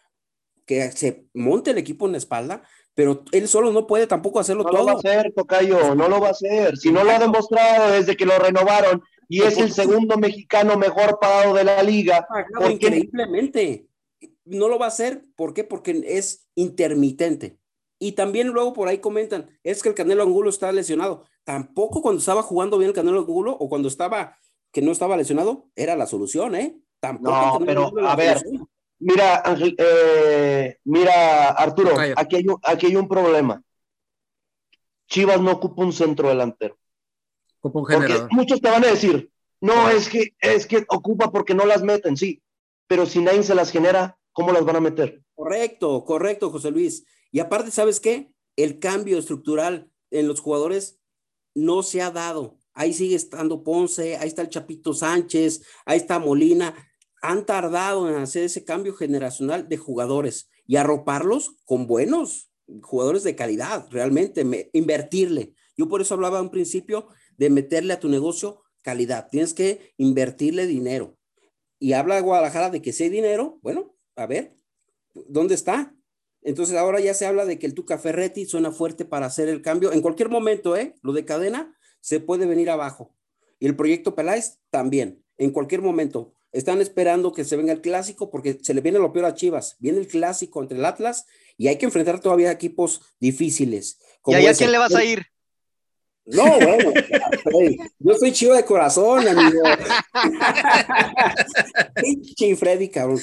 que 0.65 0.91
se 0.91 1.25
monte 1.33 1.71
el 1.71 1.77
equipo 1.79 2.05
en 2.05 2.11
la 2.11 2.17
espalda, 2.19 2.61
pero 2.93 3.23
él 3.31 3.47
solo 3.47 3.71
no 3.71 3.87
puede 3.87 4.07
tampoco 4.07 4.39
hacerlo 4.39 4.63
No 4.63 4.71
lo 4.71 4.85
va 4.85 4.91
a 4.91 4.95
todo. 4.95 5.11
hacer, 5.11 5.33
Tocayo, 5.33 5.95
no 5.95 6.09
lo 6.09 6.19
va 6.19 6.27
a 6.27 6.31
hacer. 6.31 6.77
Si 6.77 6.91
no 6.91 7.03
lo 7.03 7.11
ha 7.11 7.19
demostrado 7.19 7.91
desde 7.91 8.15
que 8.15 8.25
lo 8.25 8.37
renovaron 8.37 9.01
y 9.27 9.41
es 9.43 9.57
el 9.57 9.71
segundo 9.71 10.17
mexicano 10.17 10.77
mejor 10.77 11.17
pagado 11.19 11.53
de 11.55 11.63
la 11.63 11.81
liga, 11.81 12.25
Pagado 12.27 12.47
¿por 12.59 12.67
qué? 12.67 12.73
increíblemente. 12.73 13.87
No 14.43 14.67
lo 14.67 14.77
va 14.77 14.85
a 14.85 14.89
hacer, 14.89 15.23
¿por 15.35 15.53
qué? 15.53 15.63
Porque 15.63 16.03
es 16.05 16.47
intermitente. 16.55 17.57
Y 17.99 18.13
también 18.13 18.47
luego 18.47 18.73
por 18.73 18.87
ahí 18.87 18.97
comentan, 18.99 19.49
es 19.63 19.81
que 19.83 19.89
el 19.89 19.95
Canelo 19.95 20.23
Angulo 20.23 20.49
está 20.49 20.71
lesionado. 20.71 21.25
Tampoco 21.43 22.01
cuando 22.01 22.19
estaba 22.19 22.41
jugando 22.43 22.77
bien 22.77 22.89
el 22.89 22.95
Canelo 22.95 23.19
Angulo 23.19 23.55
o 23.59 23.69
cuando 23.69 23.87
estaba 23.87 24.37
que 24.71 24.81
no 24.81 24.91
estaba 24.91 25.17
lesionado, 25.17 25.67
era 25.75 25.95
la 25.95 26.05
solución, 26.05 26.55
¿eh? 26.55 26.77
Tampoco 26.99 27.59
No, 27.59 27.65
pero, 27.65 27.91
a 28.07 28.15
ver, 28.15 28.39
solución. 28.39 28.69
Mira, 28.99 29.41
Ángel, 29.45 29.75
eh, 29.77 30.77
mira, 30.83 31.49
Arturo, 31.51 31.95
aquí 32.17 32.35
hay, 32.35 32.47
un, 32.47 32.57
aquí 32.63 32.87
hay 32.87 32.95
un 32.97 33.07
problema. 33.07 33.63
Chivas 35.07 35.39
no 35.39 35.51
ocupa 35.51 35.83
un 35.83 35.93
centro 35.93 36.27
delantero. 36.27 36.77
Ocupa 37.61 37.79
un 37.79 37.85
Porque 37.85 38.27
muchos 38.31 38.61
te 38.61 38.69
van 38.69 38.83
a 38.83 38.87
decir, 38.87 39.31
no, 39.61 39.89
es 39.89 40.09
que, 40.09 40.33
es 40.39 40.67
que 40.67 40.85
ocupa 40.89 41.31
porque 41.31 41.53
no 41.55 41.65
las 41.65 41.81
meten, 41.81 42.17
sí. 42.17 42.41
Pero 42.87 43.05
si 43.05 43.19
nadie 43.21 43.43
se 43.43 43.55
las 43.55 43.71
genera, 43.71 44.17
¿cómo 44.33 44.51
las 44.51 44.65
van 44.65 44.75
a 44.75 44.81
meter? 44.81 45.23
Correcto, 45.33 46.03
correcto, 46.03 46.49
José 46.51 46.69
Luis. 46.69 47.05
Y 47.31 47.39
aparte, 47.39 47.71
¿sabes 47.71 47.99
qué? 47.99 48.33
El 48.57 48.79
cambio 48.79 49.17
estructural 49.17 49.89
en 50.11 50.27
los 50.27 50.41
jugadores 50.41 50.99
no 51.55 51.83
se 51.83 52.01
ha 52.01 52.11
dado. 52.11 52.57
Ahí 52.79 52.93
sigue 52.93 53.17
estando 53.17 53.61
Ponce, 53.61 54.15
ahí 54.15 54.29
está 54.29 54.41
el 54.41 54.47
Chapito 54.47 54.93
Sánchez, 54.93 55.63
ahí 55.85 55.97
está 55.97 56.17
Molina. 56.17 56.73
Han 57.21 57.45
tardado 57.45 58.07
en 58.09 58.15
hacer 58.15 58.45
ese 58.45 58.63
cambio 58.63 58.93
generacional 58.93 59.67
de 59.67 59.75
jugadores 59.75 60.49
y 60.65 60.77
arroparlos 60.77 61.57
con 61.65 61.87
buenos 61.87 62.53
jugadores 62.81 63.23
de 63.23 63.35
calidad, 63.35 63.85
realmente, 63.91 64.45
me- 64.45 64.69
invertirle. 64.71 65.55
Yo 65.75 65.89
por 65.89 65.99
eso 65.99 66.13
hablaba 66.13 66.41
un 66.41 66.51
principio 66.51 67.09
de 67.35 67.49
meterle 67.49 67.91
a 67.91 67.99
tu 67.99 68.07
negocio 68.07 68.61
calidad. 68.81 69.27
Tienes 69.29 69.53
que 69.53 69.93
invertirle 69.97 70.65
dinero. 70.65 71.17
Y 71.79 71.91
habla 71.91 72.21
Guadalajara 72.21 72.69
de 72.69 72.81
que 72.81 72.93
si 72.93 73.03
hay 73.03 73.09
dinero, 73.09 73.59
bueno, 73.61 73.93
a 74.15 74.25
ver, 74.25 74.55
¿dónde 75.27 75.55
está? 75.55 75.93
Entonces 76.43 76.77
ahora 76.77 77.01
ya 77.01 77.13
se 77.13 77.25
habla 77.25 77.43
de 77.43 77.59
que 77.59 77.65
el 77.65 77.73
Tuca 77.73 77.97
Ferretti 77.97 78.45
suena 78.45 78.71
fuerte 78.71 79.03
para 79.03 79.25
hacer 79.25 79.49
el 79.49 79.61
cambio. 79.61 79.91
En 79.91 80.01
cualquier 80.01 80.29
momento, 80.29 80.77
¿eh? 80.77 80.95
Lo 81.01 81.11
de 81.11 81.25
cadena 81.25 81.75
se 82.01 82.19
puede 82.19 82.45
venir 82.45 82.69
abajo. 82.69 83.13
Y 83.59 83.67
el 83.67 83.75
proyecto 83.75 84.15
Peláez 84.15 84.59
también, 84.69 85.23
en 85.37 85.51
cualquier 85.51 85.81
momento. 85.81 86.33
Están 86.51 86.81
esperando 86.81 87.31
que 87.31 87.43
se 87.43 87.57
venga 87.57 87.73
el 87.73 87.81
clásico 87.81 88.31
porque 88.31 88.57
se 88.61 88.73
le 88.73 88.81
viene 88.81 88.97
lo 88.97 89.13
peor 89.13 89.25
a 89.25 89.35
Chivas. 89.35 89.75
Viene 89.79 89.99
el 89.99 90.07
clásico 90.07 90.61
entre 90.61 90.79
el 90.79 90.85
Atlas 90.85 91.25
y 91.57 91.67
hay 91.67 91.77
que 91.77 91.85
enfrentar 91.85 92.19
todavía 92.21 92.51
equipos 92.51 93.01
difíciles. 93.19 93.99
¿Y 94.25 94.33
ahí 94.33 94.47
a 94.47 94.53
quién 94.53 94.71
le 94.71 94.79
vas 94.79 94.95
a 94.95 95.03
ir? 95.03 95.27
No, 96.25 96.43
bueno, 96.43 96.93
yo 97.97 98.13
soy 98.13 98.31
chivo 98.31 98.53
de 98.53 98.63
corazón, 98.63 99.27
amigo. 99.27 99.63
Pinche 101.95 102.55
Freddy, 102.55 102.89
cabrón. 102.89 103.19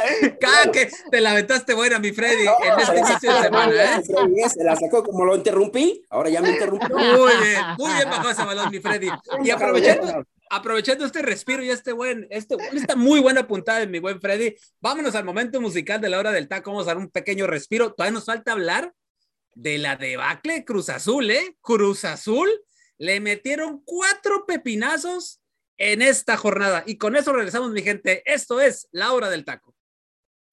¡Ca! 0.40 0.70
que 0.72 0.90
te 1.10 1.20
la 1.20 1.32
aventaste 1.32 1.74
buena, 1.74 1.98
mi 1.98 2.12
Freddy, 2.12 2.46
en 2.46 2.80
este 2.80 2.98
inicio 2.98 3.34
de 3.34 3.42
semana, 3.42 3.72
¿eh? 3.72 4.02
Freddy, 4.02 4.48
Se 4.48 4.64
la 4.64 4.76
sacó 4.76 5.02
como 5.02 5.24
lo 5.24 5.36
interrumpí, 5.36 6.04
ahora 6.10 6.30
ya 6.30 6.40
me 6.40 6.50
interrumpió. 6.50 6.96
Muy 6.96 7.32
bien, 7.42 7.62
muy 7.78 7.92
bien 7.92 8.10
bajó 8.10 8.30
ese 8.30 8.44
balón, 8.44 8.70
mi 8.70 8.80
Freddy. 8.80 9.08
Y 9.44 9.50
aprovechando, 9.50 10.24
aprovechando 10.50 11.04
este 11.06 11.22
respiro 11.22 11.62
y 11.62 11.70
este 11.70 11.92
buen, 11.92 12.26
este, 12.30 12.56
esta 12.72 12.96
muy 12.96 13.20
buena 13.20 13.46
puntada 13.46 13.80
de 13.80 13.86
mi 13.86 13.98
buen 13.98 14.20
Freddy, 14.20 14.56
vámonos 14.80 15.14
al 15.14 15.24
momento 15.24 15.60
musical 15.60 16.00
de 16.00 16.08
la 16.08 16.18
hora 16.18 16.32
del 16.32 16.48
taco. 16.48 16.70
Vamos 16.70 16.86
a 16.86 16.90
dar 16.90 16.98
un 16.98 17.10
pequeño 17.10 17.46
respiro. 17.46 17.92
Todavía 17.92 18.14
nos 18.14 18.26
falta 18.26 18.52
hablar 18.52 18.92
de 19.54 19.78
la 19.78 19.96
debacle 19.96 20.54
de 20.54 20.64
Cruz 20.64 20.88
Azul, 20.88 21.30
¿eh? 21.30 21.56
Cruz 21.60 22.04
Azul 22.04 22.48
le 22.98 23.20
metieron 23.20 23.82
cuatro 23.84 24.44
pepinazos 24.46 25.40
en 25.78 26.02
esta 26.02 26.36
jornada. 26.36 26.84
Y 26.86 26.98
con 26.98 27.16
eso 27.16 27.32
regresamos, 27.32 27.70
mi 27.70 27.82
gente. 27.82 28.22
Esto 28.26 28.60
es 28.60 28.88
la 28.92 29.12
hora 29.12 29.30
del 29.30 29.44
taco. 29.44 29.74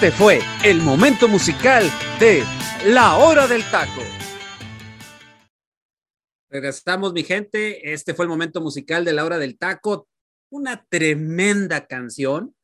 Este 0.00 0.12
fue 0.12 0.40
el 0.64 0.80
momento 0.80 1.26
musical 1.26 1.82
de 2.20 2.44
La 2.86 3.16
Hora 3.16 3.48
del 3.48 3.68
Taco. 3.68 4.00
Regresamos, 6.48 7.12
mi 7.12 7.24
gente. 7.24 7.92
Este 7.92 8.14
fue 8.14 8.26
el 8.26 8.28
momento 8.28 8.60
musical 8.60 9.04
de 9.04 9.12
La 9.12 9.24
Hora 9.24 9.38
del 9.38 9.58
Taco. 9.58 10.08
Una 10.50 10.86
tremenda 10.88 11.84
canción, 11.88 12.54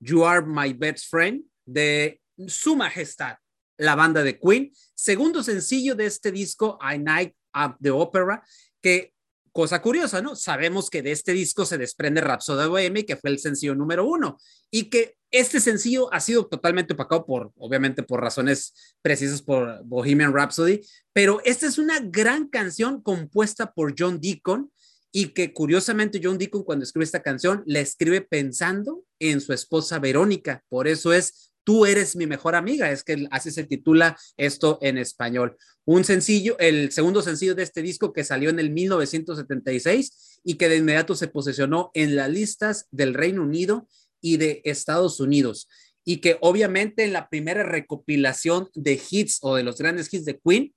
You 0.00 0.26
Are 0.26 0.44
My 0.44 0.72
Best 0.72 1.08
Friend, 1.08 1.44
de 1.64 2.20
Su 2.48 2.74
Majestad, 2.74 3.36
la 3.78 3.94
banda 3.94 4.24
de 4.24 4.40
Queen. 4.40 4.72
Segundo 4.92 5.44
sencillo 5.44 5.94
de 5.94 6.06
este 6.06 6.32
disco, 6.32 6.76
I 6.82 6.98
Night 6.98 7.36
at 7.52 7.76
the 7.80 7.92
Opera, 7.92 8.42
que 8.82 9.14
cosa 9.52 9.80
curiosa, 9.80 10.20
¿no? 10.22 10.34
Sabemos 10.34 10.90
que 10.90 11.02
de 11.02 11.12
este 11.12 11.34
disco 11.34 11.64
se 11.64 11.78
desprende 11.78 12.20
Rhapsody 12.20 12.68
Bohemia, 12.68 13.06
que 13.06 13.16
fue 13.16 13.30
el 13.30 13.38
sencillo 13.38 13.76
número 13.76 14.04
uno, 14.04 14.38
y 14.72 14.90
que 14.90 15.19
este 15.30 15.60
sencillo 15.60 16.12
ha 16.12 16.20
sido 16.20 16.46
totalmente 16.46 16.94
opacado 16.94 17.24
por, 17.24 17.52
obviamente, 17.56 18.02
por 18.02 18.20
razones 18.20 18.96
precisas 19.02 19.42
por 19.42 19.84
Bohemian 19.84 20.34
Rhapsody, 20.34 20.80
pero 21.12 21.40
esta 21.44 21.66
es 21.66 21.78
una 21.78 22.00
gran 22.00 22.48
canción 22.48 23.02
compuesta 23.02 23.72
por 23.72 23.94
John 23.96 24.20
Deacon 24.20 24.70
y 25.12 25.28
que 25.28 25.52
curiosamente 25.52 26.20
John 26.22 26.38
Deacon 26.38 26.64
cuando 26.64 26.84
escribe 26.84 27.04
esta 27.04 27.22
canción 27.22 27.62
la 27.66 27.80
escribe 27.80 28.20
pensando 28.20 29.04
en 29.18 29.40
su 29.40 29.52
esposa 29.52 29.98
Verónica, 29.98 30.64
por 30.68 30.86
eso 30.86 31.12
es 31.12 31.50
Tú 31.62 31.84
eres 31.84 32.16
mi 32.16 32.26
mejor 32.26 32.54
amiga, 32.54 32.90
es 32.90 33.04
que 33.04 33.26
así 33.30 33.50
se 33.50 33.64
titula 33.64 34.16
esto 34.36 34.78
en 34.80 34.96
español. 34.96 35.56
Un 35.84 36.04
sencillo, 36.04 36.58
el 36.58 36.90
segundo 36.90 37.20
sencillo 37.22 37.54
de 37.54 37.62
este 37.62 37.82
disco 37.82 38.12
que 38.12 38.24
salió 38.24 38.50
en 38.50 38.58
el 38.58 38.70
1976 38.70 40.40
y 40.42 40.54
que 40.54 40.68
de 40.68 40.78
inmediato 40.78 41.14
se 41.14 41.28
posicionó 41.28 41.90
en 41.94 42.16
las 42.16 42.30
listas 42.30 42.86
del 42.90 43.14
Reino 43.14 43.42
Unido 43.42 43.86
y 44.20 44.36
de 44.36 44.60
Estados 44.64 45.20
Unidos. 45.20 45.68
Y 46.04 46.18
que 46.18 46.38
obviamente 46.40 47.04
en 47.04 47.12
la 47.12 47.28
primera 47.28 47.62
recopilación 47.62 48.68
de 48.74 49.00
hits 49.10 49.38
o 49.42 49.56
de 49.56 49.62
los 49.62 49.78
grandes 49.78 50.12
hits 50.12 50.24
de 50.24 50.38
Queen, 50.38 50.74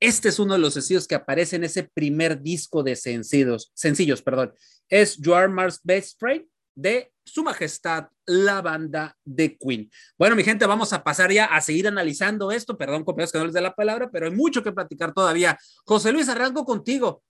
este 0.00 0.28
es 0.28 0.38
uno 0.38 0.54
de 0.54 0.60
los 0.60 0.74
sencillos 0.74 1.06
que 1.06 1.14
aparece 1.14 1.56
en 1.56 1.64
ese 1.64 1.84
primer 1.84 2.42
disco 2.42 2.82
de 2.82 2.96
sencillos, 2.96 3.72
sencillos, 3.74 4.20
perdón. 4.20 4.52
Es 4.88 5.16
You 5.16 5.34
Are 5.34 5.48
Mars 5.48 5.80
Best 5.82 6.18
Friend 6.18 6.44
de 6.74 7.10
Su 7.24 7.42
Majestad, 7.42 8.08
la 8.26 8.60
banda 8.60 9.16
de 9.24 9.56
Queen. 9.56 9.90
Bueno, 10.18 10.36
mi 10.36 10.44
gente, 10.44 10.66
vamos 10.66 10.92
a 10.92 11.02
pasar 11.02 11.32
ya 11.32 11.46
a 11.46 11.60
seguir 11.62 11.88
analizando 11.88 12.52
esto. 12.52 12.76
Perdón, 12.76 13.04
compañeros, 13.04 13.32
que 13.32 13.38
no 13.38 13.46
les 13.46 13.54
dé 13.54 13.62
la 13.62 13.74
palabra, 13.74 14.10
pero 14.12 14.26
hay 14.26 14.32
mucho 14.32 14.62
que 14.62 14.70
platicar 14.70 15.14
todavía. 15.14 15.58
José 15.84 16.12
Luis, 16.12 16.28
arranco 16.28 16.64
contigo. 16.64 17.22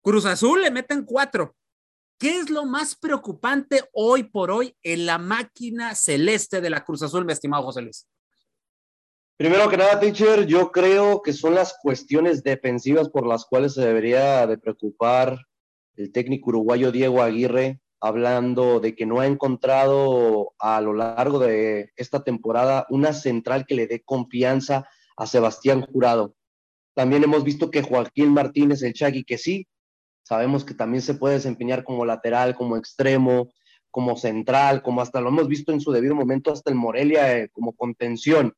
Cruz 0.00 0.26
Azul 0.26 0.62
le 0.62 0.70
meten 0.70 1.04
cuatro. 1.04 1.56
¿Qué 2.18 2.38
es 2.38 2.48
lo 2.48 2.64
más 2.64 2.94
preocupante 2.94 3.82
hoy 3.92 4.24
por 4.24 4.50
hoy 4.50 4.76
en 4.82 5.06
la 5.06 5.18
máquina 5.18 5.94
celeste 5.94 6.60
de 6.60 6.70
la 6.70 6.84
Cruz 6.84 7.02
Azul, 7.02 7.24
mi 7.24 7.32
estimado 7.32 7.64
José 7.64 7.82
Luis? 7.82 8.06
Primero 9.36 9.68
que 9.68 9.76
nada, 9.76 9.98
teacher, 9.98 10.46
yo 10.46 10.70
creo 10.70 11.20
que 11.20 11.32
son 11.32 11.56
las 11.56 11.76
cuestiones 11.82 12.44
defensivas 12.44 13.08
por 13.08 13.26
las 13.26 13.44
cuales 13.44 13.74
se 13.74 13.84
debería 13.84 14.46
de 14.46 14.58
preocupar 14.58 15.40
el 15.96 16.12
técnico 16.12 16.50
uruguayo 16.50 16.92
Diego 16.92 17.20
Aguirre 17.20 17.80
hablando 18.00 18.80
de 18.80 18.94
que 18.94 19.06
no 19.06 19.20
ha 19.20 19.26
encontrado 19.26 20.52
a 20.58 20.80
lo 20.80 20.92
largo 20.92 21.38
de 21.38 21.90
esta 21.96 22.22
temporada 22.22 22.86
una 22.90 23.12
central 23.12 23.64
que 23.66 23.74
le 23.74 23.86
dé 23.86 24.02
confianza 24.04 24.86
a 25.16 25.26
Sebastián 25.26 25.80
Jurado. 25.80 26.36
También 26.94 27.24
hemos 27.24 27.42
visto 27.42 27.70
que 27.70 27.82
Joaquín 27.82 28.32
Martínez, 28.32 28.82
el 28.82 28.92
Chagui, 28.92 29.24
que 29.24 29.38
sí, 29.38 29.66
sabemos 30.24 30.64
que 30.64 30.74
también 30.74 31.02
se 31.02 31.14
puede 31.14 31.34
desempeñar 31.34 31.84
como 31.84 32.04
lateral, 32.04 32.56
como 32.56 32.76
extremo, 32.76 33.52
como 33.90 34.16
central, 34.16 34.82
como 34.82 35.00
hasta 35.00 35.20
lo 35.20 35.28
hemos 35.28 35.46
visto 35.46 35.70
en 35.70 35.80
su 35.80 35.92
debido 35.92 36.16
momento, 36.16 36.50
hasta 36.50 36.70
el 36.70 36.76
Morelia 36.76 37.38
eh, 37.38 37.48
como 37.52 37.74
contención, 37.74 38.52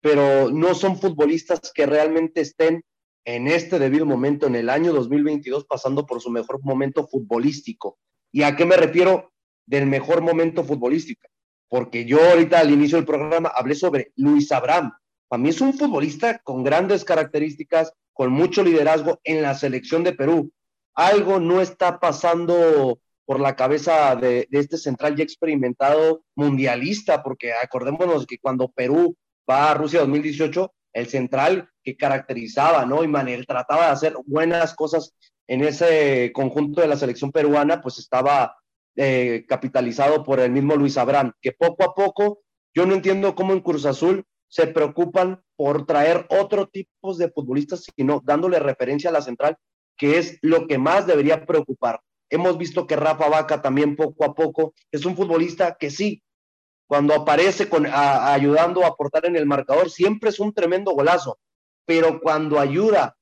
pero 0.00 0.50
no 0.50 0.74
son 0.74 0.98
futbolistas 0.98 1.70
que 1.74 1.84
realmente 1.84 2.40
estén 2.40 2.82
en 3.24 3.48
este 3.48 3.78
debido 3.78 4.06
momento, 4.06 4.46
en 4.46 4.56
el 4.56 4.70
año 4.70 4.92
2022, 4.92 5.66
pasando 5.66 6.06
por 6.06 6.20
su 6.20 6.30
mejor 6.30 6.60
momento 6.64 7.06
futbolístico. 7.06 7.98
¿Y 8.32 8.42
a 8.42 8.56
qué 8.56 8.64
me 8.64 8.76
refiero 8.76 9.32
del 9.66 9.86
mejor 9.86 10.22
momento 10.22 10.64
futbolístico? 10.64 11.28
Porque 11.68 12.04
yo 12.04 12.22
ahorita 12.30 12.58
al 12.58 12.70
inicio 12.70 12.96
del 12.96 13.04
programa 13.04 13.52
hablé 13.54 13.74
sobre 13.74 14.12
Luis 14.16 14.50
Abraham. 14.52 14.92
Para 15.28 15.42
mí 15.42 15.50
es 15.50 15.60
un 15.60 15.74
futbolista 15.74 16.38
con 16.38 16.64
grandes 16.64 17.04
características, 17.04 17.92
con 18.12 18.32
mucho 18.32 18.64
liderazgo 18.64 19.20
en 19.24 19.42
la 19.42 19.54
selección 19.54 20.02
de 20.02 20.12
Perú. 20.12 20.50
Algo 20.94 21.40
no 21.40 21.60
está 21.60 21.98
pasando 21.98 23.00
por 23.24 23.40
la 23.40 23.56
cabeza 23.56 24.14
de, 24.16 24.48
este 24.50 24.76
central 24.76 25.16
ya 25.16 25.24
experimentado 25.24 26.24
mundialista, 26.34 27.22
porque 27.22 27.52
acordémonos 27.52 28.26
que 28.26 28.38
cuando 28.38 28.68
Perú 28.68 29.16
va 29.48 29.70
a 29.70 29.74
Rusia 29.74 30.00
2018, 30.00 30.72
el 30.92 31.06
central 31.06 31.70
que 31.82 31.96
caracterizaba, 31.96 32.84
¿no? 32.84 33.02
Y 33.02 33.08
Manel 33.08 33.46
trataba 33.46 33.86
de 33.86 33.92
hacer 33.92 34.14
buenas 34.26 34.74
cosas 34.74 35.14
en 35.46 35.64
ese 35.64 36.30
conjunto 36.34 36.80
de 36.80 36.88
la 36.88 36.96
selección 36.96 37.32
peruana, 37.32 37.80
pues 37.80 37.98
estaba 37.98 38.56
eh, 38.96 39.44
capitalizado 39.48 40.22
por 40.22 40.40
el 40.40 40.50
mismo 40.50 40.76
Luis 40.76 40.98
Abraham, 40.98 41.32
que 41.40 41.52
poco 41.52 41.84
a 41.84 41.94
poco, 41.94 42.40
yo 42.74 42.86
no 42.86 42.94
entiendo 42.94 43.34
cómo 43.34 43.52
en 43.52 43.60
Cruz 43.60 43.86
Azul 43.86 44.24
se 44.48 44.66
preocupan 44.66 45.42
por 45.56 45.86
traer 45.86 46.26
otro 46.28 46.66
tipo 46.66 47.14
de 47.14 47.30
futbolistas, 47.30 47.86
sino 47.96 48.20
dándole 48.22 48.58
referencia 48.58 49.08
a 49.08 49.12
la 49.14 49.22
central, 49.22 49.56
que 49.96 50.18
es 50.18 50.38
lo 50.42 50.66
que 50.66 50.78
más 50.78 51.06
debería 51.06 51.44
preocupar. 51.46 52.00
Hemos 52.30 52.56
visto 52.56 52.86
que 52.86 52.96
Rafa 52.96 53.28
Vaca 53.28 53.60
también 53.60 53.94
poco 53.94 54.24
a 54.24 54.34
poco 54.34 54.74
es 54.90 55.04
un 55.04 55.16
futbolista 55.16 55.76
que 55.78 55.90
sí, 55.90 56.22
cuando 56.86 57.14
aparece 57.14 57.68
con, 57.68 57.86
ayudando 57.86 58.84
a 58.84 58.88
aportar 58.88 59.26
en 59.26 59.36
el 59.36 59.46
marcador, 59.46 59.90
siempre 59.90 60.30
es 60.30 60.40
un 60.40 60.52
tremendo 60.52 60.92
golazo, 60.92 61.38
pero 61.86 62.20
cuando 62.20 62.58
ayuda 62.58 63.16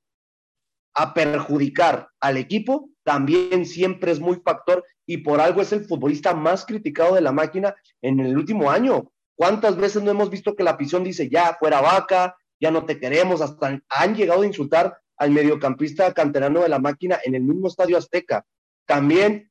a 0.94 1.14
perjudicar 1.14 2.08
al 2.20 2.36
equipo, 2.36 2.90
también 3.04 3.66
siempre 3.66 4.12
es 4.12 4.20
muy 4.20 4.36
factor 4.44 4.84
y 5.06 5.18
por 5.18 5.40
algo 5.40 5.62
es 5.62 5.72
el 5.72 5.84
futbolista 5.84 6.34
más 6.34 6.64
criticado 6.66 7.14
de 7.14 7.20
la 7.20 7.32
máquina 7.32 7.74
en 8.02 8.20
el 8.20 8.36
último 8.36 8.70
año. 8.70 9.10
¿Cuántas 9.36 9.76
veces 9.76 10.02
no 10.02 10.10
hemos 10.10 10.30
visto 10.30 10.54
que 10.54 10.64
la 10.64 10.72
afición 10.72 11.02
dice 11.02 11.28
ya 11.28 11.56
fuera 11.58 11.80
vaca, 11.80 12.36
ya 12.60 12.70
no 12.70 12.84
te 12.84 12.98
queremos? 13.00 13.40
Hasta 13.40 13.80
han 13.88 14.14
llegado 14.14 14.42
a 14.42 14.46
insultar 14.46 14.98
al 15.20 15.30
mediocampista 15.30 16.12
canterano 16.12 16.62
de 16.62 16.68
la 16.68 16.80
máquina 16.80 17.20
en 17.22 17.36
el 17.36 17.42
mismo 17.42 17.68
estadio 17.68 17.96
Azteca. 17.96 18.44
También, 18.86 19.50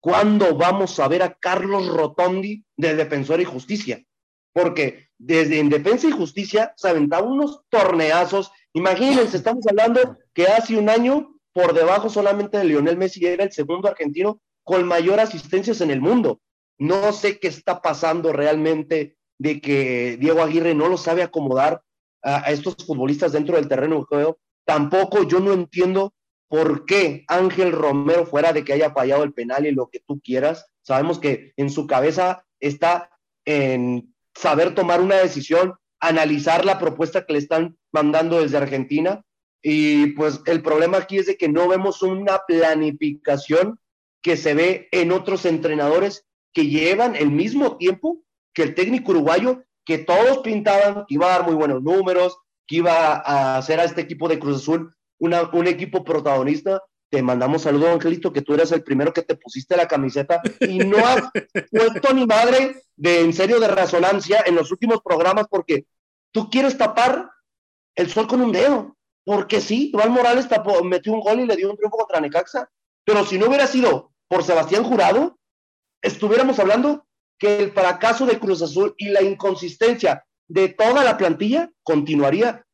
¿cuándo 0.00 0.56
vamos 0.56 0.98
a 0.98 1.08
ver 1.08 1.22
a 1.22 1.34
Carlos 1.34 1.88
Rotondi 1.88 2.64
de 2.76 2.94
Defensor 2.94 3.40
y 3.40 3.44
Justicia? 3.44 4.02
Porque 4.52 5.08
desde 5.18 5.58
en 5.58 5.68
Defensa 5.68 6.08
y 6.08 6.12
Justicia 6.12 6.72
se 6.76 6.88
aventaba 6.88 7.26
unos 7.26 7.62
torneazos 7.68 8.52
Imagínense, 8.78 9.36
estamos 9.36 9.66
hablando 9.66 10.16
que 10.34 10.46
hace 10.46 10.76
un 10.76 10.88
año, 10.88 11.34
por 11.52 11.74
debajo 11.74 12.08
solamente 12.10 12.58
de 12.58 12.64
Lionel 12.64 12.96
Messi, 12.96 13.24
era 13.24 13.44
el 13.44 13.52
segundo 13.52 13.88
argentino 13.88 14.40
con 14.62 14.86
mayor 14.86 15.20
asistencias 15.20 15.80
en 15.80 15.90
el 15.90 16.00
mundo. 16.00 16.40
No 16.78 17.12
sé 17.12 17.40
qué 17.40 17.48
está 17.48 17.80
pasando 17.80 18.32
realmente 18.32 19.16
de 19.38 19.60
que 19.60 20.16
Diego 20.20 20.42
Aguirre 20.42 20.74
no 20.74 20.88
lo 20.88 20.96
sabe 20.96 21.22
acomodar 21.22 21.82
a, 22.22 22.52
estos 22.52 22.76
futbolistas 22.86 23.32
dentro 23.32 23.56
del 23.56 23.68
terreno 23.68 23.96
de 23.96 24.04
juego. 24.04 24.38
Tampoco 24.68 25.22
yo 25.22 25.40
no 25.40 25.54
entiendo 25.54 26.12
por 26.46 26.84
qué 26.84 27.24
Ángel 27.26 27.72
Romero, 27.72 28.26
fuera 28.26 28.52
de 28.52 28.64
que 28.64 28.74
haya 28.74 28.92
fallado 28.92 29.22
el 29.24 29.32
penal 29.32 29.64
y 29.64 29.70
lo 29.70 29.88
que 29.88 30.00
tú 30.06 30.20
quieras, 30.20 30.66
sabemos 30.82 31.18
que 31.18 31.54
en 31.56 31.70
su 31.70 31.86
cabeza 31.86 32.44
está 32.60 33.08
en 33.46 34.14
saber 34.34 34.74
tomar 34.74 35.00
una 35.00 35.16
decisión 35.16 35.72
analizar 36.00 36.66
la 36.66 36.78
propuesta 36.78 37.24
que 37.24 37.32
le 37.32 37.38
están 37.38 37.78
mandando 37.92 38.42
desde 38.42 38.58
Argentina. 38.58 39.24
Y 39.62 40.08
pues 40.08 40.42
el 40.44 40.60
problema 40.60 40.98
aquí 40.98 41.16
es 41.16 41.24
de 41.24 41.38
que 41.38 41.48
no 41.48 41.66
vemos 41.66 42.02
una 42.02 42.42
planificación 42.46 43.80
que 44.20 44.36
se 44.36 44.52
ve 44.52 44.88
en 44.92 45.12
otros 45.12 45.46
entrenadores 45.46 46.26
que 46.52 46.66
llevan 46.66 47.16
el 47.16 47.30
mismo 47.30 47.78
tiempo 47.78 48.22
que 48.52 48.64
el 48.64 48.74
técnico 48.74 49.12
uruguayo, 49.12 49.62
que 49.86 49.96
todos 49.96 50.40
pintaban 50.40 51.06
que 51.08 51.14
iba 51.14 51.26
a 51.26 51.38
dar 51.38 51.46
muy 51.46 51.54
buenos 51.54 51.82
números, 51.82 52.36
que 52.68 52.76
iba 52.76 53.14
a 53.16 53.56
hacer 53.56 53.80
a 53.80 53.84
este 53.84 54.02
equipo 54.02 54.28
de 54.28 54.38
Cruz 54.38 54.58
Azul 54.58 54.94
una, 55.18 55.50
un 55.52 55.66
equipo 55.66 56.04
protagonista. 56.04 56.82
Te 57.10 57.22
mandamos 57.22 57.62
saludos, 57.62 57.88
Angelito, 57.88 58.32
que 58.32 58.42
tú 58.42 58.52
eres 58.52 58.70
el 58.70 58.84
primero 58.84 59.14
que 59.14 59.22
te 59.22 59.34
pusiste 59.34 59.74
la 59.76 59.88
camiseta 59.88 60.42
y 60.60 60.78
no 60.80 60.98
has 60.98 61.22
puesto 61.72 62.12
ni 62.12 62.26
madre 62.26 62.82
de 62.94 63.22
en 63.22 63.32
serio 63.32 63.58
de 63.58 63.68
resonancia 63.68 64.44
en 64.44 64.54
los 64.54 64.70
últimos 64.70 65.00
programas 65.02 65.46
porque 65.48 65.86
tú 66.30 66.50
quieres 66.50 66.76
tapar 66.76 67.30
el 67.96 68.10
sol 68.10 68.28
con 68.28 68.42
un 68.42 68.52
dedo. 68.52 68.94
Porque 69.24 69.60
sí, 69.60 69.90
Iván 69.92 70.12
Morales 70.12 70.48
tapó, 70.48 70.82
metió 70.84 71.12
un 71.12 71.20
gol 71.20 71.40
y 71.40 71.46
le 71.46 71.56
dio 71.56 71.70
un 71.70 71.76
triunfo 71.76 71.96
contra 71.96 72.20
Necaxa. 72.20 72.70
Pero 73.04 73.24
si 73.24 73.38
no 73.38 73.46
hubiera 73.46 73.66
sido 73.66 74.12
por 74.28 74.44
Sebastián 74.44 74.84
Jurado, 74.84 75.38
estuviéramos 76.02 76.58
hablando 76.58 77.06
que 77.38 77.58
el 77.58 77.72
fracaso 77.72 78.26
de 78.26 78.38
Cruz 78.38 78.60
Azul 78.62 78.94
y 78.98 79.08
la 79.08 79.22
inconsistencia 79.22 80.24
de 80.48 80.68
toda 80.68 81.04
la 81.04 81.16
plantilla 81.16 81.70
continuaría. 81.82 82.64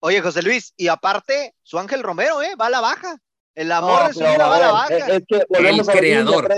Oye, 0.00 0.20
José 0.20 0.42
Luis, 0.42 0.72
y 0.76 0.88
aparte, 0.88 1.54
su 1.62 1.78
Ángel 1.78 2.02
Romero, 2.02 2.42
¿eh? 2.42 2.54
Va 2.60 2.66
a 2.66 2.70
la 2.70 2.80
baja. 2.80 3.18
El 3.54 3.72
amor 3.72 4.08
de 4.08 4.14
su 4.14 4.20
vida 4.20 4.46
va 4.46 4.56
a 4.56 4.60
la 4.60 4.72
baja. 4.72 4.96
Es, 4.96 5.24
que 5.26 5.44
volvemos 5.48 5.88
el 5.88 5.98
creador. 5.98 6.52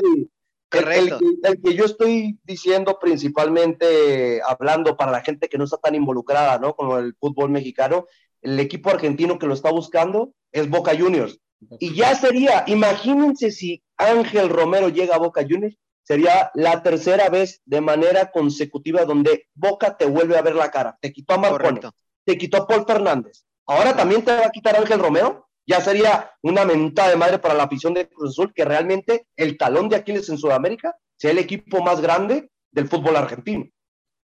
El, 0.70 1.61
que 1.62 1.74
yo 1.74 1.84
estoy 1.84 2.38
diciendo 2.45 2.99
principalmente, 3.01 4.40
hablando 4.47 4.97
para 4.97 5.12
la 5.12 5.20
gente 5.20 5.49
que 5.49 5.59
no 5.59 5.64
está 5.64 5.76
tan 5.76 5.95
involucrada 5.95 6.59
¿no? 6.59 6.74
con 6.74 7.05
el 7.05 7.14
fútbol 7.18 7.51
mexicano, 7.51 8.07
el 8.40 8.59
equipo 8.59 8.90
argentino 8.90 9.38
que 9.38 9.47
lo 9.47 9.55
está 9.55 9.70
buscando 9.70 10.32
es 10.51 10.68
Boca 10.70 10.97
Juniors. 10.97 11.38
Y 11.78 11.95
ya 11.95 12.14
sería, 12.14 12.64
imagínense 12.66 13.51
si 13.51 13.82
Ángel 13.97 14.49
Romero 14.49 14.88
llega 14.88 15.16
a 15.16 15.18
Boca 15.18 15.43
Juniors, 15.43 15.76
sería 16.03 16.51
la 16.55 16.83
tercera 16.83 17.29
vez 17.29 17.61
de 17.65 17.81
manera 17.81 18.31
consecutiva 18.31 19.05
donde 19.05 19.49
Boca 19.55 19.97
te 19.97 20.07
vuelve 20.07 20.37
a 20.37 20.43
ver 20.43 20.55
la 20.55 20.71
cara. 20.71 20.99
Te 21.01 21.13
quitó 21.13 21.35
a 21.35 21.39
Marconi, 21.39 21.81
te 22.25 22.39
quitó 22.39 22.59
a 22.59 22.67
Paul 22.67 22.85
Fernández. 22.87 23.45
Ahora 23.67 23.97
también 23.97 24.25
te 24.25 24.35
va 24.35 24.47
a 24.47 24.51
quitar 24.51 24.77
Ángel 24.77 24.99
Romero. 24.99 25.49
Ya 25.65 25.81
sería 25.81 26.33
una 26.43 26.65
mentada 26.65 27.11
de 27.11 27.17
madre 27.17 27.39
para 27.39 27.55
la 27.55 27.65
afición 27.65 27.95
de 27.95 28.09
Cruz 28.09 28.31
Azul 28.31 28.53
que 28.53 28.65
realmente 28.65 29.27
el 29.37 29.57
talón 29.57 29.89
de 29.89 29.97
Aquiles 29.97 30.29
en 30.29 30.39
Sudamérica 30.39 30.97
sea 31.17 31.31
el 31.31 31.39
equipo 31.39 31.81
más 31.83 32.01
grande 32.01 32.51
del 32.73 32.89
fútbol 32.89 33.17
argentino. 33.17 33.67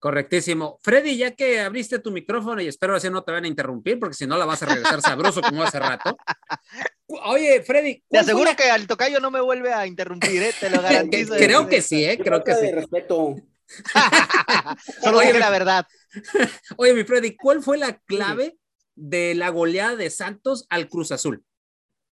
Correctísimo. 0.04 0.82
Freddy, 0.82 1.16
ya 1.16 1.32
que 1.32 1.62
abriste 1.62 1.98
tu 1.98 2.12
micrófono 2.12 2.62
y 2.62 2.68
espero 2.68 2.94
así 2.94 3.10
no 3.10 3.24
te 3.24 3.32
van 3.32 3.46
a 3.46 3.48
interrumpir, 3.48 4.00
porque 4.00 4.16
si 4.16 4.28
no 4.28 4.36
la 4.36 4.44
vas 4.44 4.62
a 4.62 4.66
regresar 4.66 5.02
sabroso 5.02 5.42
como 5.42 5.64
hace 5.64 5.80
rato. 5.80 6.18
Oye, 7.24 7.64
Freddy. 7.64 8.04
Te 8.10 8.18
aseguro 8.18 8.54
que 8.54 8.70
al 8.70 8.86
tocayo 8.86 9.22
no 9.22 9.32
me 9.32 9.40
vuelve 9.40 9.72
a 9.72 9.88
interrumpir, 9.88 10.44
¿eh? 10.44 10.52
te 10.60 10.70
lo 10.70 10.82
garantizo. 10.82 11.36
Creo 11.38 11.70
que 11.70 11.82
sí, 11.82 12.04
¿eh? 12.04 12.20
Creo 12.22 12.44
que 12.44 12.54
sí. 12.54 12.70
respeto. 12.70 13.38
Solo 15.02 15.20
oye, 15.20 15.40
la 15.40 15.50
verdad. 15.50 15.88
Oye, 16.76 16.94
mi 16.94 17.06
Freddy, 17.06 17.38
¿cuál 17.38 17.64
fue 17.64 17.78
la 17.78 17.98
clave 18.00 18.58
de 18.96 19.36
la 19.36 19.52
goleada 19.52 19.96
de 19.96 20.10
Santos 20.10 20.66
al 20.68 20.90
Cruz 20.90 21.14
Azul? 21.14 21.46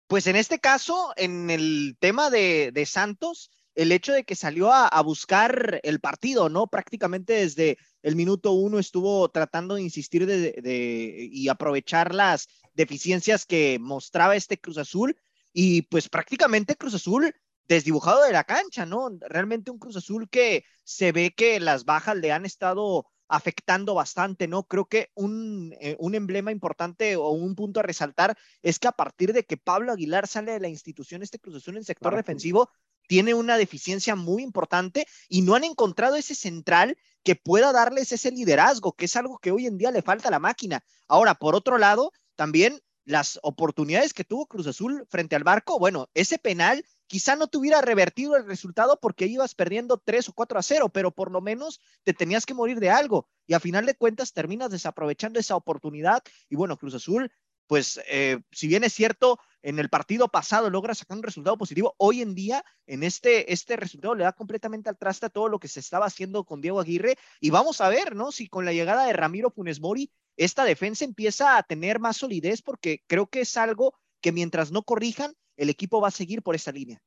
Pues 0.07 0.27
en 0.27 0.37
este 0.37 0.59
caso, 0.59 1.11
en 1.17 1.49
el 1.49 1.97
tema 1.99 2.29
de, 2.29 2.71
de 2.73 2.85
Santos, 2.85 3.51
el 3.75 3.91
hecho 3.91 4.13
de 4.13 4.23
que 4.23 4.35
salió 4.35 4.71
a, 4.71 5.01
buscar 5.01 5.79
el 5.83 5.99
partido, 5.99 6.49
¿no? 6.49 6.67
Prácticamente 6.67 7.33
desde 7.33 7.77
el 8.01 8.15
minuto 8.15 8.51
uno 8.51 8.79
estuvo 8.79 9.29
tratando 9.29 9.75
de 9.75 9.81
insistir 9.81 10.25
de, 10.25 11.29
y 11.31 11.47
aprovechar 11.47 12.13
las 12.13 12.47
deficiencias 12.73 13.45
que 13.45 13.77
mostraba 13.79 14.35
este 14.35 14.59
Cruz 14.59 14.77
Azul 14.77 15.17
y 15.53 15.83
pues 15.83 16.09
prácticamente 16.09 16.75
Cruz 16.75 16.95
Azul 16.95 17.33
desdibujado 17.67 18.23
de 18.23 18.33
la 18.33 18.43
cancha, 18.43 18.85
¿no? 18.85 19.09
Realmente 19.21 19.71
un 19.71 19.79
Cruz 19.79 19.95
Azul 19.95 20.29
que 20.29 20.65
se 20.83 21.11
ve 21.11 21.33
que 21.35 21.59
las 21.59 21.85
bajas 21.85 22.17
le 22.17 22.31
han 22.31 22.45
estado 22.45 23.05
afectando 23.29 23.93
bastante, 23.93 24.47
¿no? 24.49 24.63
Creo 24.63 24.85
que 24.85 25.09
un, 25.15 25.73
eh, 25.79 25.95
un, 25.99 26.15
emblema 26.15 26.51
importante 26.51 27.15
o 27.15 27.29
un 27.29 27.55
punto 27.55 27.79
a 27.79 27.83
resaltar 27.83 28.37
es 28.61 28.77
que 28.77 28.89
a 28.89 28.91
partir 28.91 29.31
de 29.31 29.45
que 29.45 29.55
Pablo 29.55 29.93
Aguilar 29.93 30.27
sale 30.27 30.51
de 30.51 30.59
la 30.59 30.67
institución, 30.67 31.23
este 31.23 31.39
Cruz 31.39 31.55
Azul 31.55 31.77
en 31.77 31.85
sector 31.85 32.13
defensivo, 32.13 32.69
tiene 33.11 33.33
una 33.33 33.57
deficiencia 33.57 34.15
muy 34.15 34.41
importante 34.41 35.05
y 35.27 35.41
no 35.41 35.55
han 35.55 35.65
encontrado 35.65 36.15
ese 36.15 36.33
central 36.33 36.97
que 37.25 37.35
pueda 37.35 37.73
darles 37.73 38.13
ese 38.13 38.31
liderazgo, 38.31 38.93
que 38.93 39.03
es 39.03 39.17
algo 39.17 39.37
que 39.37 39.51
hoy 39.51 39.65
en 39.67 39.77
día 39.77 39.91
le 39.91 40.01
falta 40.01 40.29
a 40.29 40.31
la 40.31 40.39
máquina. 40.39 40.81
Ahora, 41.09 41.35
por 41.35 41.53
otro 41.53 41.77
lado, 41.77 42.13
también 42.37 42.79
las 43.03 43.37
oportunidades 43.43 44.13
que 44.13 44.23
tuvo 44.23 44.45
Cruz 44.45 44.65
Azul 44.65 45.05
frente 45.09 45.35
al 45.35 45.43
barco, 45.43 45.77
bueno, 45.77 46.07
ese 46.13 46.37
penal 46.37 46.85
quizá 47.05 47.35
no 47.35 47.49
te 47.49 47.57
hubiera 47.57 47.81
revertido 47.81 48.37
el 48.37 48.45
resultado 48.45 48.97
porque 49.01 49.25
ibas 49.25 49.55
perdiendo 49.55 49.97
3 49.97 50.29
o 50.29 50.33
4 50.33 50.59
a 50.59 50.63
0, 50.63 50.87
pero 50.93 51.11
por 51.11 51.31
lo 51.31 51.41
menos 51.41 51.81
te 52.03 52.13
tenías 52.13 52.45
que 52.45 52.53
morir 52.53 52.79
de 52.79 52.91
algo 52.91 53.27
y 53.45 53.55
a 53.55 53.59
final 53.59 53.85
de 53.85 53.95
cuentas 53.95 54.31
terminas 54.31 54.71
desaprovechando 54.71 55.37
esa 55.37 55.57
oportunidad 55.57 56.23
y 56.47 56.55
bueno, 56.55 56.77
Cruz 56.77 56.95
Azul 56.95 57.29
pues 57.67 58.01
eh, 58.09 58.39
si 58.51 58.67
bien 58.67 58.83
es 58.83 58.93
cierto, 58.93 59.39
en 59.61 59.79
el 59.79 59.89
partido 59.89 60.27
pasado 60.27 60.69
logra 60.69 60.95
sacar 60.95 61.17
un 61.17 61.23
resultado 61.23 61.57
positivo, 61.57 61.93
hoy 61.97 62.21
en 62.21 62.35
día 62.35 62.65
en 62.87 63.03
este, 63.03 63.53
este 63.53 63.75
resultado 63.75 64.15
le 64.15 64.23
da 64.23 64.33
completamente 64.33 64.89
al 64.89 64.97
traste 64.97 65.27
a 65.27 65.29
todo 65.29 65.49
lo 65.49 65.59
que 65.59 65.67
se 65.67 65.79
estaba 65.79 66.05
haciendo 66.05 66.43
con 66.43 66.61
Diego 66.61 66.79
Aguirre 66.79 67.17
y 67.39 67.49
vamos 67.49 67.81
a 67.81 67.89
ver, 67.89 68.15
¿no? 68.15 68.31
Si 68.31 68.47
con 68.47 68.65
la 68.65 68.73
llegada 68.73 69.05
de 69.05 69.13
Ramiro 69.13 69.51
Funes 69.51 69.79
Mori 69.79 70.11
esta 70.37 70.65
defensa 70.65 71.05
empieza 71.05 71.57
a 71.57 71.63
tener 71.63 71.99
más 71.99 72.17
solidez 72.17 72.61
porque 72.61 73.03
creo 73.07 73.27
que 73.27 73.41
es 73.41 73.57
algo 73.57 73.93
que 74.21 74.31
mientras 74.31 74.71
no 74.71 74.83
corrijan, 74.83 75.33
el 75.57 75.69
equipo 75.69 76.01
va 76.01 76.07
a 76.07 76.11
seguir 76.11 76.41
por 76.41 76.55
esa 76.55 76.71
línea. 76.71 77.01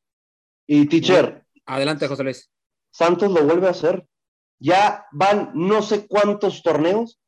Y 0.67 0.87
teacher. 0.87 1.45
Adelante, 1.67 2.07
José 2.07 2.25
Luis. 2.25 2.51
Santos 2.91 3.33
lo 3.33 3.45
vuelve 3.45 3.67
a 3.67 3.71
hacer. 3.71 4.07
Ya 4.59 5.07
van 5.13 5.51
no 5.55 5.83
sé 5.83 6.07
cuántos 6.07 6.63
torneos 6.63 7.19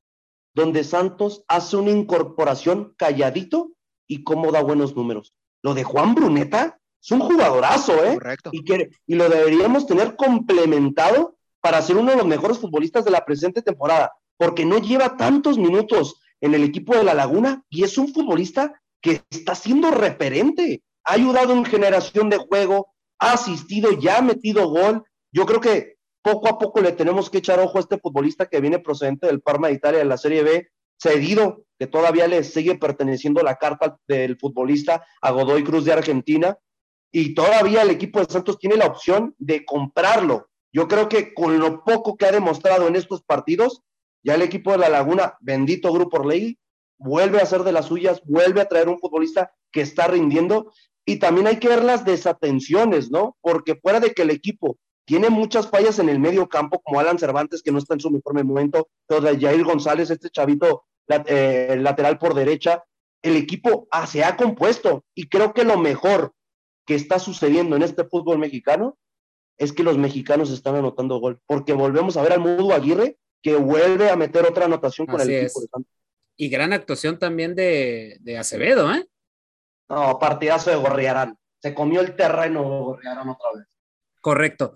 donde 0.57 0.85
Santos 0.85 1.45
hace 1.49 1.77
una 1.77 1.91
incorporación 1.91 2.95
calladito 2.97 3.73
y 4.09 4.25
cómo 4.25 4.51
da 4.51 4.63
buenos 4.63 4.97
números. 4.97 5.35
Lo 5.63 5.75
de 5.75 5.85
Juan 5.85 6.15
Bruneta 6.15 6.81
es 6.99 7.11
un 7.11 7.21
jugadorazo, 7.21 7.93
¿eh? 8.03 8.15
Correcto. 8.15 8.49
Y, 8.55 8.65
que, 8.65 8.89
y 9.07 9.17
lo 9.17 9.29
deberíamos 9.29 9.87
tener 9.87 10.17
complementado 10.17 11.37
para 11.61 11.83
ser 11.83 11.99
uno 11.99 12.11
de 12.11 12.17
los 12.17 12.27
mejores 12.27 12.59
futbolistas 12.59 13.05
de 13.05 13.11
la 13.11 13.27
presente 13.27 13.61
temporada, 13.61 14.15
porque 14.39 14.65
no 14.65 14.79
lleva 14.79 15.19
tantos 15.19 15.59
minutos 15.59 16.23
en 16.41 16.55
el 16.55 16.65
equipo 16.65 16.97
de 16.97 17.05
La 17.05 17.13
Laguna 17.13 17.63
y 17.69 17.85
es 17.85 17.99
un 17.99 18.15
futbolista 18.15 18.81
que 19.03 19.21
está 19.29 19.55
siendo 19.55 19.91
referente. 19.91 20.83
Ha 21.05 21.13
ayudado 21.13 21.53
en 21.53 21.67
generación 21.67 22.31
de 22.31 22.39
juego, 22.39 22.95
ha 23.19 23.33
asistido, 23.33 23.93
ya 23.93 24.19
ha 24.19 24.23
metido 24.23 24.71
gol. 24.71 25.05
Yo 25.33 25.45
creo 25.45 25.61
que 25.61 25.96
poco 26.27 26.49
a 26.49 26.59
poco 26.59 26.81
le 26.81 26.91
tenemos 26.91 27.31
que 27.31 27.39
echar 27.39 27.61
ojo 27.61 27.79
a 27.79 27.81
este 27.81 28.01
futbolista 28.01 28.47
que 28.47 28.61
viene 28.61 28.81
procedente 28.81 29.29
del 29.29 29.43
Parma 29.43 29.69
de 29.69 29.75
Italia 29.75 30.01
de 30.01 30.07
la 30.07 30.17
Serie 30.17 30.43
B, 30.43 30.69
cedido, 31.01 31.63
que 31.79 31.87
todavía 31.87 32.27
le 32.27 32.43
sigue 32.43 32.75
perteneciendo 32.75 33.45
la 33.45 33.55
carta 33.55 33.97
del 34.09 34.37
futbolista 34.37 35.07
a 35.23 35.31
Godoy 35.31 35.63
Cruz 35.63 35.85
de 35.85 35.93
Argentina, 35.93 36.59
y 37.13 37.33
todavía 37.33 37.83
el 37.83 37.91
equipo 37.91 38.19
de 38.19 38.27
Santos 38.27 38.59
tiene 38.59 38.77
la 38.77 38.87
opción 38.87 39.37
de 39.39 39.65
comprarlo. 39.65 40.49
Yo 40.73 40.89
creo 40.89 41.09
que 41.09 41.33
con 41.33 41.61
lo 41.61 41.85
poco 41.85 42.17
que 42.17 42.27
ha 42.27 42.33
demostrado 42.33 42.89
en 42.89 42.97
estos 42.97 43.23
partidos, 43.23 43.83
ya 44.25 44.35
el 44.35 44.43
equipo 44.43 44.73
de 44.73 44.79
La 44.79 44.89
Laguna, 44.89 45.37
bendito 45.39 45.93
Grupo 45.93 46.17
Orlegui, 46.17 46.59
vuelve 46.99 47.39
a 47.39 47.45
hacer 47.45 47.63
de 47.63 47.71
las 47.71 47.87
suyas, 47.87 48.21
vuelve 48.25 48.61
a 48.61 48.69
traer 48.69 48.89
un 48.89 48.99
futbolista 48.99 49.53
que 49.71 49.83
está 49.83 50.09
rindiendo, 50.09 50.73
y 51.05 51.21
también 51.21 51.47
hay 51.47 51.61
que 51.61 51.69
ver 51.69 51.85
las 51.85 52.05
desatenciones, 52.05 53.13
¿no? 53.13 53.37
Porque 53.41 53.77
fuera 53.77 54.01
de 54.01 54.11
que 54.11 54.23
el 54.23 54.31
equipo 54.31 54.77
tiene 55.07 55.31
muchas 55.31 55.69
fallas 55.69 55.99
en 56.01 56.09
el 56.09 56.19
medio 56.19 56.49
campo, 56.49 56.83
como 56.83 56.99
Alan 56.99 57.19
Cervantes, 57.19 57.63
que 57.63 57.71
no 57.71 57.79
está 57.79 57.95
en 57.95 58.01
su 58.01 58.11
mejor 58.11 58.35
momento, 58.45 58.89
pero 59.07 59.23
Jair 59.23 59.63
González, 59.63 60.11
este 60.11 60.31
chavito 60.31 60.85
eh, 61.09 61.77
lateral 61.79 62.19
por 62.19 62.35
derecha, 62.35 62.85
el 63.23 63.37
equipo 63.37 63.87
ah, 63.93 64.07
se 64.07 64.25
ha 64.25 64.37
compuesto 64.37 65.05
y 65.15 65.29
creo 65.29 65.55
que 65.55 65.65
lo 65.65 65.79
mejor 65.79 66.35
que 66.85 66.97
está 66.97 67.19
sucediendo 67.19 67.77
en 67.77 67.83
este 67.83 68.05
fútbol 68.05 68.39
mexicano 68.39 68.99
es 69.59 69.73
que 69.73 69.85
los 69.85 69.97
mexicanos 69.97 70.51
están 70.51 70.75
anotando 70.75 71.19
gol, 71.19 71.41
porque 71.47 71.73
volvemos 71.73 72.17
a 72.17 72.23
ver 72.23 72.33
al 72.33 72.41
Mudo 72.41 72.75
Aguirre 72.75 73.17
que 73.43 73.55
vuelve 73.55 74.11
a 74.11 74.17
meter 74.17 74.45
otra 74.45 74.65
anotación 74.65 75.07
con 75.07 75.21
el 75.21 75.31
equipo 75.31 75.61
de 75.61 75.69
Santos. 75.69 75.93
Y 76.37 76.49
gran 76.49 76.73
actuación 76.73 77.19
también 77.19 77.55
de, 77.55 78.19
de 78.21 78.39
Acevedo, 78.39 78.93
¿eh? 78.93 79.07
No, 79.89 80.19
partidazo 80.19 80.71
de 80.71 80.77
Gorriarán. 80.77 81.39
Se 81.63 81.73
comió 81.73 82.01
el 82.01 82.17
terreno 82.17 82.63
Gorriarán 82.63 83.29
otra 83.29 83.49
vez. 83.55 83.67
Correcto. 84.27 84.75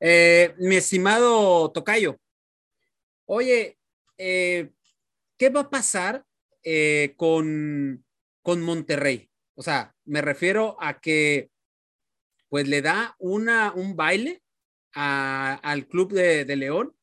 Eh, 0.00 0.54
mi 0.56 0.76
estimado 0.76 1.70
Tocayo, 1.70 2.18
oye, 3.26 3.76
eh, 4.16 4.70
¿qué 5.36 5.50
va 5.50 5.60
a 5.60 5.68
pasar 5.68 6.24
eh, 6.62 7.12
con, 7.18 8.06
con 8.40 8.62
Monterrey? 8.62 9.30
O 9.54 9.62
sea, 9.62 9.94
me 10.06 10.22
refiero 10.22 10.78
a 10.80 10.98
que 10.98 11.50
pues 12.48 12.68
le 12.68 12.80
da 12.80 13.14
una, 13.18 13.74
un 13.74 13.96
baile 13.96 14.42
al 14.94 15.86
club 15.88 16.14
de, 16.14 16.46
de 16.46 16.56
León, 16.56 16.96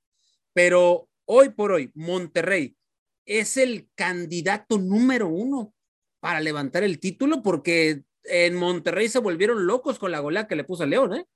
pero 0.52 1.08
hoy 1.26 1.50
por 1.50 1.74
hoy 1.74 1.92
Monterrey 1.94 2.76
es 3.24 3.56
el 3.56 3.88
candidato 3.94 4.80
número 4.80 5.28
uno 5.28 5.76
para 6.20 6.40
levantar 6.40 6.84
el 6.84 7.00
título 7.00 7.44
porque 7.44 8.02
en 8.24 8.56
Monterrey 8.56 9.10
se 9.10 9.20
volvieron 9.20 9.68
locos 9.68 10.00
con 10.00 10.12
la 10.12 10.22
goleada 10.22 10.48
que 10.48 10.56
le 10.56 10.64
puso 10.64 10.82
a 10.82 10.88
León, 10.88 11.14
¿eh? 11.14 11.28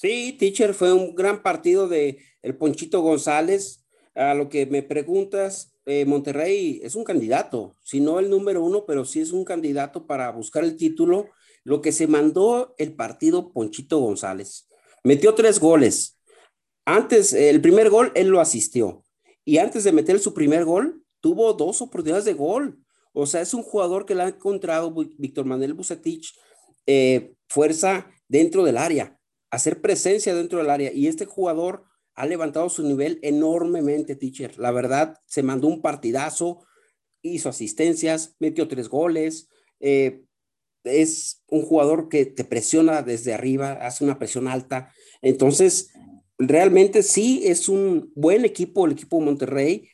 Sí, 0.00 0.34
teacher, 0.38 0.72
fue 0.72 0.94
un 0.94 1.14
gran 1.14 1.42
partido 1.42 1.86
de 1.86 2.24
el 2.40 2.56
Ponchito 2.56 3.02
González. 3.02 3.84
A 4.14 4.32
lo 4.32 4.48
que 4.48 4.64
me 4.64 4.82
preguntas, 4.82 5.74
eh, 5.84 6.06
Monterrey 6.06 6.80
es 6.82 6.94
un 6.94 7.04
candidato, 7.04 7.76
si 7.82 8.00
no 8.00 8.18
el 8.18 8.30
número 8.30 8.64
uno, 8.64 8.86
pero 8.86 9.04
sí 9.04 9.20
es 9.20 9.30
un 9.30 9.44
candidato 9.44 10.06
para 10.06 10.30
buscar 10.30 10.64
el 10.64 10.76
título. 10.76 11.28
Lo 11.64 11.82
que 11.82 11.92
se 11.92 12.06
mandó 12.06 12.74
el 12.78 12.94
partido 12.94 13.52
Ponchito 13.52 13.98
González. 13.98 14.70
Metió 15.04 15.34
tres 15.34 15.60
goles. 15.60 16.18
Antes, 16.86 17.34
el 17.34 17.60
primer 17.60 17.90
gol, 17.90 18.10
él 18.14 18.28
lo 18.28 18.40
asistió. 18.40 19.04
Y 19.44 19.58
antes 19.58 19.84
de 19.84 19.92
meter 19.92 20.18
su 20.18 20.32
primer 20.32 20.64
gol, 20.64 21.04
tuvo 21.20 21.52
dos 21.52 21.82
oportunidades 21.82 22.24
de 22.24 22.32
gol. 22.32 22.78
O 23.12 23.26
sea, 23.26 23.42
es 23.42 23.52
un 23.52 23.62
jugador 23.62 24.06
que 24.06 24.14
le 24.14 24.22
ha 24.22 24.28
encontrado 24.28 24.94
Víctor 25.18 25.44
Manuel 25.44 25.74
Bucetich 25.74 26.32
eh, 26.86 27.34
fuerza 27.48 28.10
dentro 28.28 28.64
del 28.64 28.78
área 28.78 29.19
hacer 29.50 29.80
presencia 29.80 30.34
dentro 30.34 30.58
del 30.58 30.70
área 30.70 30.92
y 30.92 31.06
este 31.08 31.26
jugador 31.26 31.84
ha 32.14 32.26
levantado 32.26 32.68
su 32.68 32.82
nivel 32.82 33.18
enormemente, 33.22 34.16
teacher. 34.16 34.58
La 34.58 34.72
verdad, 34.72 35.18
se 35.26 35.42
mandó 35.42 35.68
un 35.68 35.80
partidazo, 35.80 36.64
hizo 37.22 37.48
asistencias, 37.48 38.36
metió 38.38 38.68
tres 38.68 38.88
goles. 38.88 39.48
Eh, 39.80 40.22
es 40.84 41.42
un 41.48 41.62
jugador 41.62 42.08
que 42.08 42.26
te 42.26 42.44
presiona 42.44 43.02
desde 43.02 43.34
arriba, 43.34 43.72
hace 43.72 44.04
una 44.04 44.18
presión 44.18 44.48
alta. 44.48 44.92
Entonces, 45.22 45.92
realmente 46.38 47.02
sí 47.02 47.42
es 47.44 47.68
un 47.68 48.12
buen 48.14 48.44
equipo, 48.44 48.86
el 48.86 48.92
equipo 48.92 49.20
Monterrey. 49.20 49.88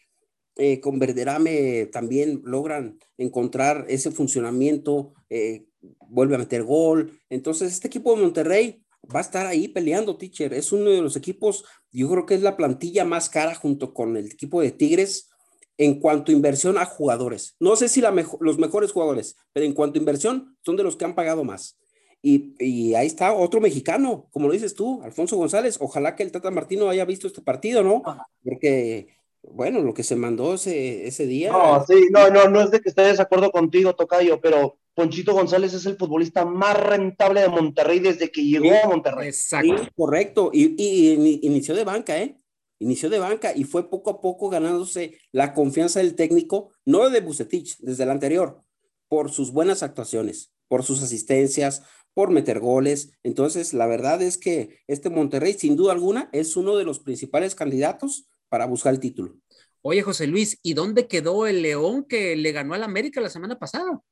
Eh, 0.58 0.80
con 0.80 0.98
Verderame 0.98 1.86
también 1.92 2.40
logran 2.44 2.98
encontrar 3.18 3.84
ese 3.90 4.10
funcionamiento, 4.10 5.12
eh, 5.28 5.66
vuelve 6.08 6.36
a 6.36 6.38
meter 6.38 6.62
gol. 6.62 7.20
Entonces, 7.28 7.72
este 7.72 7.88
equipo 7.88 8.14
de 8.16 8.22
Monterrey 8.22 8.85
va 9.14 9.20
a 9.20 9.22
estar 9.22 9.46
ahí 9.46 9.68
peleando, 9.68 10.16
teacher. 10.16 10.52
Es 10.54 10.72
uno 10.72 10.90
de 10.90 11.02
los 11.02 11.16
equipos, 11.16 11.64
yo 11.92 12.08
creo 12.10 12.26
que 12.26 12.34
es 12.34 12.42
la 12.42 12.56
plantilla 12.56 13.04
más 13.04 13.28
cara 13.28 13.54
junto 13.54 13.94
con 13.94 14.16
el 14.16 14.26
equipo 14.26 14.60
de 14.60 14.72
Tigres 14.72 15.30
en 15.78 16.00
cuanto 16.00 16.32
a 16.32 16.34
inversión 16.34 16.78
a 16.78 16.86
jugadores. 16.86 17.56
No 17.60 17.76
sé 17.76 17.88
si 17.88 18.00
la 18.00 18.10
los 18.40 18.58
mejores 18.58 18.92
jugadores, 18.92 19.36
pero 19.52 19.66
en 19.66 19.74
cuanto 19.74 19.98
a 19.98 20.00
inversión 20.02 20.56
son 20.64 20.76
de 20.76 20.82
los 20.82 20.96
que 20.96 21.04
han 21.04 21.14
pagado 21.14 21.44
más. 21.44 21.78
Y, 22.22 22.94
ahí 22.94 23.06
está 23.06 23.32
otro 23.32 23.60
mexicano, 23.60 24.26
como 24.32 24.48
lo 24.48 24.52
dices 24.52 24.74
tú, 24.74 25.00
Alfonso 25.02 25.36
González. 25.36 25.76
Ojalá 25.80 26.16
que 26.16 26.24
el 26.24 26.32
Tata 26.32 26.50
Martino 26.50 26.88
haya 26.88 27.04
visto 27.04 27.28
este 27.28 27.40
partido, 27.40 27.84
¿no? 27.84 28.02
Porque, 28.42 29.06
bueno, 29.42 29.80
lo 29.80 29.94
que 29.94 30.02
se 30.02 30.16
mandó 30.16 30.54
ese, 30.54 31.06
ese 31.06 31.26
día. 31.26 31.52
No, 31.52 31.84
sí, 31.86 32.08
no, 32.10 32.28
no, 32.30 32.48
no 32.48 32.62
es 32.62 32.72
de 32.72 32.80
que 32.80 32.88
esté 32.88 33.02
de 33.02 33.08
desacuerdo 33.08 33.52
contigo, 33.52 33.94
Tocayo, 33.94 34.40
pero 34.40 34.76
Ponchito 34.96 35.34
González 35.34 35.74
es 35.74 35.84
el 35.84 35.98
futbolista 35.98 36.46
más 36.46 36.74
rentable 36.80 37.42
de 37.42 37.50
Monterrey 37.50 37.98
desde 37.98 38.30
que 38.30 38.42
llegó 38.42 38.70
a 38.82 38.88
Monterrey. 38.88 39.28
Exacto. 39.28 39.74
correcto. 39.94 40.50
Y, 40.54 40.74
y, 40.82 41.40
inició 41.42 41.74
de 41.74 41.84
banca, 41.84 42.18
¿eh? 42.18 42.40
inició 42.78 43.10
de 43.10 43.18
banca 43.18 43.52
y 43.54 43.64
fue 43.64 43.90
poco 43.90 44.08
a 44.08 44.22
poco 44.22 44.48
ganándose 44.48 45.18
la 45.32 45.52
confianza 45.52 46.00
del 46.00 46.14
técnico, 46.14 46.70
no 46.86 47.10
de 47.10 47.20
Bucetich, 47.20 47.76
desde 47.80 48.04
el 48.04 48.10
anterior, 48.10 48.62
por 49.06 49.30
sus 49.30 49.52
buenas 49.52 49.82
actuaciones, 49.82 50.54
por 50.66 50.82
sus 50.82 51.02
asistencias, 51.02 51.82
por 52.14 52.30
meter 52.30 52.58
goles. 52.58 53.10
Entonces, 53.22 53.74
la 53.74 53.86
verdad 53.86 54.22
es 54.22 54.38
que 54.38 54.78
este 54.86 55.10
Monterrey, 55.10 55.52
sin 55.52 55.76
duda 55.76 55.92
alguna, 55.92 56.30
es 56.32 56.56
uno 56.56 56.74
de 56.74 56.84
los 56.84 57.00
principales 57.00 57.54
candidatos 57.54 58.30
para 58.48 58.64
buscar 58.64 58.94
el 58.94 59.00
título. 59.00 59.36
Oye, 59.82 60.00
José 60.00 60.26
Luis, 60.26 60.58
¿y 60.62 60.72
dónde 60.72 61.06
quedó 61.06 61.46
el 61.46 61.60
León 61.60 62.06
que 62.08 62.34
le 62.34 62.52
ganó 62.52 62.72
al 62.72 62.82
América 62.82 63.20
la 63.20 63.28
semana 63.28 63.58
pasada? 63.58 64.02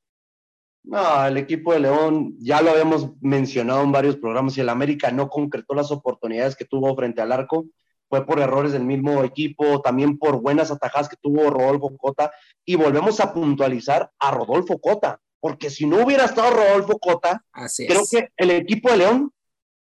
No, 0.84 1.26
el 1.26 1.38
equipo 1.38 1.72
de 1.72 1.80
León 1.80 2.36
ya 2.38 2.60
lo 2.60 2.70
habíamos 2.70 3.10
mencionado 3.20 3.82
en 3.82 3.92
varios 3.92 4.16
programas 4.16 4.56
y 4.56 4.60
el 4.60 4.68
América 4.68 5.10
no 5.10 5.28
concretó 5.28 5.74
las 5.74 5.90
oportunidades 5.90 6.56
que 6.56 6.66
tuvo 6.66 6.94
frente 6.94 7.22
al 7.22 7.32
arco 7.32 7.66
fue 8.08 8.26
por 8.26 8.38
errores 8.38 8.72
del 8.72 8.84
mismo 8.84 9.24
equipo, 9.24 9.80
también 9.80 10.18
por 10.18 10.40
buenas 10.40 10.70
atajadas 10.70 11.08
que 11.08 11.16
tuvo 11.16 11.50
Rodolfo 11.50 11.96
Cota, 11.96 12.32
y 12.64 12.76
volvemos 12.76 13.18
a 13.18 13.32
puntualizar 13.32 14.10
a 14.18 14.30
Rodolfo 14.30 14.78
Cota, 14.78 15.20
porque 15.40 15.70
si 15.70 15.86
no 15.86 16.04
hubiera 16.04 16.24
estado 16.24 16.50
Rodolfo 16.50 16.98
Cota, 16.98 17.42
creo 17.76 18.02
que 18.08 18.28
el 18.36 18.50
equipo 18.50 18.90
de 18.90 18.98
León 18.98 19.32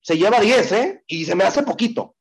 se 0.02 0.18
lleva 0.18 0.40
10, 0.40 0.72
¿eh? 0.72 1.04
Y 1.08 1.26
se 1.26 1.36
me 1.36 1.44
hace 1.44 1.64
poquito. 1.64 2.16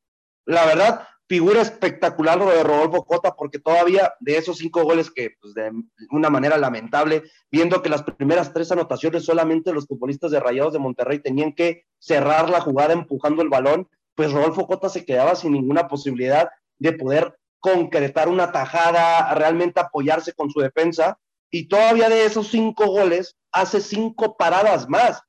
La 0.46 0.66
verdad, 0.66 1.06
figura 1.28 1.62
espectacular 1.62 2.38
lo 2.38 2.50
de 2.50 2.62
Rodolfo 2.62 3.04
Cota, 3.04 3.34
porque 3.34 3.58
todavía 3.58 4.12
de 4.20 4.36
esos 4.36 4.58
cinco 4.58 4.82
goles 4.82 5.10
que, 5.10 5.30
pues, 5.40 5.54
de 5.54 5.72
una 6.10 6.30
manera 6.30 6.58
lamentable, 6.58 7.22
viendo 7.50 7.82
que 7.82 7.88
las 7.88 8.02
primeras 8.02 8.52
tres 8.52 8.70
anotaciones 8.72 9.24
solamente 9.24 9.72
los 9.72 9.86
futbolistas 9.86 10.30
de 10.30 10.40
Rayados 10.40 10.72
de 10.72 10.78
Monterrey 10.78 11.20
tenían 11.20 11.52
que 11.52 11.84
cerrar 11.98 12.50
la 12.50 12.60
jugada 12.60 12.92
empujando 12.92 13.42
el 13.42 13.48
balón, 13.48 13.88
pues 14.14 14.32
Rodolfo 14.32 14.66
Cota 14.66 14.88
se 14.88 15.04
quedaba 15.04 15.34
sin 15.34 15.52
ninguna 15.52 15.88
posibilidad 15.88 16.48
de 16.78 16.92
poder 16.92 17.36
concretar 17.58 18.28
una 18.28 18.52
tajada, 18.52 19.34
realmente 19.34 19.80
apoyarse 19.80 20.34
con 20.34 20.50
su 20.50 20.60
defensa. 20.60 21.18
Y 21.50 21.68
todavía 21.68 22.08
de 22.08 22.26
esos 22.26 22.48
cinco 22.48 22.86
goles, 22.86 23.36
hace 23.50 23.80
cinco 23.80 24.36
paradas 24.36 24.88
más. 24.88 25.22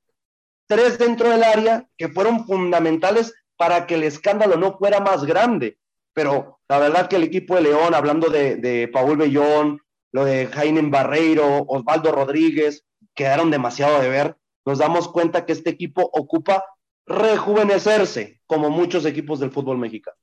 Tres 0.67 0.97
dentro 0.97 1.29
del 1.29 1.43
área 1.43 1.87
que 1.97 2.09
fueron 2.09 2.45
fundamentales 2.45 3.33
para 3.55 3.87
que 3.87 3.95
el 3.95 4.03
escándalo 4.03 4.57
no 4.57 4.77
fuera 4.77 4.99
más 4.99 5.23
grande. 5.23 5.77
Pero 6.15 6.59
la 6.69 6.79
verdad 6.79 7.09
que 7.09 7.17
el 7.17 7.23
equipo 7.23 7.55
de 7.55 7.63
León, 7.63 7.93
hablando 7.93 8.29
de, 8.29 8.55
de 8.55 8.87
Paul 8.87 9.17
Bellón, 9.17 9.81
lo 10.13 10.23
de 10.23 10.47
Jaime 10.47 10.81
Barreiro, 10.83 11.65
Osvaldo 11.67 12.13
Rodríguez, 12.13 12.85
quedaron 13.13 13.51
demasiado 13.51 14.01
de 14.01 14.07
ver. 14.07 14.37
Nos 14.65 14.79
damos 14.79 15.09
cuenta 15.09 15.45
que 15.45 15.51
este 15.51 15.69
equipo 15.69 16.09
ocupa 16.13 16.63
rejuvenecerse, 17.05 18.39
como 18.47 18.69
muchos 18.69 19.05
equipos 19.05 19.41
del 19.41 19.51
fútbol 19.51 19.77
mexicano. 19.77 20.17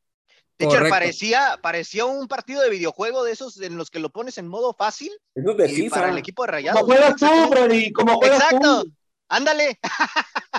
Teacher, 0.56 0.88
parecía, 0.88 1.58
parecía 1.62 2.06
un 2.06 2.26
partido 2.26 2.62
de 2.62 2.70
videojuego 2.70 3.22
de 3.22 3.32
esos 3.32 3.60
en 3.60 3.76
los 3.76 3.90
que 3.90 3.98
lo 3.98 4.08
pones 4.08 4.38
en 4.38 4.48
modo 4.48 4.72
fácil. 4.72 5.12
y 5.34 5.90
para 5.90 6.08
el 6.08 6.18
equipo 6.18 6.44
de 6.44 6.52
Rayados. 6.52 6.80
Como 6.80 6.94
juegas 6.94 7.16
tú, 7.16 7.26
Freddy, 7.50 7.92
como 7.92 8.16
juegas 8.16 8.40
Exacto. 8.40 8.84
Ándale. 9.32 9.78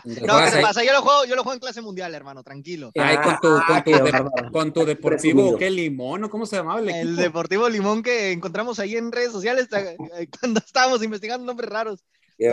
no, 0.04 0.40
¿qué 0.52 0.60
pasa? 0.60 0.84
Yo 0.84 0.94
lo, 0.94 1.04
juego, 1.04 1.26
yo 1.26 1.36
lo 1.36 1.44
juego 1.44 1.54
en 1.54 1.60
clase 1.60 1.80
mundial, 1.82 2.16
hermano, 2.16 2.44
tranquilo. 2.44 2.92
Ahí 2.96 3.18
con 3.18 3.40
tu, 3.40 3.50
con 3.68 3.84
tu, 3.84 3.94
ah, 3.94 4.52
con 4.52 4.74
tu 4.74 4.84
deportivo, 4.84 5.56
¿qué 5.58 5.70
limón? 5.70 6.28
¿Cómo 6.28 6.48
se 6.48 6.56
llamaba 6.56 6.80
el 6.80 6.90
equipo? 6.90 7.08
El 7.08 7.16
deportivo 7.16 7.70
limón 7.70 8.02
que 8.02 8.32
encontramos 8.32 8.80
ahí 8.80 8.96
en 8.96 9.12
redes 9.12 9.32
sociales 9.32 9.68
eh, 9.72 10.28
cuando 10.40 10.60
estábamos 10.66 11.04
investigando 11.04 11.46
nombres 11.46 11.70
raros. 11.70 12.04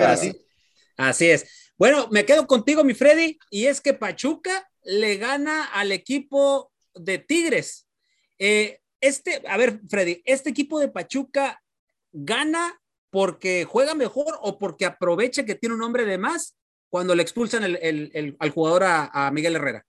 Así, 0.07 0.37
así 0.99 1.31
es. 1.31 1.73
Bueno, 1.79 2.09
me 2.11 2.27
quedo 2.27 2.47
contigo, 2.47 2.85
mi 2.85 2.93
Freddy, 2.93 3.39
y 3.51 3.65
es 3.65 3.81
que 3.81 3.95
Pachuca 3.95 4.69
le 4.83 5.17
gana 5.17 5.65
al 5.65 5.91
equipo 5.91 6.71
de 6.95 7.19
Tigres. 7.19 7.87
Eh, 8.39 8.81
este, 9.01 9.43
a 9.49 9.57
ver, 9.57 9.81
Freddy, 9.89 10.21
¿este 10.27 10.51
equipo 10.51 10.79
de 10.79 10.89
Pachuca 10.89 11.63
gana 12.13 12.80
porque 13.11 13.65
juega 13.65 13.95
mejor 13.95 14.39
o 14.41 14.59
porque 14.59 14.87
aprovecha 14.87 15.45
que 15.45 15.55
tiene 15.55 15.75
un 15.75 15.83
hombre 15.83 16.05
de 16.05 16.19
más 16.19 16.57
cuando 16.89 17.15
le 17.15 17.23
expulsan 17.23 17.65
al 17.65 18.51
jugador 18.51 18.85
a, 18.85 19.31
Miguel 19.33 19.57
Herrera? 19.57 19.87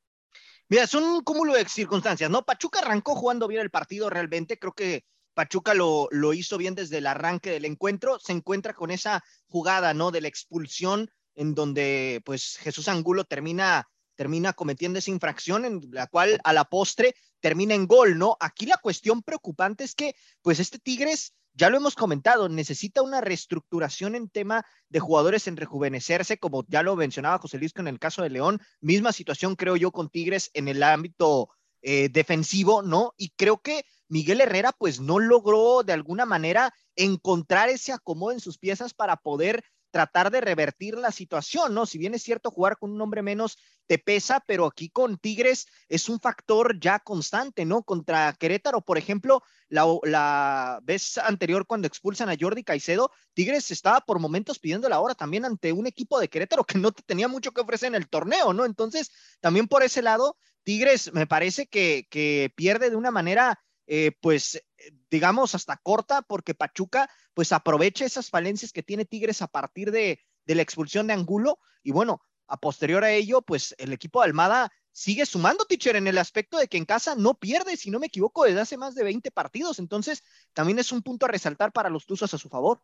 Mira, 0.70 0.88
son 0.88 1.04
un 1.04 1.24
cúmulo 1.24 1.54
de 1.54 1.68
circunstancias, 1.68 2.30
¿no? 2.30 2.44
Pachuca 2.44 2.80
arrancó 2.80 3.16
jugando 3.16 3.48
bien 3.48 3.62
el 3.62 3.70
partido 3.70 4.10
realmente, 4.10 4.58
creo 4.58 4.74
que 4.74 5.04
Pachuca 5.34 5.74
lo, 5.74 6.08
lo 6.12 6.34
hizo 6.34 6.58
bien 6.58 6.76
desde 6.76 7.00
el 7.00 7.08
arranque 7.08 7.52
del 7.52 7.66
encuentro, 7.66 8.20
se 8.20 8.32
encuentra 8.32 8.74
con 8.74 8.92
esa 8.92 9.24
jugada, 9.48 9.94
¿no? 9.94 10.12
De 10.12 10.22
la 10.22 10.28
expulsión 10.28 11.10
en 11.36 11.56
donde 11.56 12.22
pues 12.26 12.58
Jesús 12.58 12.88
Angulo 12.88 13.24
termina, 13.24 13.90
termina 14.16 14.54
cometiendo 14.54 15.00
esa 15.00 15.12
infracción 15.12 15.66
en 15.66 15.82
la 15.92 16.08
cual 16.08 16.40
a 16.44 16.54
la 16.54 16.66
postre 16.66 17.16
termina 17.40 17.74
en 17.74 17.88
gol, 17.88 18.18
¿no? 18.18 18.38
Aquí 18.40 18.66
la 18.66 18.78
cuestión 18.78 19.24
preocupante 19.24 19.84
es 19.84 19.96
que 19.96 20.16
pues 20.42 20.60
este 20.60 20.80
Tigres, 20.80 21.34
ya 21.54 21.70
lo 21.70 21.78
hemos 21.78 21.96
comentado, 21.96 22.48
necesita 22.48 23.02
una 23.02 23.20
reestructuración 23.22 24.16
en 24.16 24.30
tema 24.30 24.66
de 24.90 25.00
jugadores 25.00 25.48
en 25.48 25.58
rejuvenecerse, 25.58 26.38
como 26.38 26.66
ya 26.68 26.84
lo 26.84 26.96
mencionaba 26.96 27.40
José 27.40 27.58
Luis 27.58 27.74
en 27.76 27.88
el 27.88 28.00
caso 28.00 28.22
de 28.22 28.30
León, 28.30 28.62
misma 28.80 29.12
situación 29.12 29.56
creo 29.56 29.76
yo 29.76 29.92
con 29.92 30.10
Tigres 30.10 30.50
en 30.54 30.68
el 30.68 30.84
ámbito 30.84 31.50
eh, 31.82 32.10
defensivo, 32.10 32.84
¿no? 32.84 33.14
Y 33.18 33.32
creo 33.32 33.58
que 33.58 33.86
Miguel 34.08 34.42
Herrera 34.42 34.72
pues 34.72 35.00
no 35.00 35.20
logró 35.20 35.84
de 35.84 35.94
alguna 35.94 36.26
manera 36.26 36.74
encontrar 36.96 37.70
ese 37.70 37.92
acomodo 37.92 38.34
en 38.34 38.40
sus 38.40 38.58
piezas 38.58 38.94
para 38.94 39.18
poder 39.18 39.64
tratar 39.92 40.32
de 40.32 40.42
revertir 40.42 40.98
la 40.98 41.12
situación, 41.12 41.74
¿no? 41.74 41.86
Si 41.86 41.98
bien 41.98 42.14
es 42.14 42.24
cierto, 42.24 42.50
jugar 42.50 42.78
con 42.78 42.92
un 42.92 43.02
hombre 43.02 43.22
menos 43.22 43.58
te 43.86 44.00
pesa, 44.00 44.42
pero 44.48 44.66
aquí 44.66 44.90
con 44.90 45.18
Tigres 45.18 45.68
es 45.90 46.10
un 46.10 46.20
factor 46.20 46.80
ya 46.80 47.00
constante, 47.00 47.66
¿no? 47.66 47.84
Contra 47.84 48.34
Querétaro, 48.34 48.82
por 48.82 48.98
ejemplo, 48.98 49.44
la, 49.70 50.80
vez 50.84 51.18
anterior 51.18 51.68
cuando 51.68 51.88
expulsan 51.88 52.30
a 52.30 52.36
Jordi 52.40 52.64
Caicedo, 52.64 53.12
Tigres 53.34 53.70
estaba 53.72 54.02
por 54.02 54.20
momentos 54.20 54.60
pidiendo 54.60 54.90
la 54.90 55.00
hora 55.00 55.14
también 55.14 55.46
ante 55.46 55.74
un 55.74 55.88
equipo 55.88 56.20
de 56.20 56.30
Querétaro 56.30 56.64
que 56.64 56.78
no 56.78 56.92
tenía 56.92 57.28
mucho 57.28 57.52
que 57.52 57.62
ofrecer 57.62 57.88
en 57.90 57.96
el 57.96 58.10
torneo, 58.10 58.54
¿no? 58.54 58.66
Entonces, 58.66 59.12
también 59.42 59.68
por 59.68 59.84
ese 59.84 60.02
lado, 60.02 60.38
Tigres 60.64 61.14
me 61.14 61.28
parece 61.28 61.68
que, 61.68 62.08
que 62.10 62.52
pierde 62.56 62.90
de 62.90 62.96
una 62.96 63.12
manera 63.12 63.60
eh, 63.88 64.12
pues 64.22 64.64
digamos 65.10 65.56
hasta 65.56 65.78
corta 65.78 66.22
porque 66.22 66.56
Pachuca 66.56 67.10
pues 67.34 67.52
aprovecha 67.52 68.06
esas 68.06 68.30
falencias 68.30 68.72
que 68.72 68.84
tiene 68.84 69.06
Tigres 69.06 69.42
a 69.42 69.48
partir 69.48 69.92
de, 69.92 70.20
la 70.46 70.62
expulsión 70.62 71.08
de 71.08 71.14
Angulo 71.14 71.60
y 71.82 71.92
bueno, 71.92 72.22
a 72.48 72.58
posterior 72.58 73.04
a 73.04 73.12
ello 73.12 73.42
pues 73.42 73.74
el 73.78 73.94
equipo 73.94 74.22
de 74.22 74.28
Almada 74.28 74.72
sigue 74.92 75.26
sumando, 75.26 75.66
teacher, 75.66 75.96
en 75.96 76.08
el 76.08 76.18
aspecto 76.18 76.58
de 76.58 76.68
que 76.68 76.78
en 76.78 76.86
casa 76.86 77.16
no 77.16 77.36
pierde, 77.36 77.78
si 77.78 77.90
no 77.90 78.00
me 78.00 78.08
equivoco, 78.08 78.44
desde 78.44 78.60
hace 78.60 78.78
más 78.78 78.94
de 78.96 79.06
20 79.06 79.32
partidos. 79.32 79.80
Entonces, 79.80 80.24
también 80.54 80.80
es 80.80 80.92
un 80.92 81.02
punto 81.02 81.26
a 81.26 81.30
resaltar 81.30 81.72
para 81.72 81.90
los 81.90 82.06
Tuzos 82.06 82.34
a 82.34 82.38
su 82.38 82.50
favor. 82.50 82.82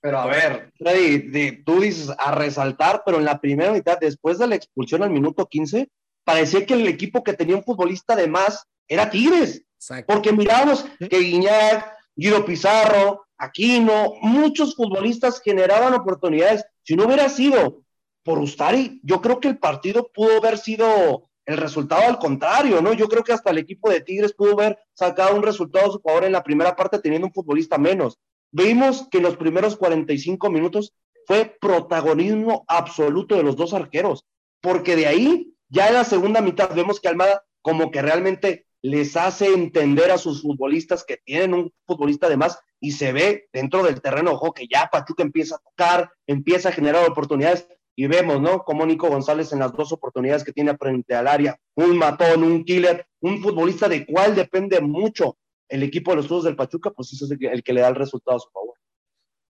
Pero 0.00 0.18
a 0.18 0.26
ver, 0.26 0.72
Freddy, 0.76 1.62
tú 1.62 1.80
dices 1.80 2.10
a 2.18 2.32
resaltar, 2.32 3.02
pero 3.04 3.18
en 3.18 3.24
la 3.24 3.40
primera 3.40 3.72
mitad, 3.72 3.98
después 3.98 4.38
de 4.38 4.46
la 4.46 4.54
expulsión 4.54 5.02
al 5.02 5.10
minuto 5.10 5.46
15, 5.46 5.90
parecía 6.24 6.64
que 6.64 6.74
el 6.74 6.86
equipo 6.86 7.24
que 7.24 7.32
tenía 7.32 7.56
un 7.56 7.64
futbolista 7.64 8.14
de 8.14 8.28
más 8.28 8.66
era 8.88 9.10
Tigres. 9.10 9.62
Porque 10.06 10.32
miramos 10.32 10.84
que 10.98 11.18
Guiñac, 11.18 11.96
Guido 12.14 12.44
Pizarro, 12.44 13.26
Aquino, 13.38 14.14
muchos 14.22 14.74
futbolistas 14.74 15.40
generaban 15.40 15.94
oportunidades. 15.94 16.64
Si 16.82 16.96
no 16.96 17.04
hubiera 17.04 17.28
sido 17.28 17.82
por 18.22 18.38
Ustari, 18.38 19.00
yo 19.02 19.20
creo 19.20 19.40
que 19.40 19.48
el 19.48 19.58
partido 19.58 20.10
pudo 20.12 20.38
haber 20.38 20.58
sido 20.58 21.28
el 21.44 21.58
resultado 21.58 22.02
al 22.02 22.18
contrario, 22.18 22.82
¿no? 22.82 22.92
Yo 22.92 23.08
creo 23.08 23.22
que 23.22 23.32
hasta 23.32 23.50
el 23.50 23.58
equipo 23.58 23.88
de 23.88 24.00
Tigres 24.00 24.34
pudo 24.34 24.52
haber 24.52 24.78
sacado 24.94 25.36
un 25.36 25.42
resultado 25.42 25.86
a 25.86 25.92
su 25.92 26.00
favor 26.00 26.24
en 26.24 26.32
la 26.32 26.42
primera 26.42 26.74
parte 26.74 26.98
teniendo 26.98 27.28
un 27.28 27.32
futbolista 27.32 27.78
menos. 27.78 28.18
Vimos 28.50 29.06
que 29.10 29.18
en 29.18 29.24
los 29.24 29.36
primeros 29.36 29.76
45 29.76 30.50
minutos 30.50 30.92
fue 31.26 31.56
protagonismo 31.60 32.64
absoluto 32.66 33.36
de 33.36 33.42
los 33.42 33.56
dos 33.56 33.74
arqueros, 33.74 34.24
porque 34.60 34.96
de 34.96 35.06
ahí 35.06 35.54
ya 35.68 35.88
en 35.88 35.94
la 35.94 36.04
segunda 36.04 36.40
mitad 36.40 36.74
vemos 36.74 37.00
que 37.00 37.08
Almada 37.08 37.44
como 37.62 37.90
que 37.90 38.02
realmente 38.02 38.65
les 38.82 39.16
hace 39.16 39.52
entender 39.52 40.10
a 40.10 40.18
sus 40.18 40.42
futbolistas 40.42 41.04
que 41.04 41.18
tienen 41.24 41.54
un 41.54 41.72
futbolista 41.86 42.28
de 42.28 42.36
más 42.36 42.58
y 42.80 42.92
se 42.92 43.12
ve 43.12 43.48
dentro 43.52 43.82
del 43.82 44.00
terreno 44.00 44.32
ojo 44.32 44.52
que 44.52 44.66
ya 44.68 44.88
Pachuca 44.90 45.22
empieza 45.22 45.56
a 45.56 45.58
tocar, 45.58 46.10
empieza 46.26 46.68
a 46.68 46.72
generar 46.72 47.08
oportunidades 47.08 47.66
y 47.96 48.06
vemos, 48.06 48.40
¿no? 48.40 48.62
Como 48.62 48.84
Nico 48.84 49.08
González 49.08 49.52
en 49.52 49.58
las 49.58 49.72
dos 49.72 49.90
oportunidades 49.90 50.44
que 50.44 50.52
tiene 50.52 50.76
frente 50.76 51.14
al 51.14 51.26
área, 51.26 51.58
un 51.74 51.96
matón, 51.96 52.44
un 52.44 52.64
killer, 52.64 53.06
un 53.20 53.40
futbolista 53.40 53.88
de 53.88 54.04
cual 54.04 54.34
depende 54.34 54.80
mucho 54.80 55.38
el 55.68 55.82
equipo 55.82 56.10
de 56.10 56.18
los 56.18 56.28
Todos 56.28 56.44
del 56.44 56.56
Pachuca, 56.56 56.90
pues 56.90 57.12
eso 57.12 57.24
es 57.24 57.30
el 57.30 57.62
que, 57.62 57.72
le 57.72 57.80
da 57.80 57.88
el 57.88 57.94
resultado 57.94 58.36
a 58.36 58.40
su 58.40 58.50
favor. 58.50 58.74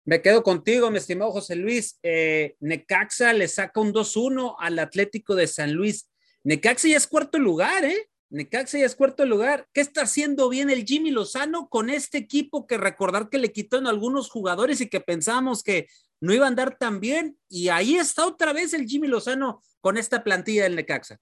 Me 0.04 0.22
quedo 0.22 0.44
contigo, 0.44 0.90
mi 0.90 0.98
estimado 0.98 1.32
José 1.32 1.56
Luis. 1.56 1.98
Eh, 2.04 2.54
Necaxa 2.60 3.32
le 3.32 3.48
saca 3.48 3.80
un 3.80 3.92
2-1 3.92 4.54
al 4.58 4.78
Atlético 4.78 5.34
de 5.34 5.48
San 5.48 5.72
Luis. 5.72 6.08
Necaxa 6.44 6.86
ya 6.86 6.96
es 6.96 7.08
cuarto 7.08 7.40
lugar, 7.40 7.84
¿eh? 7.84 8.08
Necaxa 8.28 8.78
ya 8.78 8.86
es 8.86 8.96
cuarto 8.96 9.24
lugar. 9.24 9.68
¿Qué 9.72 9.80
está 9.80 10.02
haciendo 10.02 10.48
bien 10.48 10.70
el 10.70 10.84
Jimmy 10.84 11.10
Lozano 11.10 11.68
con 11.68 11.90
este 11.90 12.18
equipo 12.18 12.66
que 12.66 12.76
recordar 12.76 13.28
que 13.28 13.38
le 13.38 13.52
quitaron 13.52 13.86
algunos 13.86 14.30
jugadores 14.30 14.80
y 14.80 14.88
que 14.88 15.00
pensábamos 15.00 15.62
que 15.62 15.86
no 16.20 16.34
iba 16.34 16.44
a 16.44 16.48
andar 16.48 16.76
tan 16.76 16.98
bien? 16.98 17.38
Y 17.48 17.68
ahí 17.68 17.96
está 17.96 18.26
otra 18.26 18.52
vez 18.52 18.74
el 18.74 18.86
Jimmy 18.86 19.06
Lozano 19.06 19.62
con 19.80 19.96
esta 19.96 20.24
plantilla 20.24 20.64
del 20.64 20.74
Necaxa. 20.74 21.18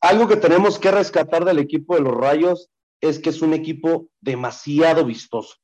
Algo 0.00 0.28
que 0.28 0.36
tenemos 0.36 0.78
que 0.78 0.90
rescatar 0.90 1.44
del 1.44 1.58
equipo 1.58 1.94
de 1.94 2.02
los 2.02 2.14
Rayos 2.14 2.70
es 3.00 3.18
que 3.18 3.30
es 3.30 3.40
un 3.42 3.54
equipo 3.54 4.08
demasiado 4.20 5.04
vistoso. 5.04 5.56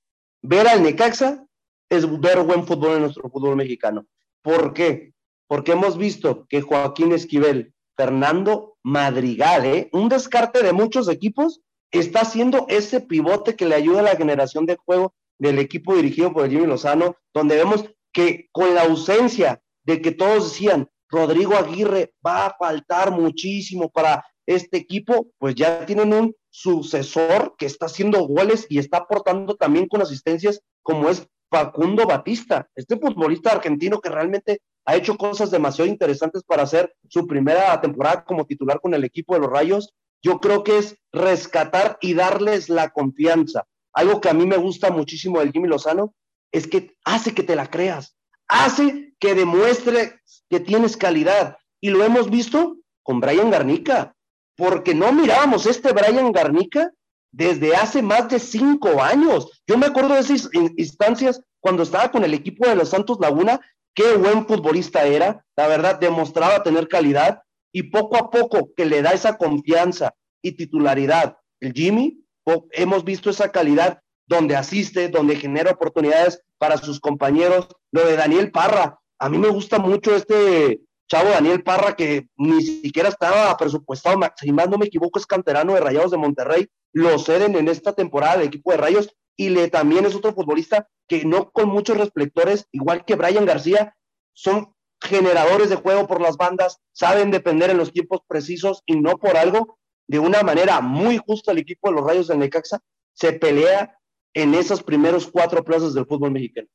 Ver 0.42 0.66
al 0.68 0.82
Necaxa 0.82 1.44
es 1.90 2.20
ver 2.20 2.42
buen 2.42 2.66
fútbol 2.66 2.96
en 2.96 3.02
nuestro 3.02 3.28
fútbol 3.28 3.56
mexicano. 3.56 4.06
¿Por 4.42 4.72
qué? 4.72 5.12
Porque 5.46 5.72
hemos 5.72 5.98
visto 5.98 6.46
que 6.48 6.62
Joaquín 6.62 7.12
Esquivel, 7.12 7.74
Fernando 7.96 8.73
Madrigal, 8.84 9.64
¿eh? 9.64 9.88
un 9.92 10.08
descarte 10.08 10.62
de 10.62 10.72
muchos 10.72 11.08
equipos, 11.08 11.60
está 11.90 12.20
haciendo 12.20 12.66
ese 12.68 13.00
pivote 13.00 13.56
que 13.56 13.66
le 13.66 13.74
ayuda 13.74 14.00
a 14.00 14.04
la 14.04 14.16
generación 14.16 14.66
de 14.66 14.76
juego 14.76 15.14
del 15.38 15.58
equipo 15.58 15.94
dirigido 15.94 16.32
por 16.32 16.48
Jimmy 16.48 16.66
Lozano, 16.66 17.16
donde 17.32 17.56
vemos 17.56 17.84
que 18.12 18.48
con 18.52 18.74
la 18.74 18.82
ausencia 18.82 19.62
de 19.84 20.00
que 20.00 20.12
todos 20.12 20.52
decían, 20.52 20.88
Rodrigo 21.08 21.54
Aguirre 21.56 22.14
va 22.24 22.46
a 22.46 22.56
faltar 22.58 23.10
muchísimo 23.10 23.90
para 23.90 24.24
este 24.46 24.76
equipo, 24.76 25.28
pues 25.38 25.54
ya 25.54 25.86
tienen 25.86 26.12
un 26.12 26.34
sucesor 26.50 27.54
que 27.56 27.66
está 27.66 27.86
haciendo 27.86 28.26
goles 28.26 28.66
y 28.68 28.78
está 28.78 28.98
aportando 28.98 29.54
también 29.56 29.88
con 29.88 30.02
asistencias 30.02 30.60
como 30.82 31.08
es 31.08 31.26
Facundo 31.50 32.06
Batista, 32.06 32.68
este 32.74 32.98
futbolista 32.98 33.52
argentino 33.52 34.00
que 34.00 34.10
realmente 34.10 34.60
ha 34.86 34.96
hecho 34.96 35.16
cosas 35.16 35.50
demasiado 35.50 35.90
interesantes 35.90 36.42
para 36.42 36.62
hacer 36.62 36.94
su 37.08 37.26
primera 37.26 37.80
temporada 37.80 38.24
como 38.24 38.46
titular 38.46 38.80
con 38.80 38.94
el 38.94 39.04
equipo 39.04 39.34
de 39.34 39.40
los 39.40 39.50
Rayos. 39.50 39.94
Yo 40.22 40.40
creo 40.40 40.62
que 40.64 40.78
es 40.78 40.96
rescatar 41.12 41.98
y 42.00 42.14
darles 42.14 42.68
la 42.68 42.90
confianza. 42.90 43.66
Algo 43.92 44.20
que 44.20 44.28
a 44.28 44.34
mí 44.34 44.46
me 44.46 44.56
gusta 44.56 44.90
muchísimo 44.90 45.40
del 45.40 45.52
Jimmy 45.52 45.68
Lozano 45.68 46.14
es 46.52 46.66
que 46.66 46.94
hace 47.04 47.34
que 47.34 47.42
te 47.42 47.56
la 47.56 47.70
creas, 47.70 48.16
hace 48.48 49.14
que 49.18 49.34
demuestre 49.34 50.20
que 50.48 50.60
tienes 50.60 50.96
calidad. 50.96 51.56
Y 51.80 51.90
lo 51.90 52.04
hemos 52.04 52.30
visto 52.30 52.76
con 53.02 53.20
Brian 53.20 53.50
Garnica, 53.50 54.14
porque 54.56 54.94
no 54.94 55.12
mirábamos 55.12 55.66
este 55.66 55.92
Brian 55.92 56.32
Garnica 56.32 56.90
desde 57.32 57.74
hace 57.74 58.02
más 58.02 58.28
de 58.28 58.38
cinco 58.38 59.02
años. 59.02 59.62
Yo 59.66 59.76
me 59.76 59.86
acuerdo 59.86 60.14
de 60.14 60.20
esas 60.20 60.48
instancias 60.76 61.40
cuando 61.60 61.82
estaba 61.82 62.10
con 62.10 62.24
el 62.24 62.34
equipo 62.34 62.68
de 62.68 62.76
los 62.76 62.90
Santos 62.90 63.18
Laguna, 63.20 63.60
qué 63.94 64.16
buen 64.16 64.46
futbolista 64.46 65.04
era, 65.04 65.44
la 65.56 65.68
verdad, 65.68 65.98
demostraba 65.98 66.62
tener 66.62 66.88
calidad 66.88 67.42
y 67.72 67.84
poco 67.84 68.16
a 68.16 68.30
poco 68.30 68.72
que 68.76 68.84
le 68.84 69.02
da 69.02 69.12
esa 69.12 69.36
confianza 69.36 70.14
y 70.42 70.52
titularidad. 70.52 71.36
El 71.60 71.72
Jimmy, 71.72 72.24
hemos 72.72 73.04
visto 73.04 73.30
esa 73.30 73.50
calidad 73.50 74.00
donde 74.26 74.56
asiste, 74.56 75.08
donde 75.08 75.36
genera 75.36 75.72
oportunidades 75.72 76.42
para 76.58 76.76
sus 76.76 77.00
compañeros. 77.00 77.68
Lo 77.92 78.06
de 78.06 78.16
Daniel 78.16 78.50
Parra, 78.50 78.98
a 79.18 79.28
mí 79.28 79.38
me 79.38 79.48
gusta 79.48 79.78
mucho 79.78 80.14
este 80.14 80.80
chavo 81.08 81.30
Daniel 81.30 81.62
Parra 81.62 81.94
que 81.94 82.28
ni 82.36 82.62
siquiera 82.62 83.08
estaba 83.08 83.56
presupuestado, 83.56 84.18
si 84.36 84.52
más 84.52 84.68
no 84.68 84.78
me 84.78 84.86
equivoco, 84.86 85.18
es 85.18 85.26
canterano 85.26 85.74
de 85.74 85.80
Rayados 85.80 86.10
de 86.10 86.16
Monterrey, 86.16 86.66
lo 86.92 87.18
ceden 87.18 87.56
en 87.56 87.68
esta 87.68 87.92
temporada 87.92 88.38
del 88.38 88.46
equipo 88.48 88.70
de 88.70 88.78
Rayos 88.78 89.14
y 89.36 89.50
le 89.50 89.68
también 89.68 90.06
es 90.06 90.14
otro 90.14 90.32
futbolista 90.32 90.88
que 91.08 91.24
no 91.24 91.50
con 91.50 91.68
muchos 91.68 91.96
reflectores, 91.96 92.66
igual 92.72 93.04
que 93.04 93.16
Brian 93.16 93.46
García, 93.46 93.96
son 94.32 94.74
generadores 95.00 95.70
de 95.70 95.76
juego 95.76 96.06
por 96.06 96.20
las 96.20 96.36
bandas, 96.36 96.78
saben 96.92 97.30
depender 97.30 97.70
en 97.70 97.76
los 97.76 97.92
tiempos 97.92 98.20
precisos 98.26 98.82
y 98.86 98.96
no 98.96 99.18
por 99.18 99.36
algo, 99.36 99.78
de 100.06 100.18
una 100.18 100.42
manera 100.42 100.80
muy 100.80 101.18
justa 101.18 101.52
el 101.52 101.58
equipo 101.58 101.88
de 101.88 101.96
los 101.96 102.04
Rayos 102.04 102.28
del 102.28 102.38
Necaxa 102.38 102.80
se 103.12 103.32
pelea 103.32 103.98
en 104.34 104.54
esos 104.54 104.82
primeros 104.82 105.28
cuatro 105.30 105.64
plazas 105.64 105.94
del 105.94 106.06
fútbol 106.06 106.32
mexicano. 106.32 106.68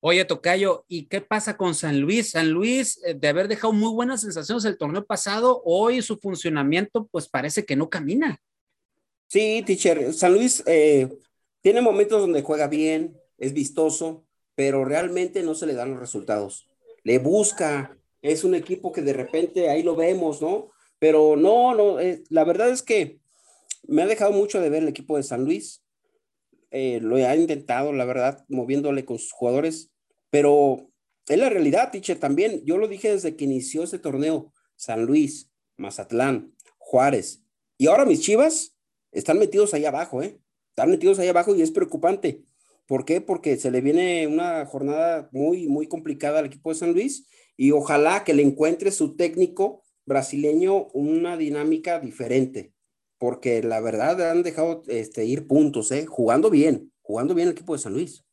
Oye, 0.00 0.24
Tocayo, 0.24 0.84
¿y 0.86 1.06
qué 1.06 1.20
pasa 1.20 1.56
con 1.56 1.74
San 1.74 2.00
Luis? 2.00 2.30
San 2.30 2.50
Luis, 2.50 3.00
eh, 3.04 3.14
de 3.14 3.28
haber 3.28 3.48
dejado 3.48 3.72
muy 3.72 3.92
buenas 3.92 4.20
sensaciones 4.20 4.64
el 4.64 4.78
torneo 4.78 5.04
pasado, 5.04 5.60
hoy 5.64 6.02
su 6.02 6.18
funcionamiento 6.18 7.08
pues 7.10 7.28
parece 7.28 7.64
que 7.64 7.74
no 7.74 7.90
camina. 7.90 8.40
Sí, 9.26 9.62
teacher, 9.66 10.14
San 10.14 10.34
Luis 10.34 10.62
eh, 10.66 11.08
tiene 11.60 11.80
momentos 11.80 12.20
donde 12.20 12.42
juega 12.42 12.68
bien, 12.68 13.16
es 13.38 13.52
vistoso, 13.52 14.26
pero 14.54 14.84
realmente 14.84 15.42
no 15.42 15.54
se 15.54 15.66
le 15.66 15.74
dan 15.74 15.90
los 15.90 16.00
resultados. 16.00 16.68
Le 17.04 17.18
busca, 17.18 17.96
es 18.22 18.44
un 18.44 18.54
equipo 18.54 18.92
que 18.92 19.02
de 19.02 19.12
repente 19.12 19.70
ahí 19.70 19.82
lo 19.82 19.96
vemos, 19.96 20.42
¿no? 20.42 20.70
Pero 20.98 21.36
no, 21.36 21.74
no, 21.74 22.00
eh, 22.00 22.24
la 22.28 22.44
verdad 22.44 22.70
es 22.70 22.82
que 22.82 23.20
me 23.86 24.02
ha 24.02 24.06
dejado 24.06 24.32
mucho 24.32 24.60
de 24.60 24.68
ver 24.68 24.82
el 24.82 24.88
equipo 24.88 25.16
de 25.16 25.22
San 25.22 25.44
Luis. 25.44 25.84
Eh, 26.70 26.98
lo 27.00 27.16
ha 27.16 27.36
intentado, 27.36 27.92
la 27.92 28.04
verdad, 28.04 28.44
moviéndole 28.48 29.04
con 29.04 29.18
sus 29.18 29.32
jugadores, 29.32 29.90
pero 30.30 30.90
es 31.28 31.38
la 31.38 31.48
realidad, 31.48 31.90
teacher, 31.90 32.18
también. 32.18 32.62
Yo 32.64 32.78
lo 32.78 32.88
dije 32.88 33.12
desde 33.12 33.36
que 33.36 33.44
inició 33.44 33.82
este 33.82 33.98
torneo. 33.98 34.52
San 34.76 35.04
Luis, 35.04 35.50
Mazatlán, 35.76 36.54
Juárez. 36.78 37.44
Y 37.76 37.86
ahora 37.86 38.04
mis 38.04 38.20
chivas 38.20 38.76
están 39.12 39.38
metidos 39.38 39.74
ahí 39.74 39.84
abajo, 39.84 40.22
¿eh? 40.22 40.40
Están 40.78 40.92
metidos 40.92 41.18
ahí 41.18 41.26
abajo 41.26 41.56
y 41.56 41.62
es 41.62 41.72
preocupante. 41.72 42.44
¿Por 42.86 43.04
qué? 43.04 43.20
Porque 43.20 43.56
se 43.56 43.72
le 43.72 43.80
viene 43.80 44.28
una 44.28 44.64
jornada 44.64 45.28
muy, 45.32 45.66
muy 45.66 45.88
complicada 45.88 46.38
al 46.38 46.46
equipo 46.46 46.70
de 46.70 46.78
San 46.78 46.92
Luis 46.92 47.26
y 47.56 47.72
ojalá 47.72 48.22
que 48.22 48.32
le 48.32 48.44
encuentre 48.44 48.92
su 48.92 49.16
técnico 49.16 49.82
brasileño 50.06 50.86
una 50.92 51.36
dinámica 51.36 51.98
diferente, 51.98 52.74
porque 53.18 53.60
la 53.60 53.80
verdad 53.80 54.30
han 54.30 54.44
dejado 54.44 54.84
este, 54.86 55.24
ir 55.24 55.48
puntos, 55.48 55.90
¿eh? 55.90 56.06
jugando 56.06 56.48
bien, 56.48 56.92
jugando 57.02 57.34
bien 57.34 57.48
el 57.48 57.54
equipo 57.54 57.72
de 57.72 57.82
San 57.82 57.94
Luis. 57.94 58.24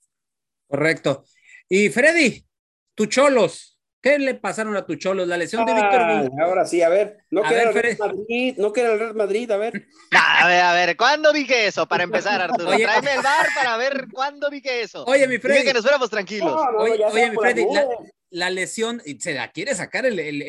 Correcto. 0.67 1.23
Y 1.67 1.89
Freddy, 1.89 2.45
tu 2.93 3.07
Cholos, 3.07 3.74
¿Qué 4.05 4.19
le 4.19 4.35
pasaron 4.35 4.77
a 4.77 4.85
tu 4.85 4.93
Cholos? 4.97 5.27
La 5.27 5.35
lesión 5.35 5.65
de 5.65 5.73
Víctor 5.73 5.99
ah, 5.99 6.27
Ahora 6.43 6.63
sí, 6.67 6.79
a 6.83 6.89
ver. 6.89 7.25
No 7.31 7.41
quiere 7.41 7.63
el 7.63 7.73
Real 7.73 7.97
Madrid, 7.97 8.55
no 8.55 8.71
quiere 8.71 8.93
el 8.93 8.99
Real 8.99 9.15
Madrid, 9.15 9.49
a 9.49 9.57
ver. 9.57 9.87
a 10.11 10.47
ver, 10.47 10.61
a 10.61 10.73
ver, 10.73 10.95
¿cuándo 10.95 11.33
dije 11.33 11.65
eso? 11.65 11.87
Para 11.87 12.03
empezar, 12.03 12.39
Arturo. 12.39 12.69
Oye, 12.69 12.83
Tráeme 12.83 13.15
el 13.15 13.23
bar 13.23 13.47
para 13.55 13.77
ver 13.77 14.05
cuándo 14.13 14.47
dije 14.51 14.83
eso. 14.83 15.05
Oye, 15.05 15.27
mi 15.27 15.39
Freddy. 15.39 15.57
Dije 15.57 15.69
que 15.69 15.73
nos 15.73 15.81
fuéramos 15.81 16.11
tranquilos. 16.11 16.55
oye, 16.77 17.03
oye 17.03 17.29
mi 17.31 17.35
Freddy, 17.35 17.65
la 17.73 17.87
lesión, 18.31 19.01
y 19.05 19.19
se 19.19 19.33
la 19.33 19.51
quiere 19.51 19.75
sacar 19.75 20.05
el, 20.05 20.19
el, 20.19 20.41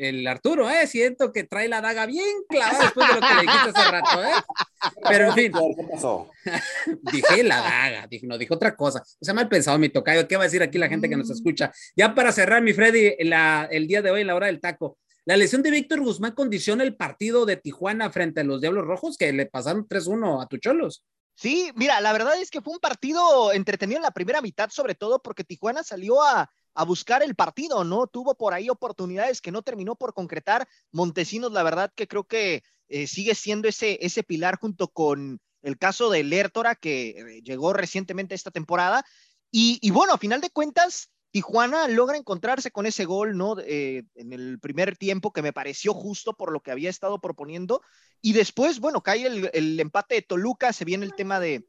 el, 0.00 0.26
Arturo, 0.26 0.68
¿eh? 0.68 0.86
Siento 0.86 1.32
que 1.32 1.44
trae 1.44 1.68
la 1.68 1.80
daga 1.80 2.06
bien 2.06 2.26
clavada 2.48 2.84
después 2.84 3.08
de 3.08 3.14
lo 3.14 3.20
que 3.20 3.34
le 3.34 3.40
dijiste 3.42 3.70
hace 3.70 3.90
rato, 3.90 4.24
¿eh? 4.24 4.32
Pero 5.08 5.28
en 5.28 5.34
fin. 5.34 5.52
¿Qué 5.52 5.84
pasó? 5.90 6.30
dije 7.12 7.42
la 7.44 7.60
daga, 7.60 8.06
dije, 8.06 8.26
no, 8.26 8.36
dijo 8.36 8.54
otra 8.54 8.76
cosa. 8.76 9.00
O 9.00 9.24
sea, 9.24 9.34
mal 9.34 9.48
pensado 9.48 9.78
mi 9.78 9.88
tocayo, 9.88 10.26
¿qué 10.28 10.36
va 10.36 10.42
a 10.42 10.46
decir 10.46 10.62
aquí 10.62 10.78
la 10.78 10.88
gente 10.88 11.08
que 11.08 11.16
nos 11.16 11.28
mm. 11.28 11.32
escucha? 11.32 11.72
Ya 11.96 12.14
para 12.14 12.32
cerrar, 12.32 12.62
mi 12.62 12.72
Freddy, 12.72 13.14
la, 13.24 13.68
el 13.70 13.86
día 13.86 14.02
de 14.02 14.10
hoy, 14.10 14.22
en 14.22 14.26
la 14.26 14.34
hora 14.34 14.46
del 14.46 14.60
taco, 14.60 14.98
la 15.26 15.36
lesión 15.36 15.62
de 15.62 15.70
Víctor 15.70 16.00
Guzmán 16.00 16.32
condiciona 16.32 16.82
el 16.82 16.96
partido 16.96 17.46
de 17.46 17.56
Tijuana 17.56 18.10
frente 18.10 18.40
a 18.40 18.44
los 18.44 18.60
Diablos 18.60 18.84
Rojos, 18.84 19.16
que 19.16 19.32
le 19.32 19.46
pasaron 19.46 19.86
3-1 19.86 20.42
a 20.42 20.46
Tucholos. 20.46 21.04
Sí, 21.40 21.72
mira, 21.74 22.02
la 22.02 22.12
verdad 22.12 22.38
es 22.38 22.50
que 22.50 22.60
fue 22.60 22.74
un 22.74 22.80
partido 22.80 23.50
entretenido 23.54 23.96
en 23.96 24.02
la 24.02 24.10
primera 24.10 24.42
mitad, 24.42 24.68
sobre 24.68 24.94
todo 24.94 25.22
porque 25.22 25.42
Tijuana 25.42 25.82
salió 25.82 26.22
a, 26.22 26.52
a 26.74 26.84
buscar 26.84 27.22
el 27.22 27.34
partido, 27.34 27.82
¿no? 27.82 28.06
Tuvo 28.08 28.34
por 28.34 28.52
ahí 28.52 28.68
oportunidades 28.68 29.40
que 29.40 29.50
no 29.50 29.62
terminó 29.62 29.96
por 29.96 30.12
concretar. 30.12 30.68
Montesinos, 30.92 31.50
la 31.50 31.62
verdad 31.62 31.90
que 31.96 32.06
creo 32.06 32.24
que 32.24 32.62
eh, 32.88 33.06
sigue 33.06 33.34
siendo 33.34 33.68
ese, 33.68 34.04
ese 34.04 34.22
pilar 34.22 34.58
junto 34.58 34.88
con 34.88 35.40
el 35.62 35.78
caso 35.78 36.10
de 36.10 36.24
Lertora, 36.24 36.74
que 36.74 37.08
eh, 37.08 37.42
llegó 37.42 37.72
recientemente 37.72 38.34
esta 38.34 38.50
temporada. 38.50 39.02
Y, 39.50 39.90
bueno, 39.92 40.12
a 40.12 40.18
final 40.18 40.42
de 40.42 40.50
cuentas, 40.50 41.10
Tijuana 41.30 41.88
logra 41.88 42.16
encontrarse 42.16 42.70
con 42.70 42.86
ese 42.86 43.04
gol, 43.04 43.36
¿no? 43.36 43.56
Eh, 43.60 44.04
en 44.14 44.32
el 44.32 44.58
primer 44.58 44.96
tiempo 44.96 45.32
que 45.32 45.42
me 45.42 45.52
pareció 45.52 45.94
justo 45.94 46.34
por 46.34 46.52
lo 46.52 46.60
que 46.60 46.72
había 46.72 46.90
estado 46.90 47.20
proponiendo. 47.20 47.82
Y 48.20 48.32
después, 48.32 48.80
bueno, 48.80 49.02
cae 49.02 49.26
el, 49.26 49.50
el 49.52 49.78
empate 49.78 50.16
de 50.16 50.22
Toluca, 50.22 50.72
se 50.72 50.84
viene 50.84 51.06
el 51.06 51.14
tema 51.14 51.38
de, 51.38 51.66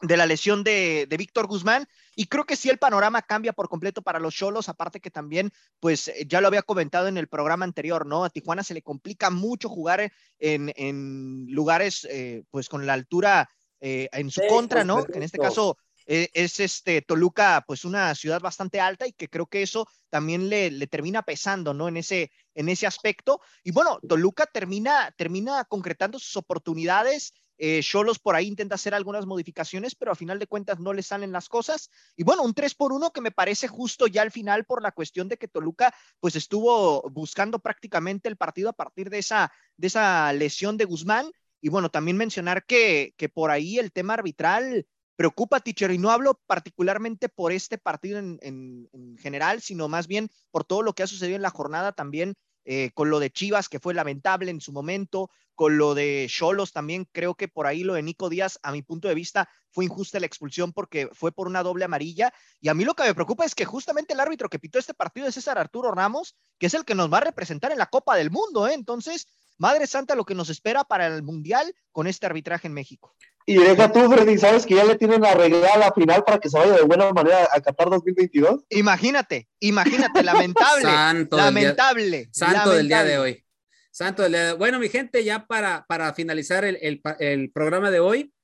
de 0.00 0.16
la 0.16 0.26
lesión 0.26 0.62
de, 0.62 1.06
de 1.08 1.16
Víctor 1.16 1.46
Guzmán. 1.48 1.88
Y 2.14 2.26
creo 2.26 2.44
que 2.44 2.56
sí 2.56 2.68
el 2.68 2.78
panorama 2.78 3.22
cambia 3.22 3.52
por 3.52 3.68
completo 3.68 4.02
para 4.02 4.20
los 4.20 4.34
Cholos, 4.34 4.68
aparte 4.68 5.00
que 5.00 5.10
también, 5.10 5.50
pues 5.80 6.12
ya 6.26 6.40
lo 6.40 6.48
había 6.48 6.62
comentado 6.62 7.08
en 7.08 7.16
el 7.16 7.28
programa 7.28 7.64
anterior, 7.64 8.06
¿no? 8.06 8.24
A 8.24 8.30
Tijuana 8.30 8.62
se 8.62 8.74
le 8.74 8.82
complica 8.82 9.30
mucho 9.30 9.68
jugar 9.68 10.12
en, 10.38 10.72
en 10.76 11.46
lugares, 11.50 12.06
eh, 12.10 12.44
pues 12.50 12.68
con 12.68 12.86
la 12.86 12.94
altura 12.94 13.48
eh, 13.80 14.08
en 14.12 14.30
su 14.30 14.40
contra, 14.48 14.82
¿no? 14.84 15.04
Que 15.04 15.18
en 15.18 15.22
este 15.22 15.38
caso 15.38 15.76
eh, 16.08 16.28
es 16.34 16.58
este 16.58 17.02
Toluca, 17.02 17.62
pues 17.66 17.84
una 17.84 18.12
ciudad 18.16 18.40
bastante 18.40 18.80
alta 18.80 19.06
y 19.06 19.12
que 19.12 19.28
creo 19.28 19.46
que 19.46 19.62
eso 19.62 19.86
también 20.10 20.48
le, 20.48 20.72
le, 20.72 20.88
termina 20.88 21.22
pesando, 21.22 21.72
¿no? 21.72 21.86
En 21.86 21.96
ese, 21.96 22.32
en 22.54 22.68
ese 22.68 22.88
aspecto. 22.88 23.40
Y 23.62 23.70
bueno, 23.70 24.00
Toluca 24.08 24.46
termina, 24.46 25.14
termina 25.16 25.64
concretando 25.64 26.18
sus 26.18 26.36
oportunidades 26.36 27.32
eh, 27.58 27.80
Cholos 27.82 28.20
por 28.20 28.36
ahí 28.36 28.46
intenta 28.46 28.76
hacer 28.76 28.94
algunas 28.94 29.26
modificaciones, 29.26 29.96
pero 29.96 30.12
a 30.12 30.14
final 30.14 30.38
de 30.38 30.46
cuentas 30.46 30.78
no 30.78 30.92
le 30.92 31.02
salen 31.02 31.32
las 31.32 31.48
cosas. 31.48 31.90
Y 32.16 32.22
bueno, 32.22 32.44
un 32.44 32.54
3 32.54 32.74
por 32.74 32.92
1 32.92 33.10
que 33.12 33.20
me 33.20 33.32
parece 33.32 33.66
justo 33.66 34.06
ya 34.06 34.22
al 34.22 34.30
final 34.30 34.64
por 34.64 34.80
la 34.80 34.92
cuestión 34.92 35.28
de 35.28 35.36
que 35.36 35.48
Toluca 35.48 35.92
pues 36.20 36.36
estuvo 36.36 37.02
buscando 37.10 37.58
prácticamente 37.58 38.28
el 38.28 38.36
partido 38.36 38.70
a 38.70 38.74
partir 38.74 39.10
de 39.10 39.18
esa, 39.18 39.52
de 39.76 39.88
esa 39.88 40.32
lesión 40.32 40.76
de 40.76 40.84
Guzmán. 40.84 41.30
Y 41.60 41.68
bueno, 41.68 41.90
también 41.90 42.16
mencionar 42.16 42.64
que, 42.64 43.12
que 43.16 43.28
por 43.28 43.50
ahí 43.50 43.80
el 43.80 43.90
tema 43.90 44.14
arbitral 44.14 44.86
preocupa, 45.18 45.58
teacher, 45.58 45.90
y 45.90 45.98
no 45.98 46.12
hablo 46.12 46.40
particularmente 46.46 47.28
por 47.28 47.50
este 47.50 47.76
partido 47.76 48.20
en, 48.20 48.38
en, 48.40 48.88
en, 48.92 49.18
general, 49.18 49.60
sino 49.60 49.88
más 49.88 50.06
bien 50.06 50.30
por 50.52 50.64
todo 50.64 50.82
lo 50.82 50.92
que 50.92 51.02
ha 51.02 51.08
sucedido 51.08 51.34
en 51.34 51.42
la 51.42 51.50
jornada 51.50 51.90
también 51.90 52.36
eh, 52.64 52.92
con 52.94 53.10
lo 53.10 53.18
de 53.18 53.30
Chivas, 53.30 53.68
que 53.68 53.80
fue 53.80 53.94
lamentable 53.94 54.52
en 54.52 54.60
su 54.60 54.70
momento, 54.70 55.28
con 55.56 55.76
lo 55.76 55.96
de 55.96 56.28
Cholos 56.30 56.72
también, 56.72 57.04
creo 57.10 57.34
que 57.34 57.48
por 57.48 57.66
ahí 57.66 57.82
lo 57.82 57.94
de 57.94 58.02
Nico 58.04 58.28
Díaz, 58.28 58.60
a 58.62 58.70
mi 58.70 58.82
punto 58.82 59.08
de 59.08 59.16
vista, 59.16 59.48
fue 59.72 59.86
injusta 59.86 60.20
la 60.20 60.26
expulsión 60.26 60.72
porque 60.72 61.08
fue 61.12 61.32
por 61.32 61.48
una 61.48 61.64
doble 61.64 61.84
amarilla. 61.84 62.32
Y 62.60 62.68
a 62.68 62.74
mí 62.74 62.84
lo 62.84 62.94
que 62.94 63.02
me 63.02 63.14
preocupa 63.14 63.44
es 63.44 63.56
que 63.56 63.64
justamente 63.64 64.12
el 64.12 64.20
árbitro 64.20 64.48
que 64.48 64.60
pitó 64.60 64.78
este 64.78 64.94
partido 64.94 65.26
es 65.26 65.34
César 65.34 65.58
Arturo 65.58 65.90
Ramos, 65.90 66.36
que 66.60 66.66
es 66.66 66.74
el 66.74 66.84
que 66.84 66.94
nos 66.94 67.12
va 67.12 67.18
a 67.18 67.22
representar 67.22 67.72
en 67.72 67.78
la 67.78 67.86
Copa 67.86 68.14
del 68.14 68.30
Mundo, 68.30 68.68
¿eh? 68.68 68.74
Entonces, 68.74 69.26
Madre 69.56 69.88
Santa, 69.88 70.14
lo 70.14 70.24
que 70.24 70.36
nos 70.36 70.48
espera 70.48 70.84
para 70.84 71.08
el 71.08 71.24
Mundial 71.24 71.74
con 71.90 72.06
este 72.06 72.26
arbitraje 72.26 72.68
en 72.68 72.74
México. 72.74 73.16
Y 73.48 73.56
deja 73.56 73.90
tú, 73.90 74.12
Freddy, 74.12 74.36
¿sabes 74.36 74.66
que 74.66 74.74
ya 74.74 74.84
le 74.84 74.96
tienen 74.96 75.24
arreglada 75.24 75.78
la 75.78 75.92
final 75.94 76.22
para 76.22 76.38
que 76.38 76.50
se 76.50 76.58
vaya 76.58 76.74
de 76.74 76.82
buena 76.82 77.10
manera 77.14 77.48
a 77.50 77.58
Qatar 77.62 77.88
2022? 77.88 78.64
Imagínate, 78.68 79.48
imagínate, 79.60 80.22
lamentable. 80.22 80.82
Santo 80.82 81.38
lamentable. 81.38 82.02
Del 82.02 82.10
día, 82.10 82.28
santo 82.30 82.52
lamentable. 82.52 82.76
del 82.76 82.88
día 82.88 83.04
de 83.04 83.18
hoy. 83.18 83.44
Santo 83.90 84.22
del 84.22 84.32
día 84.32 84.44
de 84.44 84.52
hoy. 84.52 84.58
Bueno, 84.58 84.78
mi 84.78 84.90
gente, 84.90 85.24
ya 85.24 85.46
para, 85.46 85.86
para 85.88 86.12
finalizar 86.12 86.66
el, 86.66 86.76
el, 86.82 87.00
el 87.20 87.50
programa 87.50 87.90
de 87.90 88.00
hoy, 88.00 88.34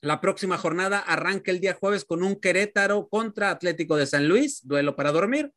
la 0.00 0.22
próxima 0.22 0.56
jornada 0.56 1.00
arranca 1.00 1.50
el 1.50 1.60
día 1.60 1.76
jueves 1.78 2.06
con 2.06 2.22
un 2.22 2.40
Querétaro 2.40 3.10
contra 3.10 3.50
Atlético 3.50 3.98
de 3.98 4.06
San 4.06 4.26
Luis, 4.26 4.66
duelo 4.66 4.96
para 4.96 5.12
dormir. 5.12 5.52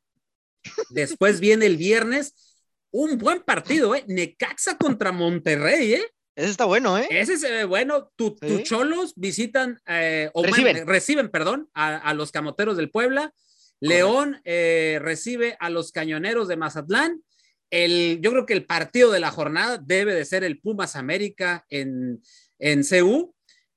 Después 0.89 1.39
viene 1.39 1.67
el 1.67 1.77
viernes 1.77 2.67
un 2.91 3.17
buen 3.17 3.43
partido, 3.43 3.95
¿eh? 3.95 4.03
Necaxa 4.07 4.77
contra 4.77 5.13
Monterrey, 5.13 5.93
¿eh? 5.93 6.05
Ese 6.35 6.49
está 6.49 6.65
bueno, 6.65 6.97
¿eh? 6.97 7.07
Ese 7.09 7.33
es 7.33 7.43
eh, 7.43 7.65
bueno. 7.65 8.11
Tus 8.15 8.39
tu 8.39 8.59
cholos 8.61 9.13
visitan, 9.15 9.79
eh, 9.87 10.29
o 10.33 10.43
reciben. 10.43 10.87
Reciben, 10.87 11.29
perdón, 11.29 11.69
a, 11.73 11.97
a, 11.97 12.13
los 12.13 12.31
camoteros 12.31 12.77
del 12.77 12.89
Puebla. 12.89 13.33
León 13.79 14.41
eh, 14.45 14.99
recibe 15.01 15.57
a 15.59 15.69
los 15.69 15.91
cañoneros 15.91 16.47
de 16.47 16.55
Mazatlán. 16.55 17.21
El, 17.69 18.19
yo 18.21 18.31
creo 18.31 18.45
que 18.45 18.53
el 18.53 18.65
partido 18.65 19.11
de 19.11 19.19
la 19.19 19.31
jornada 19.31 19.77
debe 19.77 20.13
de 20.13 20.25
ser 20.25 20.43
el 20.43 20.61
Pumas 20.61 20.95
América 20.95 21.65
en, 21.69 22.21
en 22.59 22.83
CU. 22.83 23.35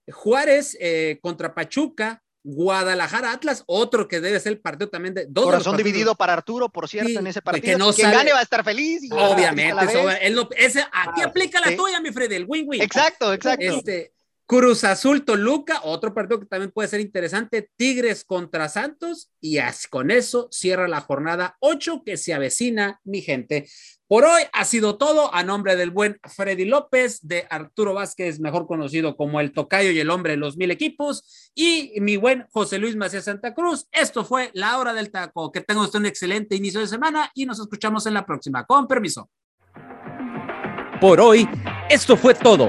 Juárez 0.09 0.77
eh, 0.81 1.19
contra 1.21 1.55
Pachuca, 1.55 2.23
Guadalajara 2.49 3.33
Atlas, 3.33 3.65
otro 3.67 4.07
que 4.07 4.21
debe 4.21 4.39
ser 4.39 4.53
el 4.53 4.61
partido 4.61 4.89
también 4.89 5.15
de 5.15 5.27
dos 5.29 5.47
Corazón 5.47 5.77
de 5.77 5.83
dividido 5.83 6.15
para 6.15 6.33
Arturo, 6.33 6.69
por 6.69 6.89
cierto, 6.89 7.09
sí, 7.09 7.17
en 7.17 7.27
ese 7.27 7.43
partido. 7.43 7.73
Que 7.73 7.77
no 7.77 7.93
Quien 7.93 8.09
gane 8.13 8.33
va 8.33 8.39
a 8.39 8.43
estar 8.43 8.63
feliz. 8.63 9.03
Y 9.03 9.11
Obviamente, 9.11 9.85
eso, 9.85 10.09
él 10.09 10.35
no, 10.37 10.49
ese, 10.57 10.83
aquí 10.93 11.23
ah, 11.23 11.27
aplica 11.27 11.59
la 11.59 11.71
sí. 11.71 11.77
tuya, 11.77 12.01
mi 12.01 12.13
Freddy, 12.13 12.37
el 12.37 12.45
win-win. 12.47 12.81
Exacto, 12.81 13.33
exacto. 13.33 13.65
Este, 13.65 14.13
Cruz 14.49 14.85
Azul 14.85 15.25
Toluca, 15.25 15.81
otro 15.83 16.15
partido 16.15 16.39
que 16.39 16.47
también 16.47 16.71
puede 16.71 16.89
ser 16.89 17.01
interesante, 17.01 17.69
Tigres 17.77 18.25
contra 18.25 18.69
Santos, 18.69 19.33
y 19.41 19.59
con 19.91 20.13
eso 20.13 20.49
cierra 20.53 20.87
la 20.87 21.01
jornada 21.01 21.57
8 21.59 22.05
que 22.07 22.17
se 22.17 22.33
avecina, 22.33 23.01
mi 23.03 23.23
gente. 23.23 23.69
Por 24.07 24.25
hoy 24.25 24.43
ha 24.53 24.65
sido 24.65 24.99
todo 24.99 25.35
a 25.35 25.43
nombre 25.43 25.75
del 25.75 25.91
buen 25.91 26.21
Freddy 26.23 26.65
López, 26.65 27.27
de 27.27 27.45
Arturo 27.51 27.93
Vázquez, 27.93 28.39
mejor 28.39 28.69
conocido 28.69 29.17
como 29.17 29.41
el 29.41 29.51
Tocayo 29.51 29.91
y 29.91 29.99
el 29.99 30.11
hombre 30.11 30.35
de 30.35 30.39
los 30.39 30.57
mil 30.57 30.71
equipos, 30.71 31.51
y 31.53 31.95
mi 32.01 32.17
buen 32.17 32.47
José 32.53 32.79
Luis 32.79 32.95
Macías 32.95 33.25
Santa 33.25 33.53
Cruz. 33.53 33.89
Esto 33.91 34.25
fue 34.25 34.51
La 34.55 34.79
Hora 34.79 34.93
del 34.93 35.11
Taco. 35.11 35.51
Que 35.51 35.61
tenga 35.61 35.81
usted 35.81 35.99
un 35.99 36.07
excelente 36.07 36.55
inicio 36.55 36.79
de 36.79 36.87
semana 36.87 37.33
y 37.35 37.47
nos 37.47 37.59
escuchamos 37.59 38.07
en 38.07 38.15
la 38.15 38.25
próxima. 38.25 38.65
Con 38.65 38.87
permiso. 38.87 39.29
Por 41.01 41.21
hoy, 41.21 41.49
esto 41.91 42.17
fue 42.17 42.33
todo. 42.33 42.69